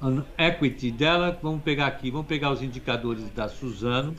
on, 0.01 0.23
equity 0.37 0.91
dela. 0.91 1.37
Vamos 1.43 1.61
pegar 1.61 1.87
aqui, 1.87 2.09
vamos 2.09 2.27
pegar 2.27 2.51
os 2.51 2.61
indicadores 2.61 3.29
da 3.31 3.49
Suzano. 3.49 4.15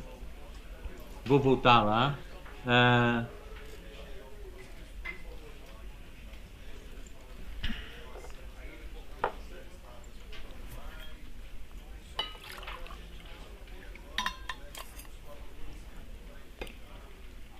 Vou 1.28 1.38
voltar 1.38 1.82
lá. 1.82 2.18
Uh, 2.64 3.26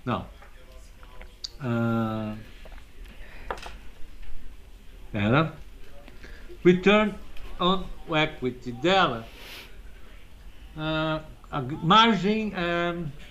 Não. 0.03 0.25
Uh, 1.61 2.35
era 5.13 5.53
return 6.65 7.13
on 7.59 7.83
equity 8.09 8.71
dela. 8.71 9.27
Uh, 10.75 11.21
a 11.51 11.61
margem. 11.61 12.51
Um, 12.55 13.28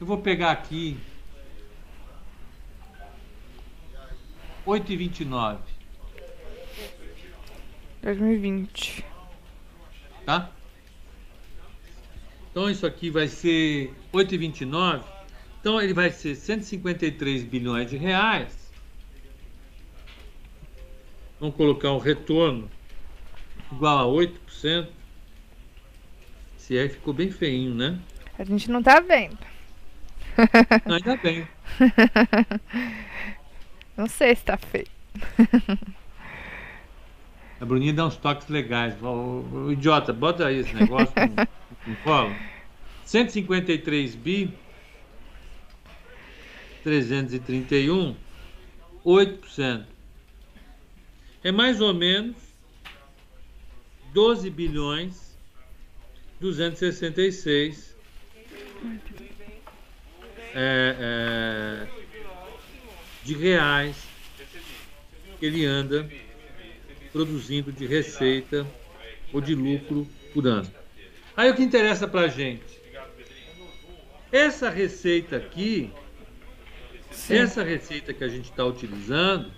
eu 0.00 0.06
vou 0.06 0.18
pegar 0.18 0.50
aqui 0.50 0.98
oito 4.64 4.92
e 4.92 4.96
vinte 4.96 5.20
e 5.20 5.24
nove. 5.24 5.62
2020. 8.02 9.04
Tá? 10.24 10.50
Então 12.50 12.70
isso 12.70 12.86
aqui 12.86 13.10
vai 13.10 13.28
ser 13.28 13.94
8,29. 14.12 15.04
Então 15.60 15.80
ele 15.80 15.92
vai 15.92 16.10
ser 16.10 16.34
153 16.34 17.44
bilhões 17.44 17.90
de 17.90 17.96
reais. 17.96 18.70
Vamos 21.38 21.54
colocar 21.54 21.92
um 21.92 21.98
retorno 21.98 22.70
igual 23.70 23.98
a 23.98 24.26
8%. 24.26 24.88
Esse 26.58 26.76
R 26.76 26.88
ficou 26.88 27.12
bem 27.12 27.30
feinho, 27.30 27.74
né? 27.74 28.00
A 28.38 28.44
gente 28.44 28.70
não 28.70 28.82
tá 28.82 29.00
vendo. 29.00 29.49
Ainda 30.86 31.16
bem. 31.16 31.46
Não 33.96 34.06
sei 34.06 34.34
se 34.34 34.44
tá 34.44 34.56
feio. 34.56 34.86
A 37.60 37.64
Bruninha 37.64 37.92
dá 37.92 38.06
uns 38.06 38.16
toques 38.16 38.48
legais. 38.48 38.94
O, 39.02 39.66
o 39.66 39.72
idiota, 39.72 40.12
bota 40.12 40.46
aí 40.46 40.60
esse 40.60 40.74
negócio 40.74 41.12
no, 41.16 41.92
no 41.92 41.96
colo. 41.96 42.34
153 43.04 44.14
bi 44.14 44.54
331 46.82 48.16
8%. 49.04 49.84
É 51.42 51.52
mais 51.52 51.80
ou 51.80 51.92
menos 51.92 52.36
12 54.12 54.50
bilhões 54.50 55.36
266 56.40 57.96
é, 60.54 60.96
é, 61.00 61.86
de 63.22 63.34
reais 63.34 63.96
que 65.38 65.46
ele 65.46 65.64
anda 65.64 66.08
produzindo 67.12 67.72
de 67.72 67.86
receita 67.86 68.66
ou 69.32 69.40
de 69.40 69.54
lucro 69.54 70.06
por 70.32 70.46
ano. 70.46 70.70
Aí 71.36 71.50
o 71.50 71.54
que 71.54 71.62
interessa 71.62 72.06
para 72.06 72.22
a 72.22 72.28
gente? 72.28 72.80
Essa 74.32 74.70
receita 74.70 75.36
aqui, 75.36 75.90
Sim. 77.10 77.36
essa 77.36 77.64
receita 77.64 78.12
que 78.12 78.22
a 78.22 78.28
gente 78.28 78.50
está 78.50 78.64
utilizando, 78.64 79.50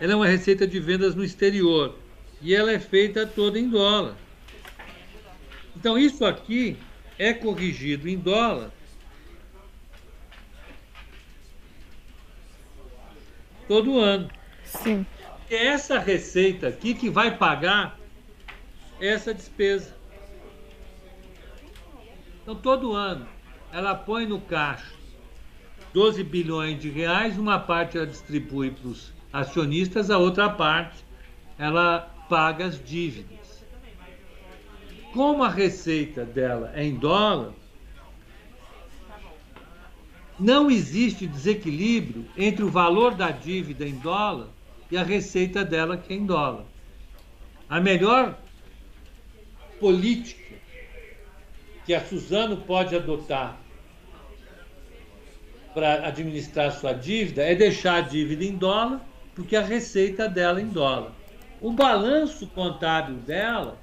ela 0.00 0.12
é 0.12 0.16
uma 0.16 0.26
receita 0.26 0.66
de 0.66 0.78
vendas 0.78 1.14
no 1.14 1.24
exterior 1.24 1.96
e 2.42 2.54
ela 2.54 2.72
é 2.72 2.78
feita 2.78 3.26
toda 3.26 3.58
em 3.58 3.68
dólar. 3.68 4.16
Então 5.76 5.98
isso 5.98 6.24
aqui 6.24 6.76
é 7.18 7.32
corrigido 7.32 8.08
em 8.08 8.18
dólar 8.18 8.72
todo 13.68 14.00
ano. 14.00 14.28
Sim 14.64 15.06
é 15.50 15.66
essa 15.68 15.98
receita 15.98 16.68
aqui 16.68 16.94
que 16.94 17.08
vai 17.08 17.36
pagar 17.36 17.98
essa 19.00 19.32
despesa. 19.32 19.96
Então, 22.42 22.54
todo 22.54 22.92
ano, 22.92 23.26
ela 23.72 23.94
põe 23.94 24.26
no 24.26 24.40
caixa 24.40 24.96
12 25.92 26.22
bilhões 26.22 26.78
de 26.80 26.90
reais, 26.90 27.38
uma 27.38 27.58
parte 27.58 27.96
ela 27.96 28.06
distribui 28.06 28.70
para 28.70 28.88
os 28.88 29.12
acionistas, 29.32 30.10
a 30.10 30.18
outra 30.18 30.48
parte 30.50 31.04
ela 31.58 32.00
paga 32.28 32.66
as 32.66 32.82
dívidas. 32.82 33.64
Como 35.12 35.42
a 35.42 35.48
receita 35.48 36.24
dela 36.24 36.70
é 36.74 36.84
em 36.84 36.94
dólar, 36.94 37.52
não 40.38 40.70
existe 40.70 41.26
desequilíbrio 41.26 42.26
entre 42.36 42.62
o 42.62 42.70
valor 42.70 43.14
da 43.14 43.30
dívida 43.30 43.86
em 43.86 43.94
dólar 43.94 44.48
e 44.90 44.96
a 44.96 45.02
receita 45.02 45.64
dela 45.64 45.96
que 45.96 46.12
é 46.12 46.16
em 46.16 46.24
dólar. 46.24 46.64
A 47.68 47.80
melhor 47.80 48.38
política 49.80 50.54
que 51.84 51.94
a 51.94 52.04
Suzano 52.04 52.58
pode 52.58 52.94
adotar 52.94 53.58
para 55.74 56.06
administrar 56.06 56.72
sua 56.72 56.92
dívida 56.92 57.42
é 57.42 57.54
deixar 57.54 57.96
a 57.96 58.00
dívida 58.00 58.44
em 58.44 58.56
dólar, 58.56 59.00
porque 59.34 59.56
a 59.56 59.62
receita 59.62 60.28
dela 60.28 60.60
é 60.60 60.62
em 60.62 60.68
dólar. 60.68 61.12
O 61.60 61.72
balanço 61.72 62.46
contábil 62.48 63.16
dela 63.16 63.78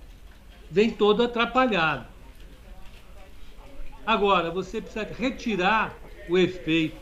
vem 0.70 0.90
todo 0.90 1.24
atrapalhado. 1.24 2.06
Agora, 4.06 4.52
você 4.52 4.82
precisa 4.82 5.04
retirar 5.04 5.96
o 6.30 6.38
efeito 6.38 6.98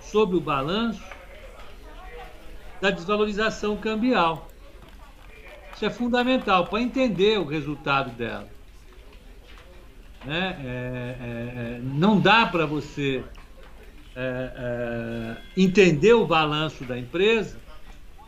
sobre 0.00 0.36
o 0.36 0.40
balanço 0.40 1.02
da 2.80 2.90
desvalorização 2.90 3.76
cambial. 3.76 4.48
Isso 5.74 5.84
é 5.84 5.90
fundamental 5.90 6.66
para 6.66 6.80
entender 6.80 7.38
o 7.38 7.44
resultado 7.44 8.10
dela. 8.10 8.48
Né? 10.24 10.56
É, 10.62 11.16
é, 11.20 11.76
é, 11.76 11.80
não 11.82 12.20
dá 12.20 12.46
para 12.46 12.66
você 12.66 13.24
é, 14.14 14.52
é, 14.56 15.36
entender 15.56 16.12
o 16.12 16.26
balanço 16.26 16.84
da 16.84 16.98
empresa 16.98 17.58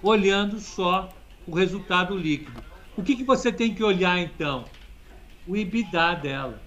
olhando 0.02 0.58
só 0.58 1.12
o 1.46 1.54
resultado 1.54 2.16
líquido. 2.16 2.62
O 2.96 3.02
que, 3.02 3.16
que 3.16 3.24
você 3.24 3.52
tem 3.52 3.74
que 3.74 3.82
olhar 3.82 4.18
então? 4.18 4.64
O 5.46 5.56
EBITDA 5.56 6.14
dela. 6.16 6.62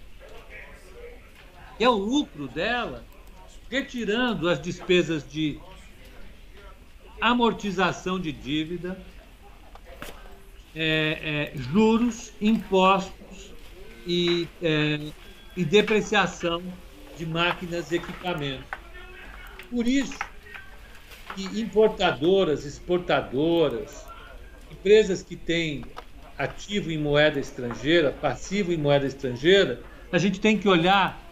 É 1.79 1.89
o 1.89 1.93
lucro 1.93 2.47
dela, 2.47 3.03
retirando 3.69 4.49
as 4.49 4.61
despesas 4.61 5.29
de 5.29 5.59
amortização 7.19 8.19
de 8.19 8.31
dívida, 8.31 8.97
é, 10.75 11.51
é, 11.55 11.57
juros, 11.57 12.33
impostos 12.41 13.51
e, 14.05 14.47
é, 14.61 14.99
e 15.55 15.63
depreciação 15.63 16.61
de 17.17 17.25
máquinas 17.25 17.91
e 17.91 17.95
equipamentos. 17.95 18.65
Por 19.69 19.87
isso 19.87 20.17
que 21.33 21.59
importadoras, 21.59 22.65
exportadoras, 22.65 24.05
empresas 24.71 25.23
que 25.23 25.35
têm 25.35 25.83
ativo 26.37 26.91
em 26.91 26.97
moeda 26.97 27.39
estrangeira, 27.39 28.11
passivo 28.11 28.71
em 28.71 28.77
moeda 28.77 29.05
estrangeira, 29.05 29.81
a 30.11 30.17
gente 30.17 30.39
tem 30.39 30.57
que 30.57 30.67
olhar 30.67 31.24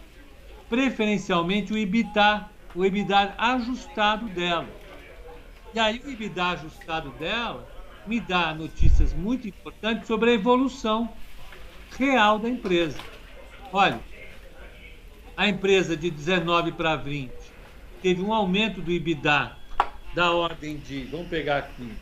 preferencialmente 0.74 1.72
o 1.72 1.78
EBITDA, 1.78 2.50
o 2.74 2.84
EBITDA 2.84 3.36
ajustado 3.38 4.28
dela. 4.28 4.68
E 5.72 5.78
aí 5.78 6.02
o 6.04 6.10
EBITDA 6.10 6.48
ajustado 6.48 7.10
dela 7.10 7.64
me 8.04 8.18
dá 8.18 8.52
notícias 8.52 9.14
muito 9.14 9.46
importantes 9.46 10.08
sobre 10.08 10.32
a 10.32 10.34
evolução 10.34 11.08
real 11.96 12.40
da 12.40 12.48
empresa. 12.48 12.98
Olha, 13.72 14.00
a 15.36 15.48
empresa 15.48 15.96
de 15.96 16.10
19 16.10 16.72
para 16.72 16.96
20 16.96 17.32
teve 18.02 18.20
um 18.20 18.34
aumento 18.34 18.82
do 18.82 18.90
EBITDA 18.90 19.56
da 20.12 20.32
ordem 20.32 20.78
de, 20.78 21.04
vamos 21.04 21.28
pegar 21.28 21.58
aqui, 21.58 21.92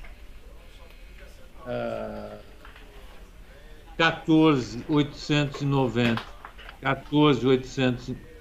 uh, 1.66 2.39
14,890, 3.99 6.23
14,890, 6.81 8.32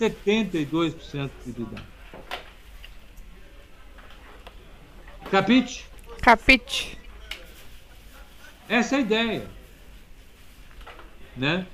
72% 0.00 1.30
de 1.44 1.50
IBDA. 1.50 1.82
Capite? 5.30 5.86
Capite. 6.22 6.98
Essa 8.68 8.96
é 8.96 8.98
a 8.98 9.00
ideia. 9.02 9.46
Né? 11.36 11.66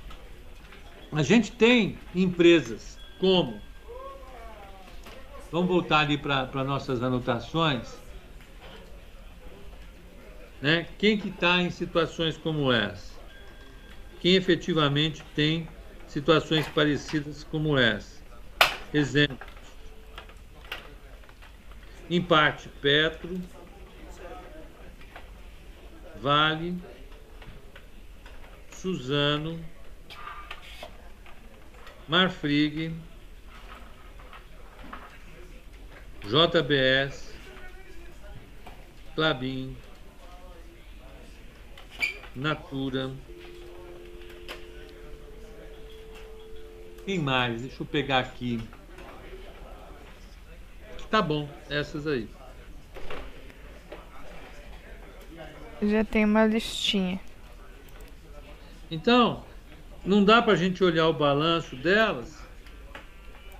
A 1.11 1.23
gente 1.23 1.51
tem 1.53 1.97
empresas 2.13 2.99
como. 3.19 3.61
Vamos 5.49 5.69
voltar 5.69 5.99
ali 5.99 6.17
para 6.17 6.63
nossas 6.65 7.01
anotações. 7.01 7.95
Né? 10.61 10.85
Quem 10.97 11.17
que 11.17 11.29
está 11.29 11.61
em 11.61 11.69
situações 11.69 12.35
como 12.35 12.71
essa? 12.73 13.13
Quem 14.19 14.35
efetivamente 14.35 15.23
tem 15.33 15.67
situações 16.07 16.67
parecidas 16.67 17.43
como 17.45 17.77
essa? 17.77 18.16
Exemplo. 18.93 19.45
Em 22.09 22.21
parte 22.21 22.69
Petro, 22.69 23.41
Vale, 26.21 26.77
Suzano, 28.71 29.63
Marfrig, 32.07 32.95
JBS, 36.23 37.33
Clabin, 39.13 39.75
Natura. 42.33 43.11
Quem 47.05 47.19
mais? 47.19 47.61
Deixa 47.61 47.83
eu 47.83 47.85
pegar 47.85 48.19
aqui. 48.19 48.59
Tá 51.09 51.21
bom, 51.21 51.47
essas 51.69 52.05
aí. 52.05 52.27
Já 55.81 56.03
tem 56.03 56.25
uma 56.25 56.45
listinha. 56.45 57.19
Então, 58.89 59.43
não 60.03 60.23
dá 60.23 60.41
para 60.41 60.53
a 60.53 60.55
gente 60.55 60.83
olhar 60.83 61.07
o 61.07 61.13
balanço 61.13 61.75
delas 61.75 62.37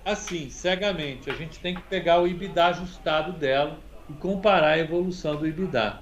assim, 0.04 0.50
cegamente. 0.50 1.30
A 1.30 1.34
gente 1.34 1.60
tem 1.60 1.76
que 1.76 1.82
pegar 1.82 2.22
o 2.22 2.28
IBIDA 2.28 2.68
ajustado 2.68 3.34
dela 3.34 3.78
e 4.10 4.14
comparar 4.14 4.70
a 4.70 4.80
evolução 4.80 5.36
do 5.36 5.46
IBIDA. 5.46 6.02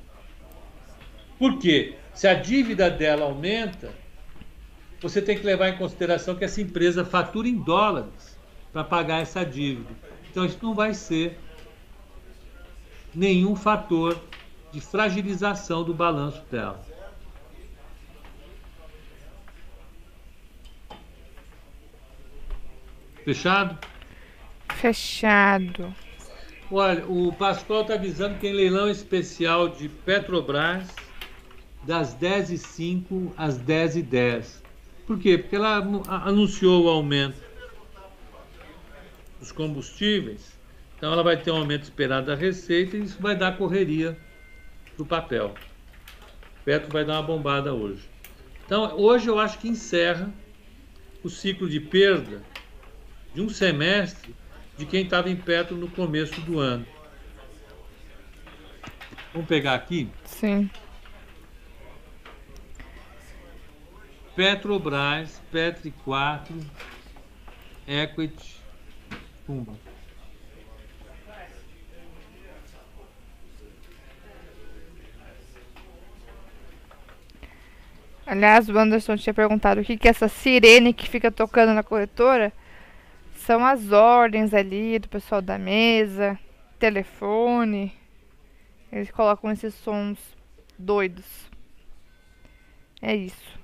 Por 1.40 1.58
quê? 1.58 1.96
Se 2.14 2.28
a 2.28 2.36
dívida 2.36 2.90
dela 2.90 3.26
aumenta, 3.26 3.92
você 5.02 5.22
tem 5.22 5.38
que 5.38 5.46
levar 5.46 5.70
em 5.70 5.78
consideração 5.78 6.36
que 6.36 6.46
essa 6.46 6.62
empresa 6.62 7.04
fatura 7.04 7.48
em 7.48 7.58
dólares 7.58 8.40
para 8.72 8.84
pagar 8.84 9.22
essa 9.22 9.44
dívida. 9.44 10.05
Então, 10.36 10.46
isso 10.46 10.60
não 10.62 10.74
vai 10.74 10.94
ser 10.94 11.40
nenhum 13.14 13.56
fator 13.56 14.20
de 14.70 14.82
fragilização 14.82 15.82
do 15.82 15.94
balanço 15.94 16.44
dela. 16.52 16.86
Fechado? 23.24 23.80
Fechado. 24.74 25.96
Olha, 26.70 27.06
o 27.08 27.32
Pascoal 27.32 27.84
está 27.84 27.94
avisando 27.94 28.36
que 28.36 28.42
tem 28.42 28.52
leilão 28.52 28.90
especial 28.90 29.70
de 29.70 29.88
Petrobras 29.88 30.86
das 31.84 32.14
10h05 32.14 33.32
às 33.38 33.58
10h10. 33.58 34.62
Por 35.08 35.18
quê? 35.18 35.38
Porque 35.38 35.56
ela 35.56 35.78
anunciou 36.10 36.84
o 36.84 36.90
aumento 36.90 37.45
dos 39.40 39.52
combustíveis, 39.52 40.58
então 40.98 41.12
ela 41.12 41.24
vai 41.24 41.38
ter 41.38 41.52
um 41.52 41.58
aumento 41.58 41.84
esperado 41.84 42.28
da 42.28 42.36
receita 42.36 42.98
e 42.98 43.04
isso 43.04 43.22
vai 43.22 43.36
dar 43.36 43.58
correria 43.58 44.18
para 44.96 45.04
o 45.04 45.06
papel. 45.06 45.54
O 46.62 46.64
Petro 46.64 46.92
vai 46.92 47.06
dar 47.06 47.20
uma 47.20 47.24
bombada 47.24 47.74
hoje. 47.74 48.10
Então, 48.66 48.98
hoje 48.98 49.28
eu 49.28 49.38
acho 49.38 49.60
que 49.60 49.68
encerra 49.68 50.34
o 51.24 51.30
ciclo 51.30 51.70
de 51.70 51.80
perda 51.80 52.42
de 53.34 53.42
um 53.42 53.50
semestre 53.50 54.34
de 54.78 54.86
quem 54.86 55.04
estava 55.04 55.30
em 55.30 55.36
Petro 55.36 55.76
no 55.76 55.90
começo 55.90 56.40
do 56.42 56.60
ano. 56.60 56.86
Vamos 59.34 59.48
pegar 59.48 59.76
aqui? 59.76 60.10
Sim. 60.24 60.70
Petrobras, 64.36 65.42
Petri 65.52 65.92
4, 66.04 66.56
Equity, 67.88 68.55
Pumba. 69.46 69.74
Aliás, 78.26 78.68
o 78.68 78.78
Anderson 78.78 79.16
tinha 79.18 79.34
perguntado 79.34 79.82
o 79.82 79.84
que, 79.84 79.98
que 79.98 80.08
é 80.08 80.12
essa 80.12 80.28
sirene 80.28 80.94
que 80.94 81.08
fica 81.08 81.32
tocando 81.32 81.74
na 81.74 81.84
corretora. 81.84 82.52
São 83.36 83.64
as 83.64 83.92
ordens 83.92 84.52
ali 84.52 84.98
do 84.98 85.08
pessoal 85.08 85.44
da 85.44 85.60
mesa, 85.60 86.40
telefone. 86.80 87.94
Eles 88.92 89.12
colocam 89.12 89.52
esses 89.52 89.76
sons 89.76 90.18
doidos. 90.78 91.26
É 93.00 93.16
isso. 93.16 93.60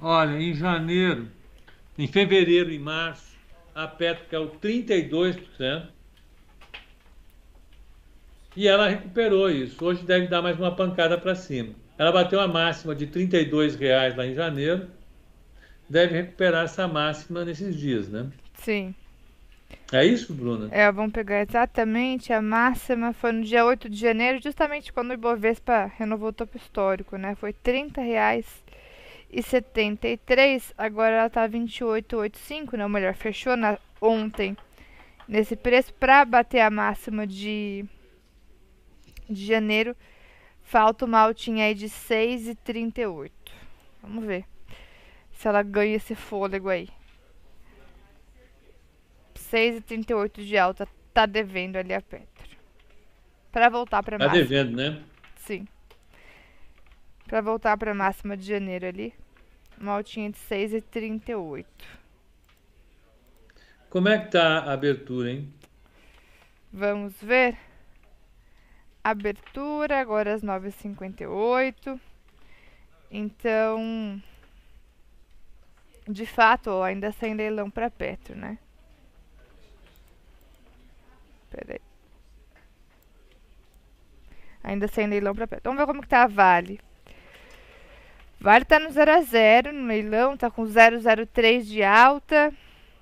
Olha, 0.00 0.40
em 0.40 0.54
janeiro, 0.54 1.28
em 1.98 2.06
fevereiro 2.06 2.70
e 2.70 2.78
março, 2.78 3.29
a 3.84 3.88
Petro 3.88 4.24
caiu 4.30 4.50
32%. 4.62 5.88
E 8.56 8.68
ela 8.68 8.88
recuperou 8.88 9.50
isso. 9.50 9.82
Hoje 9.82 10.04
deve 10.04 10.26
dar 10.26 10.42
mais 10.42 10.58
uma 10.58 10.74
pancada 10.74 11.16
para 11.16 11.34
cima. 11.34 11.72
Ela 11.96 12.12
bateu 12.12 12.40
a 12.40 12.48
máxima 12.48 12.94
de 12.94 13.04
R$ 13.04 13.12
32,00 13.12 14.16
lá 14.16 14.26
em 14.26 14.34
janeiro. 14.34 14.88
Deve 15.88 16.14
recuperar 16.14 16.64
essa 16.64 16.86
máxima 16.86 17.44
nesses 17.44 17.74
dias, 17.76 18.08
né? 18.08 18.30
Sim. 18.54 18.94
É 19.92 20.04
isso, 20.04 20.34
Bruna? 20.34 20.68
É, 20.70 20.90
vamos 20.90 21.12
pegar 21.12 21.40
exatamente 21.40 22.32
a 22.32 22.42
máxima. 22.42 23.12
Foi 23.12 23.32
no 23.32 23.42
dia 23.42 23.64
8 23.64 23.88
de 23.88 23.96
janeiro, 23.96 24.42
justamente 24.42 24.92
quando 24.92 25.10
o 25.10 25.14
Ibovespa 25.14 25.90
renovou 25.96 26.28
o 26.28 26.32
topo 26.32 26.56
histórico, 26.56 27.16
né? 27.16 27.34
Foi 27.34 27.50
R$ 27.50 28.44
30,73. 29.32 30.72
Agora 30.76 31.16
ela 31.16 31.30
tá 31.30 31.48
28,85, 31.48 32.76
né? 32.76 32.84
Ou 32.84 32.88
melhor, 32.88 33.14
fechou 33.14 33.56
na, 33.56 33.78
ontem 34.00 34.56
nesse 35.26 35.54
preço 35.56 35.94
para 35.94 36.24
bater 36.24 36.60
a 36.60 36.70
máxima 36.70 37.26
de, 37.26 37.84
de 39.28 39.46
janeiro. 39.46 39.96
Falta 40.62 41.04
uma 41.04 41.20
altinha 41.20 41.66
aí 41.66 41.74
de 41.74 41.86
6,38. 41.86 43.30
Vamos 44.02 44.24
ver 44.24 44.44
se 45.32 45.48
ela 45.48 45.62
ganha 45.62 45.96
esse 45.96 46.14
fôlego 46.14 46.68
aí. 46.68 46.88
6,38 49.34 50.44
de 50.44 50.56
alta 50.56 50.86
tá 51.12 51.26
devendo 51.26 51.76
ali 51.76 51.92
a 51.92 52.00
Petro. 52.00 52.28
Para 53.50 53.68
voltar 53.68 54.02
para 54.02 54.18
tá 54.18 54.26
máxima. 54.26 54.44
Tá 54.44 54.48
devendo, 54.48 54.76
né? 54.76 55.02
Sim. 55.36 55.66
Para 57.26 57.40
voltar 57.40 57.76
para 57.76 57.94
máxima 57.94 58.36
de 58.36 58.44
janeiro 58.44 58.86
ali, 58.86 59.14
uma 59.80 59.92
altinha 59.92 60.30
de 60.30 60.38
6,38. 60.38 61.64
Como 63.88 64.08
é 64.08 64.18
que 64.18 64.30
tá 64.30 64.58
a 64.58 64.72
abertura, 64.72 65.30
hein? 65.32 65.52
Vamos 66.72 67.14
ver. 67.20 67.56
Abertura 69.02 69.98
agora 69.98 70.34
às 70.34 70.42
9h58. 70.42 71.98
Então, 73.10 74.22
de 76.06 76.26
fato, 76.26 76.70
ó, 76.70 76.84
ainda 76.84 77.10
sem 77.10 77.34
leilão 77.34 77.68
para 77.68 77.90
Petro, 77.90 78.36
né? 78.36 78.58
Pera 81.50 81.72
aí. 81.72 81.80
Ainda 84.62 84.86
sem 84.86 85.08
leilão 85.08 85.34
para 85.34 85.48
Petro. 85.48 85.64
Vamos 85.64 85.80
ver 85.80 85.86
como 85.86 86.02
que 86.02 86.08
tá 86.08 86.22
a 86.22 86.26
Vale. 86.28 86.80
Vale 88.40 88.64
tá 88.64 88.78
no 88.78 88.90
0 88.90 89.12
a 89.12 89.20
0 89.20 89.70
no 89.70 89.86
leilão, 89.86 90.34
tá 90.34 90.50
com 90.50 90.64
003 90.64 91.66
de 91.66 91.82
alta. 91.82 92.50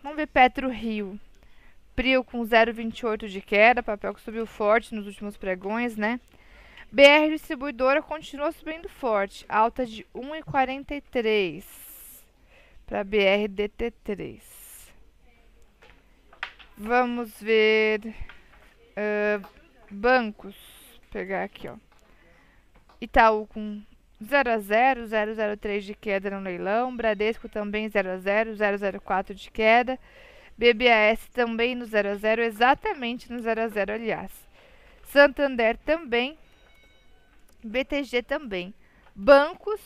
Vamos 0.02 0.16
ver 0.16 0.26
Petro 0.26 0.68
Rio. 0.68 1.18
Prio 1.94 2.24
com 2.24 2.40
0,28 2.42 3.28
de 3.28 3.40
queda, 3.40 3.80
papel 3.80 4.14
que 4.14 4.20
subiu 4.20 4.46
forte 4.46 4.92
nos 4.94 5.06
últimos 5.06 5.36
pregões, 5.36 5.96
né? 5.96 6.18
BR 6.90 7.28
Distribuidora 7.30 8.02
continua 8.02 8.50
subindo 8.50 8.88
forte, 8.88 9.44
alta 9.48 9.86
de 9.86 10.04
1,43 10.14 11.64
para 12.84 13.04
BR 13.04 13.48
DT3. 13.48 14.40
Vamos 16.76 17.40
ver 17.40 18.00
uh, 18.06 19.48
bancos. 19.88 20.56
Vou 20.94 21.10
pegar 21.12 21.44
aqui, 21.44 21.68
ó. 21.68 21.76
Itaú 23.00 23.46
com 23.46 23.80
0 24.22 24.50
a 24.50 24.58
0, 24.58 25.06
003 25.60 25.84
de 25.84 25.94
queda 25.94 26.30
no 26.30 26.40
leilão. 26.40 26.96
Bradesco 26.96 27.48
também 27.48 27.88
0 27.88 28.10
a 28.10 28.18
0, 28.18 28.50
004 29.00 29.34
de 29.34 29.50
queda. 29.50 29.98
BBAS 30.56 31.28
também 31.32 31.76
no 31.76 31.84
0 31.84 32.10
a 32.10 32.14
0, 32.16 32.42
exatamente 32.42 33.32
no 33.32 33.38
0 33.38 33.62
a 33.62 33.68
0, 33.68 33.92
aliás. 33.92 34.32
Santander 35.04 35.76
também. 35.78 36.36
BTG 37.62 38.22
também. 38.22 38.74
Bancos 39.14 39.80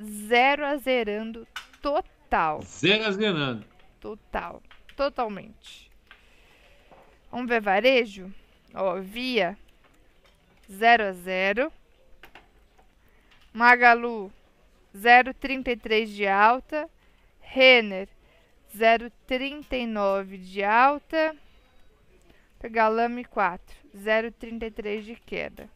0 0.00 0.66
a 0.66 0.76
zerando 0.76 1.46
total. 1.82 2.62
0 2.62 3.04
a 3.04 3.10
zerando. 3.12 3.64
Total. 4.00 4.62
Totalmente. 4.96 5.90
Vamos 7.30 7.48
ver 7.48 7.60
varejo? 7.60 8.32
Ó, 8.74 9.00
Via 9.00 9.58
0 10.70 11.04
a 11.04 11.12
0. 11.12 11.72
Magalu 13.54 14.32
0,33 14.94 16.06
de 16.06 16.26
alta. 16.26 16.90
Renner 17.40 18.08
0,39 18.76 20.36
de 20.36 20.64
alta. 20.64 21.36
Pegar 22.58 22.88
lame 22.88 23.24
4, 23.24 23.76
0,33 23.96 25.02
de 25.02 25.14
queda. 25.14 25.70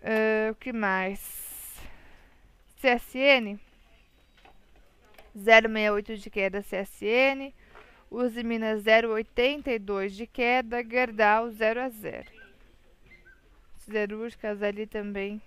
Uh, 0.00 0.52
o 0.52 0.54
que 0.54 0.72
mais? 0.72 1.20
CSN 2.80 3.60
0,68 5.38 6.16
de 6.16 6.30
queda 6.30 6.62
CSN. 6.62 7.52
Use 8.10 8.42
Minas 8.42 8.82
0,82 8.82 10.08
de 10.10 10.26
queda. 10.26 10.82
Gerdau 10.82 11.50
0 11.50 11.80
a 11.80 11.88
0. 11.88 12.37
Siderúrgicas 13.88 14.62
ali 14.62 14.86
também 14.86 15.40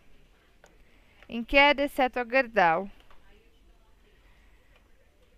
em 1.30 1.44
queda, 1.44 1.84
exceto 1.84 2.20
a 2.20 2.26
Gerdau. 2.26 2.90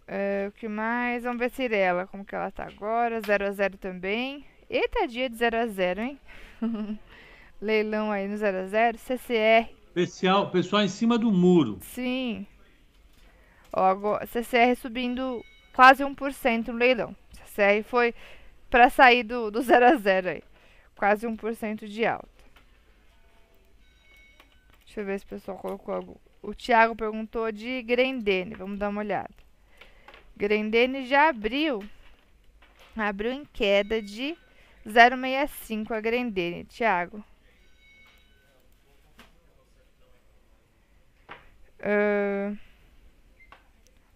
Uh, 0.08 0.48
o 0.48 0.52
que 0.54 0.70
mais? 0.70 1.24
Vamos 1.24 1.40
ver 1.40 1.52
Cirela, 1.52 2.08
como 2.08 2.24
que 2.24 2.34
ela 2.34 2.50
tá 2.50 2.64
agora. 2.64 3.22
0 3.22 3.46
a 3.46 3.52
0 3.52 3.78
também. 3.78 4.46
Eita, 4.70 5.06
dia 5.06 5.30
de 5.30 5.36
0 5.36 5.58
a 5.58 5.68
0 5.68 6.02
hein? 6.02 6.20
Leilão 7.62 8.10
aí 8.10 8.28
no 8.28 8.38
0 8.38 8.58
a 8.58 8.66
0 8.68 8.98
CCR. 8.98 9.70
Pessoal, 9.94 10.50
pessoal 10.50 10.82
em 10.82 10.88
cima 10.88 11.18
do 11.18 11.32
muro. 11.32 11.80
Sim. 11.82 12.48
Ó, 13.72 13.84
agora, 13.84 14.26
CCR 14.26 14.76
subindo 14.78 15.44
quase 15.74 16.04
1% 16.04 16.68
no 16.70 16.74
leilão. 16.74 17.16
CCR 17.34 17.84
foi 17.84 18.16
para 18.70 18.90
sair 18.90 19.24
do, 19.24 19.52
do 19.52 19.62
0 19.62 19.86
a 19.86 19.96
0 19.96 20.30
aí. 20.30 20.44
Quase 20.96 21.28
1% 21.28 21.86
de 21.86 22.06
alta. 22.06 22.33
Deixa 24.94 25.02
eu 25.02 25.06
ver 25.06 25.20
se 25.20 25.26
o 25.26 25.30
pessoal 25.30 25.58
colocou 25.58 25.96
algo. 25.96 26.22
O 26.40 26.54
Thiago 26.54 26.96
perguntou 26.96 27.52
de 27.52 27.82
Grendene. 27.82 28.54
Vamos 28.54 28.78
dar 28.78 28.90
uma 28.90 29.02
olhada. 29.02 29.34
Grendene 30.38 31.08
já 31.08 31.30
abriu. 31.30 31.84
Abriu 32.96 33.32
em 33.32 33.44
queda 33.44 34.00
de 34.00 34.38
0,65 34.86 35.92
a 35.94 36.00
Grendene, 36.00 36.66
Thiago. 36.66 37.26
Uh, 41.80 42.56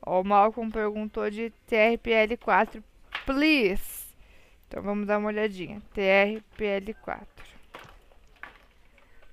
o 0.05 0.23
Malcolm 0.23 0.71
perguntou 0.71 1.27
de 1.31 1.51
TRPL4, 1.67 2.83
please. 3.25 4.15
Então 4.67 4.83
vamos 4.83 5.07
dar 5.07 5.17
uma 5.17 5.29
olhadinha. 5.29 5.81
TRPL4. 5.95 7.36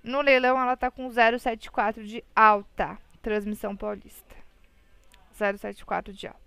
No 0.05 0.21
leilão 0.21 0.61
ela 0.61 0.77
tá 0.77 0.91
com 0.91 1.09
0,74 1.09 2.05
de 2.05 2.23
alta. 2.37 2.99
Transmissão 3.23 3.75
paulista. 3.75 4.37
0,74 5.35 6.13
de 6.13 6.27
alta. 6.27 6.41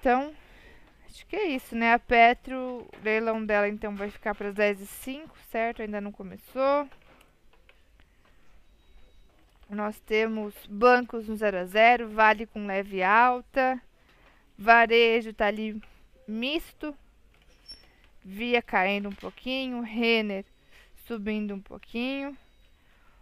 Então, 0.00 0.32
acho 1.04 1.26
que 1.26 1.36
é 1.36 1.48
isso, 1.48 1.76
né? 1.76 1.92
A 1.92 1.98
Petro, 1.98 2.56
o 2.56 2.90
leilão 3.04 3.44
dela 3.44 3.68
então 3.68 3.94
vai 3.94 4.10
ficar 4.10 4.34
para 4.34 4.48
as 4.48 4.54
10 4.54 4.80
e 4.80 4.86
5, 4.86 5.36
certo? 5.50 5.82
Ainda 5.82 6.00
não 6.00 6.10
começou. 6.10 6.88
Nós 9.68 10.00
temos 10.00 10.54
bancos 10.66 11.28
no 11.28 11.36
0 11.36 11.58
a 11.58 11.64
0, 11.66 12.08
Vale 12.08 12.46
com 12.46 12.66
leve 12.66 13.02
alta, 13.02 13.78
Varejo 14.56 15.34
tá 15.34 15.46
ali 15.46 15.78
misto, 16.26 16.96
Via 18.24 18.60
caindo 18.60 19.08
um 19.08 19.14
pouquinho, 19.14 19.80
Renner 19.80 20.44
subindo 21.08 21.54
um 21.54 21.60
pouquinho. 21.60 22.36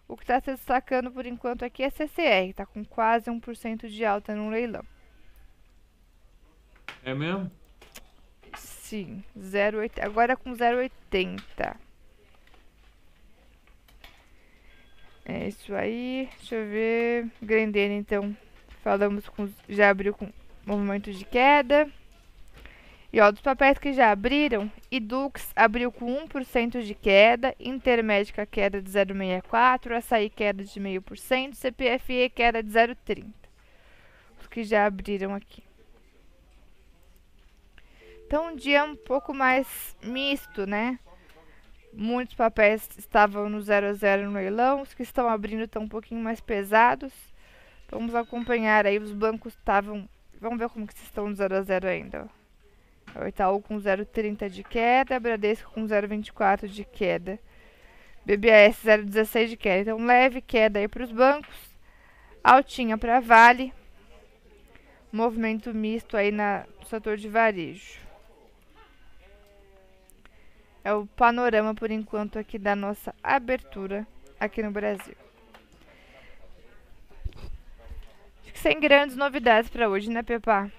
O 0.08 0.16
que 0.16 0.24
está 0.24 0.40
se 0.40 0.50
destacando 0.50 1.10
por 1.10 1.24
enquanto 1.24 1.64
aqui 1.64 1.84
é 1.84 1.90
CCR, 1.90 2.50
está 2.50 2.66
com 2.66 2.84
quase 2.84 3.30
1% 3.30 3.88
de 3.88 4.04
alta 4.04 4.34
no 4.34 4.50
leilão. 4.50 4.84
É 7.02 7.14
mesmo? 7.14 7.50
Sim, 8.56 9.22
0,80. 9.38 10.04
Agora 10.04 10.36
com 10.36 10.52
0,80. 10.52 11.76
É 15.24 15.48
isso 15.48 15.74
aí. 15.74 16.28
Deixa 16.38 16.54
eu 16.54 16.68
ver. 16.68 17.30
Grendene, 17.42 17.94
então. 17.94 18.36
Falamos 18.82 19.28
com. 19.28 19.48
Já 19.68 19.90
abriu 19.90 20.14
com 20.14 20.32
movimento 20.64 21.12
de 21.12 21.24
queda. 21.24 21.90
E 23.12 23.20
ó, 23.20 23.30
dos 23.30 23.40
papéis 23.40 23.78
que 23.78 23.92
já 23.92 24.10
abriram, 24.10 24.70
Idux 24.90 25.52
abriu 25.54 25.92
com 25.92 26.26
1% 26.26 26.82
de 26.82 26.94
queda, 26.94 27.54
Intermédica 27.58 28.44
queda 28.44 28.82
de 28.82 28.90
0,64%, 28.90 29.96
Açaí 29.96 30.28
queda 30.28 30.64
de 30.64 30.70
0,5%, 30.70 31.54
CPFE 31.54 32.30
queda 32.30 32.62
de 32.62 32.70
0,30%. 32.70 33.26
Os 34.40 34.46
que 34.48 34.64
já 34.64 34.86
abriram 34.86 35.34
aqui. 35.34 35.62
Então, 38.26 38.48
um 38.48 38.56
dia 38.56 38.84
um 38.84 38.96
pouco 38.96 39.32
mais 39.32 39.96
misto, 40.02 40.66
né? 40.66 40.98
Muitos 41.92 42.34
papéis 42.34 42.88
estavam 42.98 43.48
no 43.48 43.62
0 43.62 43.86
a 43.86 43.92
0 43.92 44.26
no 44.26 44.34
leilão, 44.34 44.82
os 44.82 44.92
que 44.92 45.02
estão 45.02 45.28
abrindo 45.28 45.62
estão 45.62 45.82
um 45.84 45.88
pouquinho 45.88 46.20
mais 46.20 46.40
pesados. 46.40 47.12
Vamos 47.88 48.14
acompanhar 48.14 48.84
aí, 48.84 48.98
os 48.98 49.12
bancos 49.12 49.54
estavam... 49.54 50.08
Vamos 50.40 50.58
ver 50.58 50.68
como 50.68 50.86
que 50.86 50.94
estão 50.94 51.28
no 51.28 51.34
0 51.34 51.56
a 51.56 51.62
0 51.62 51.88
ainda, 51.88 52.24
ó. 52.24 52.35
Itaú 53.28 53.60
com 53.62 53.76
0,30 53.76 54.48
de 54.48 54.62
queda, 54.62 55.18
Bradesco 55.18 55.70
com 55.72 55.84
0,24 55.84 56.66
de 56.66 56.84
queda. 56.84 57.38
BBAS 58.24 58.82
0,16 58.84 59.46
de 59.46 59.56
queda. 59.56 59.80
Então, 59.82 60.04
leve 60.04 60.40
queda 60.40 60.80
aí 60.80 60.88
para 60.88 61.04
os 61.04 61.12
bancos. 61.12 61.54
Altinha 62.42 62.98
para 62.98 63.20
Vale. 63.20 63.72
Movimento 65.12 65.72
misto 65.72 66.16
aí 66.16 66.32
na, 66.32 66.66
no 66.80 66.86
setor 66.86 67.16
de 67.16 67.28
varejo. 67.28 68.00
É 70.82 70.92
o 70.92 71.06
panorama, 71.06 71.74
por 71.74 71.90
enquanto, 71.90 72.38
aqui 72.38 72.58
da 72.58 72.76
nossa 72.76 73.14
abertura 73.22 74.06
aqui 74.38 74.62
no 74.62 74.70
Brasil. 74.70 75.16
Acho 78.42 78.52
que 78.52 78.58
sem 78.58 78.78
grandes 78.78 79.16
novidades 79.16 79.70
para 79.70 79.88
hoje, 79.88 80.10
né, 80.10 80.22
Pepa? 80.22 80.70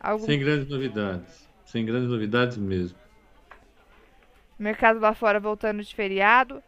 Algum... 0.00 0.24
Sem 0.24 0.38
grandes 0.38 0.68
novidades 0.68 1.43
sem 1.74 1.84
grandes 1.84 2.08
novidades 2.08 2.56
mesmo. 2.56 2.96
Mercado 4.56 5.00
lá 5.00 5.12
fora 5.12 5.40
voltando 5.40 5.82
de 5.82 5.92
feriado. 5.92 6.62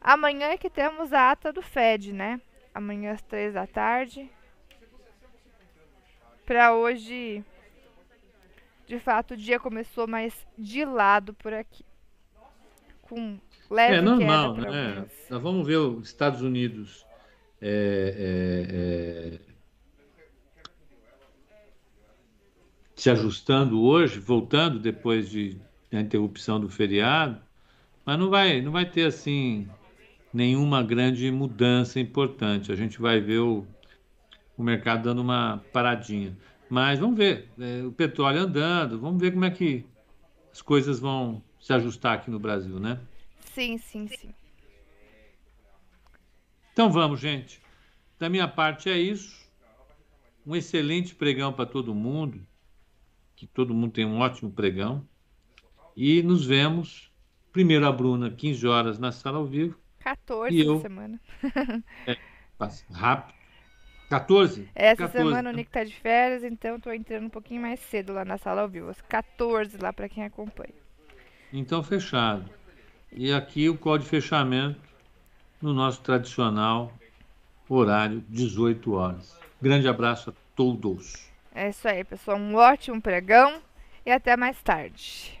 Amanhã 0.00 0.46
é 0.46 0.56
que 0.56 0.70
temos 0.70 1.12
a 1.12 1.30
ata 1.30 1.52
do 1.52 1.60
Fed, 1.60 2.10
né? 2.10 2.40
Amanhã 2.74 3.12
às 3.12 3.20
três 3.20 3.52
da 3.52 3.66
tarde. 3.66 4.30
Para 6.46 6.74
hoje, 6.74 7.44
de 8.86 8.98
fato, 8.98 9.34
o 9.34 9.36
dia 9.36 9.60
começou 9.60 10.06
mais 10.06 10.34
de 10.56 10.86
lado 10.86 11.34
por 11.34 11.52
aqui. 11.52 11.84
Com 13.02 13.38
leve 13.70 13.96
É 13.96 14.00
normal, 14.00 14.56
né? 14.56 15.04
Nós 15.28 15.42
vamos 15.42 15.66
ver 15.66 15.76
os 15.76 16.08
Estados 16.08 16.40
Unidos 16.40 17.04
é, 17.60 18.16
é, 18.18 19.34
é 19.34 19.55
se 22.96 23.10
ajustando 23.10 23.82
hoje, 23.82 24.18
voltando 24.18 24.78
depois 24.78 25.28
de, 25.28 25.60
da 25.92 26.00
interrupção 26.00 26.58
do 26.58 26.68
feriado, 26.68 27.38
mas 28.06 28.18
não 28.18 28.30
vai, 28.30 28.62
não 28.62 28.72
vai 28.72 28.86
ter 28.86 29.04
assim 29.04 29.68
nenhuma 30.32 30.82
grande 30.82 31.30
mudança 31.30 32.00
importante. 32.00 32.72
A 32.72 32.74
gente 32.74 32.98
vai 32.98 33.20
ver 33.20 33.40
o, 33.40 33.66
o 34.56 34.62
mercado 34.62 35.04
dando 35.04 35.20
uma 35.20 35.62
paradinha. 35.72 36.36
Mas 36.70 36.98
vamos 36.98 37.18
ver, 37.18 37.50
é, 37.60 37.84
o 37.84 37.92
petróleo 37.92 38.40
andando, 38.40 38.98
vamos 38.98 39.20
ver 39.20 39.30
como 39.30 39.44
é 39.44 39.50
que 39.50 39.84
as 40.50 40.62
coisas 40.62 40.98
vão 40.98 41.42
se 41.60 41.72
ajustar 41.72 42.14
aqui 42.14 42.30
no 42.30 42.38
Brasil, 42.38 42.80
né? 42.80 42.98
Sim, 43.40 43.76
sim, 43.76 44.08
sim. 44.08 44.34
Então 46.72 46.90
vamos, 46.90 47.20
gente. 47.20 47.60
Da 48.18 48.30
minha 48.30 48.48
parte 48.48 48.88
é 48.88 48.98
isso. 48.98 49.44
Um 50.46 50.56
excelente 50.56 51.14
pregão 51.14 51.52
para 51.52 51.66
todo 51.66 51.94
mundo 51.94 52.45
que 53.36 53.46
todo 53.46 53.74
mundo 53.74 53.92
tenha 53.92 54.08
um 54.08 54.18
ótimo 54.18 54.50
pregão. 54.50 55.06
E 55.94 56.22
nos 56.22 56.44
vemos, 56.44 57.12
primeiro 57.52 57.86
a 57.86 57.92
Bruna, 57.92 58.30
15 58.30 58.66
horas 58.66 58.98
na 58.98 59.12
sala 59.12 59.38
ao 59.38 59.46
vivo. 59.46 59.78
14 60.00 60.56
e 60.56 60.60
eu, 60.66 60.80
semana. 60.80 61.20
é, 62.06 62.16
passa 62.56 62.84
rápido. 62.92 63.36
14? 64.08 64.68
Essa 64.74 65.08
14, 65.08 65.12
semana 65.12 65.50
o 65.50 65.52
Nick 65.52 65.70
tá 65.70 65.82
de 65.82 65.94
férias, 65.94 66.44
então 66.44 66.78
tô 66.78 66.92
entrando 66.92 67.26
um 67.26 67.30
pouquinho 67.30 67.60
mais 67.60 67.80
cedo 67.80 68.12
lá 68.12 68.24
na 68.24 68.38
sala 68.38 68.62
ao 68.62 68.68
vivo. 68.68 68.88
Às 68.88 69.00
14 69.02 69.76
lá 69.78 69.92
para 69.92 70.08
quem 70.08 70.24
acompanha. 70.24 70.74
Então, 71.52 71.82
fechado. 71.82 72.48
E 73.12 73.32
aqui 73.32 73.68
o 73.68 73.76
código 73.76 74.04
de 74.04 74.10
fechamento 74.10 74.80
no 75.60 75.72
nosso 75.74 76.00
tradicional 76.02 76.92
horário, 77.68 78.22
18 78.28 78.92
horas. 78.92 79.36
Grande 79.60 79.88
abraço 79.88 80.30
a 80.30 80.32
todos. 80.54 81.28
É 81.56 81.70
isso 81.70 81.88
aí, 81.88 82.04
pessoal. 82.04 82.36
Um 82.36 82.54
ótimo 82.54 83.00
pregão 83.00 83.62
e 84.04 84.10
até 84.10 84.36
mais 84.36 84.62
tarde. 84.62 85.35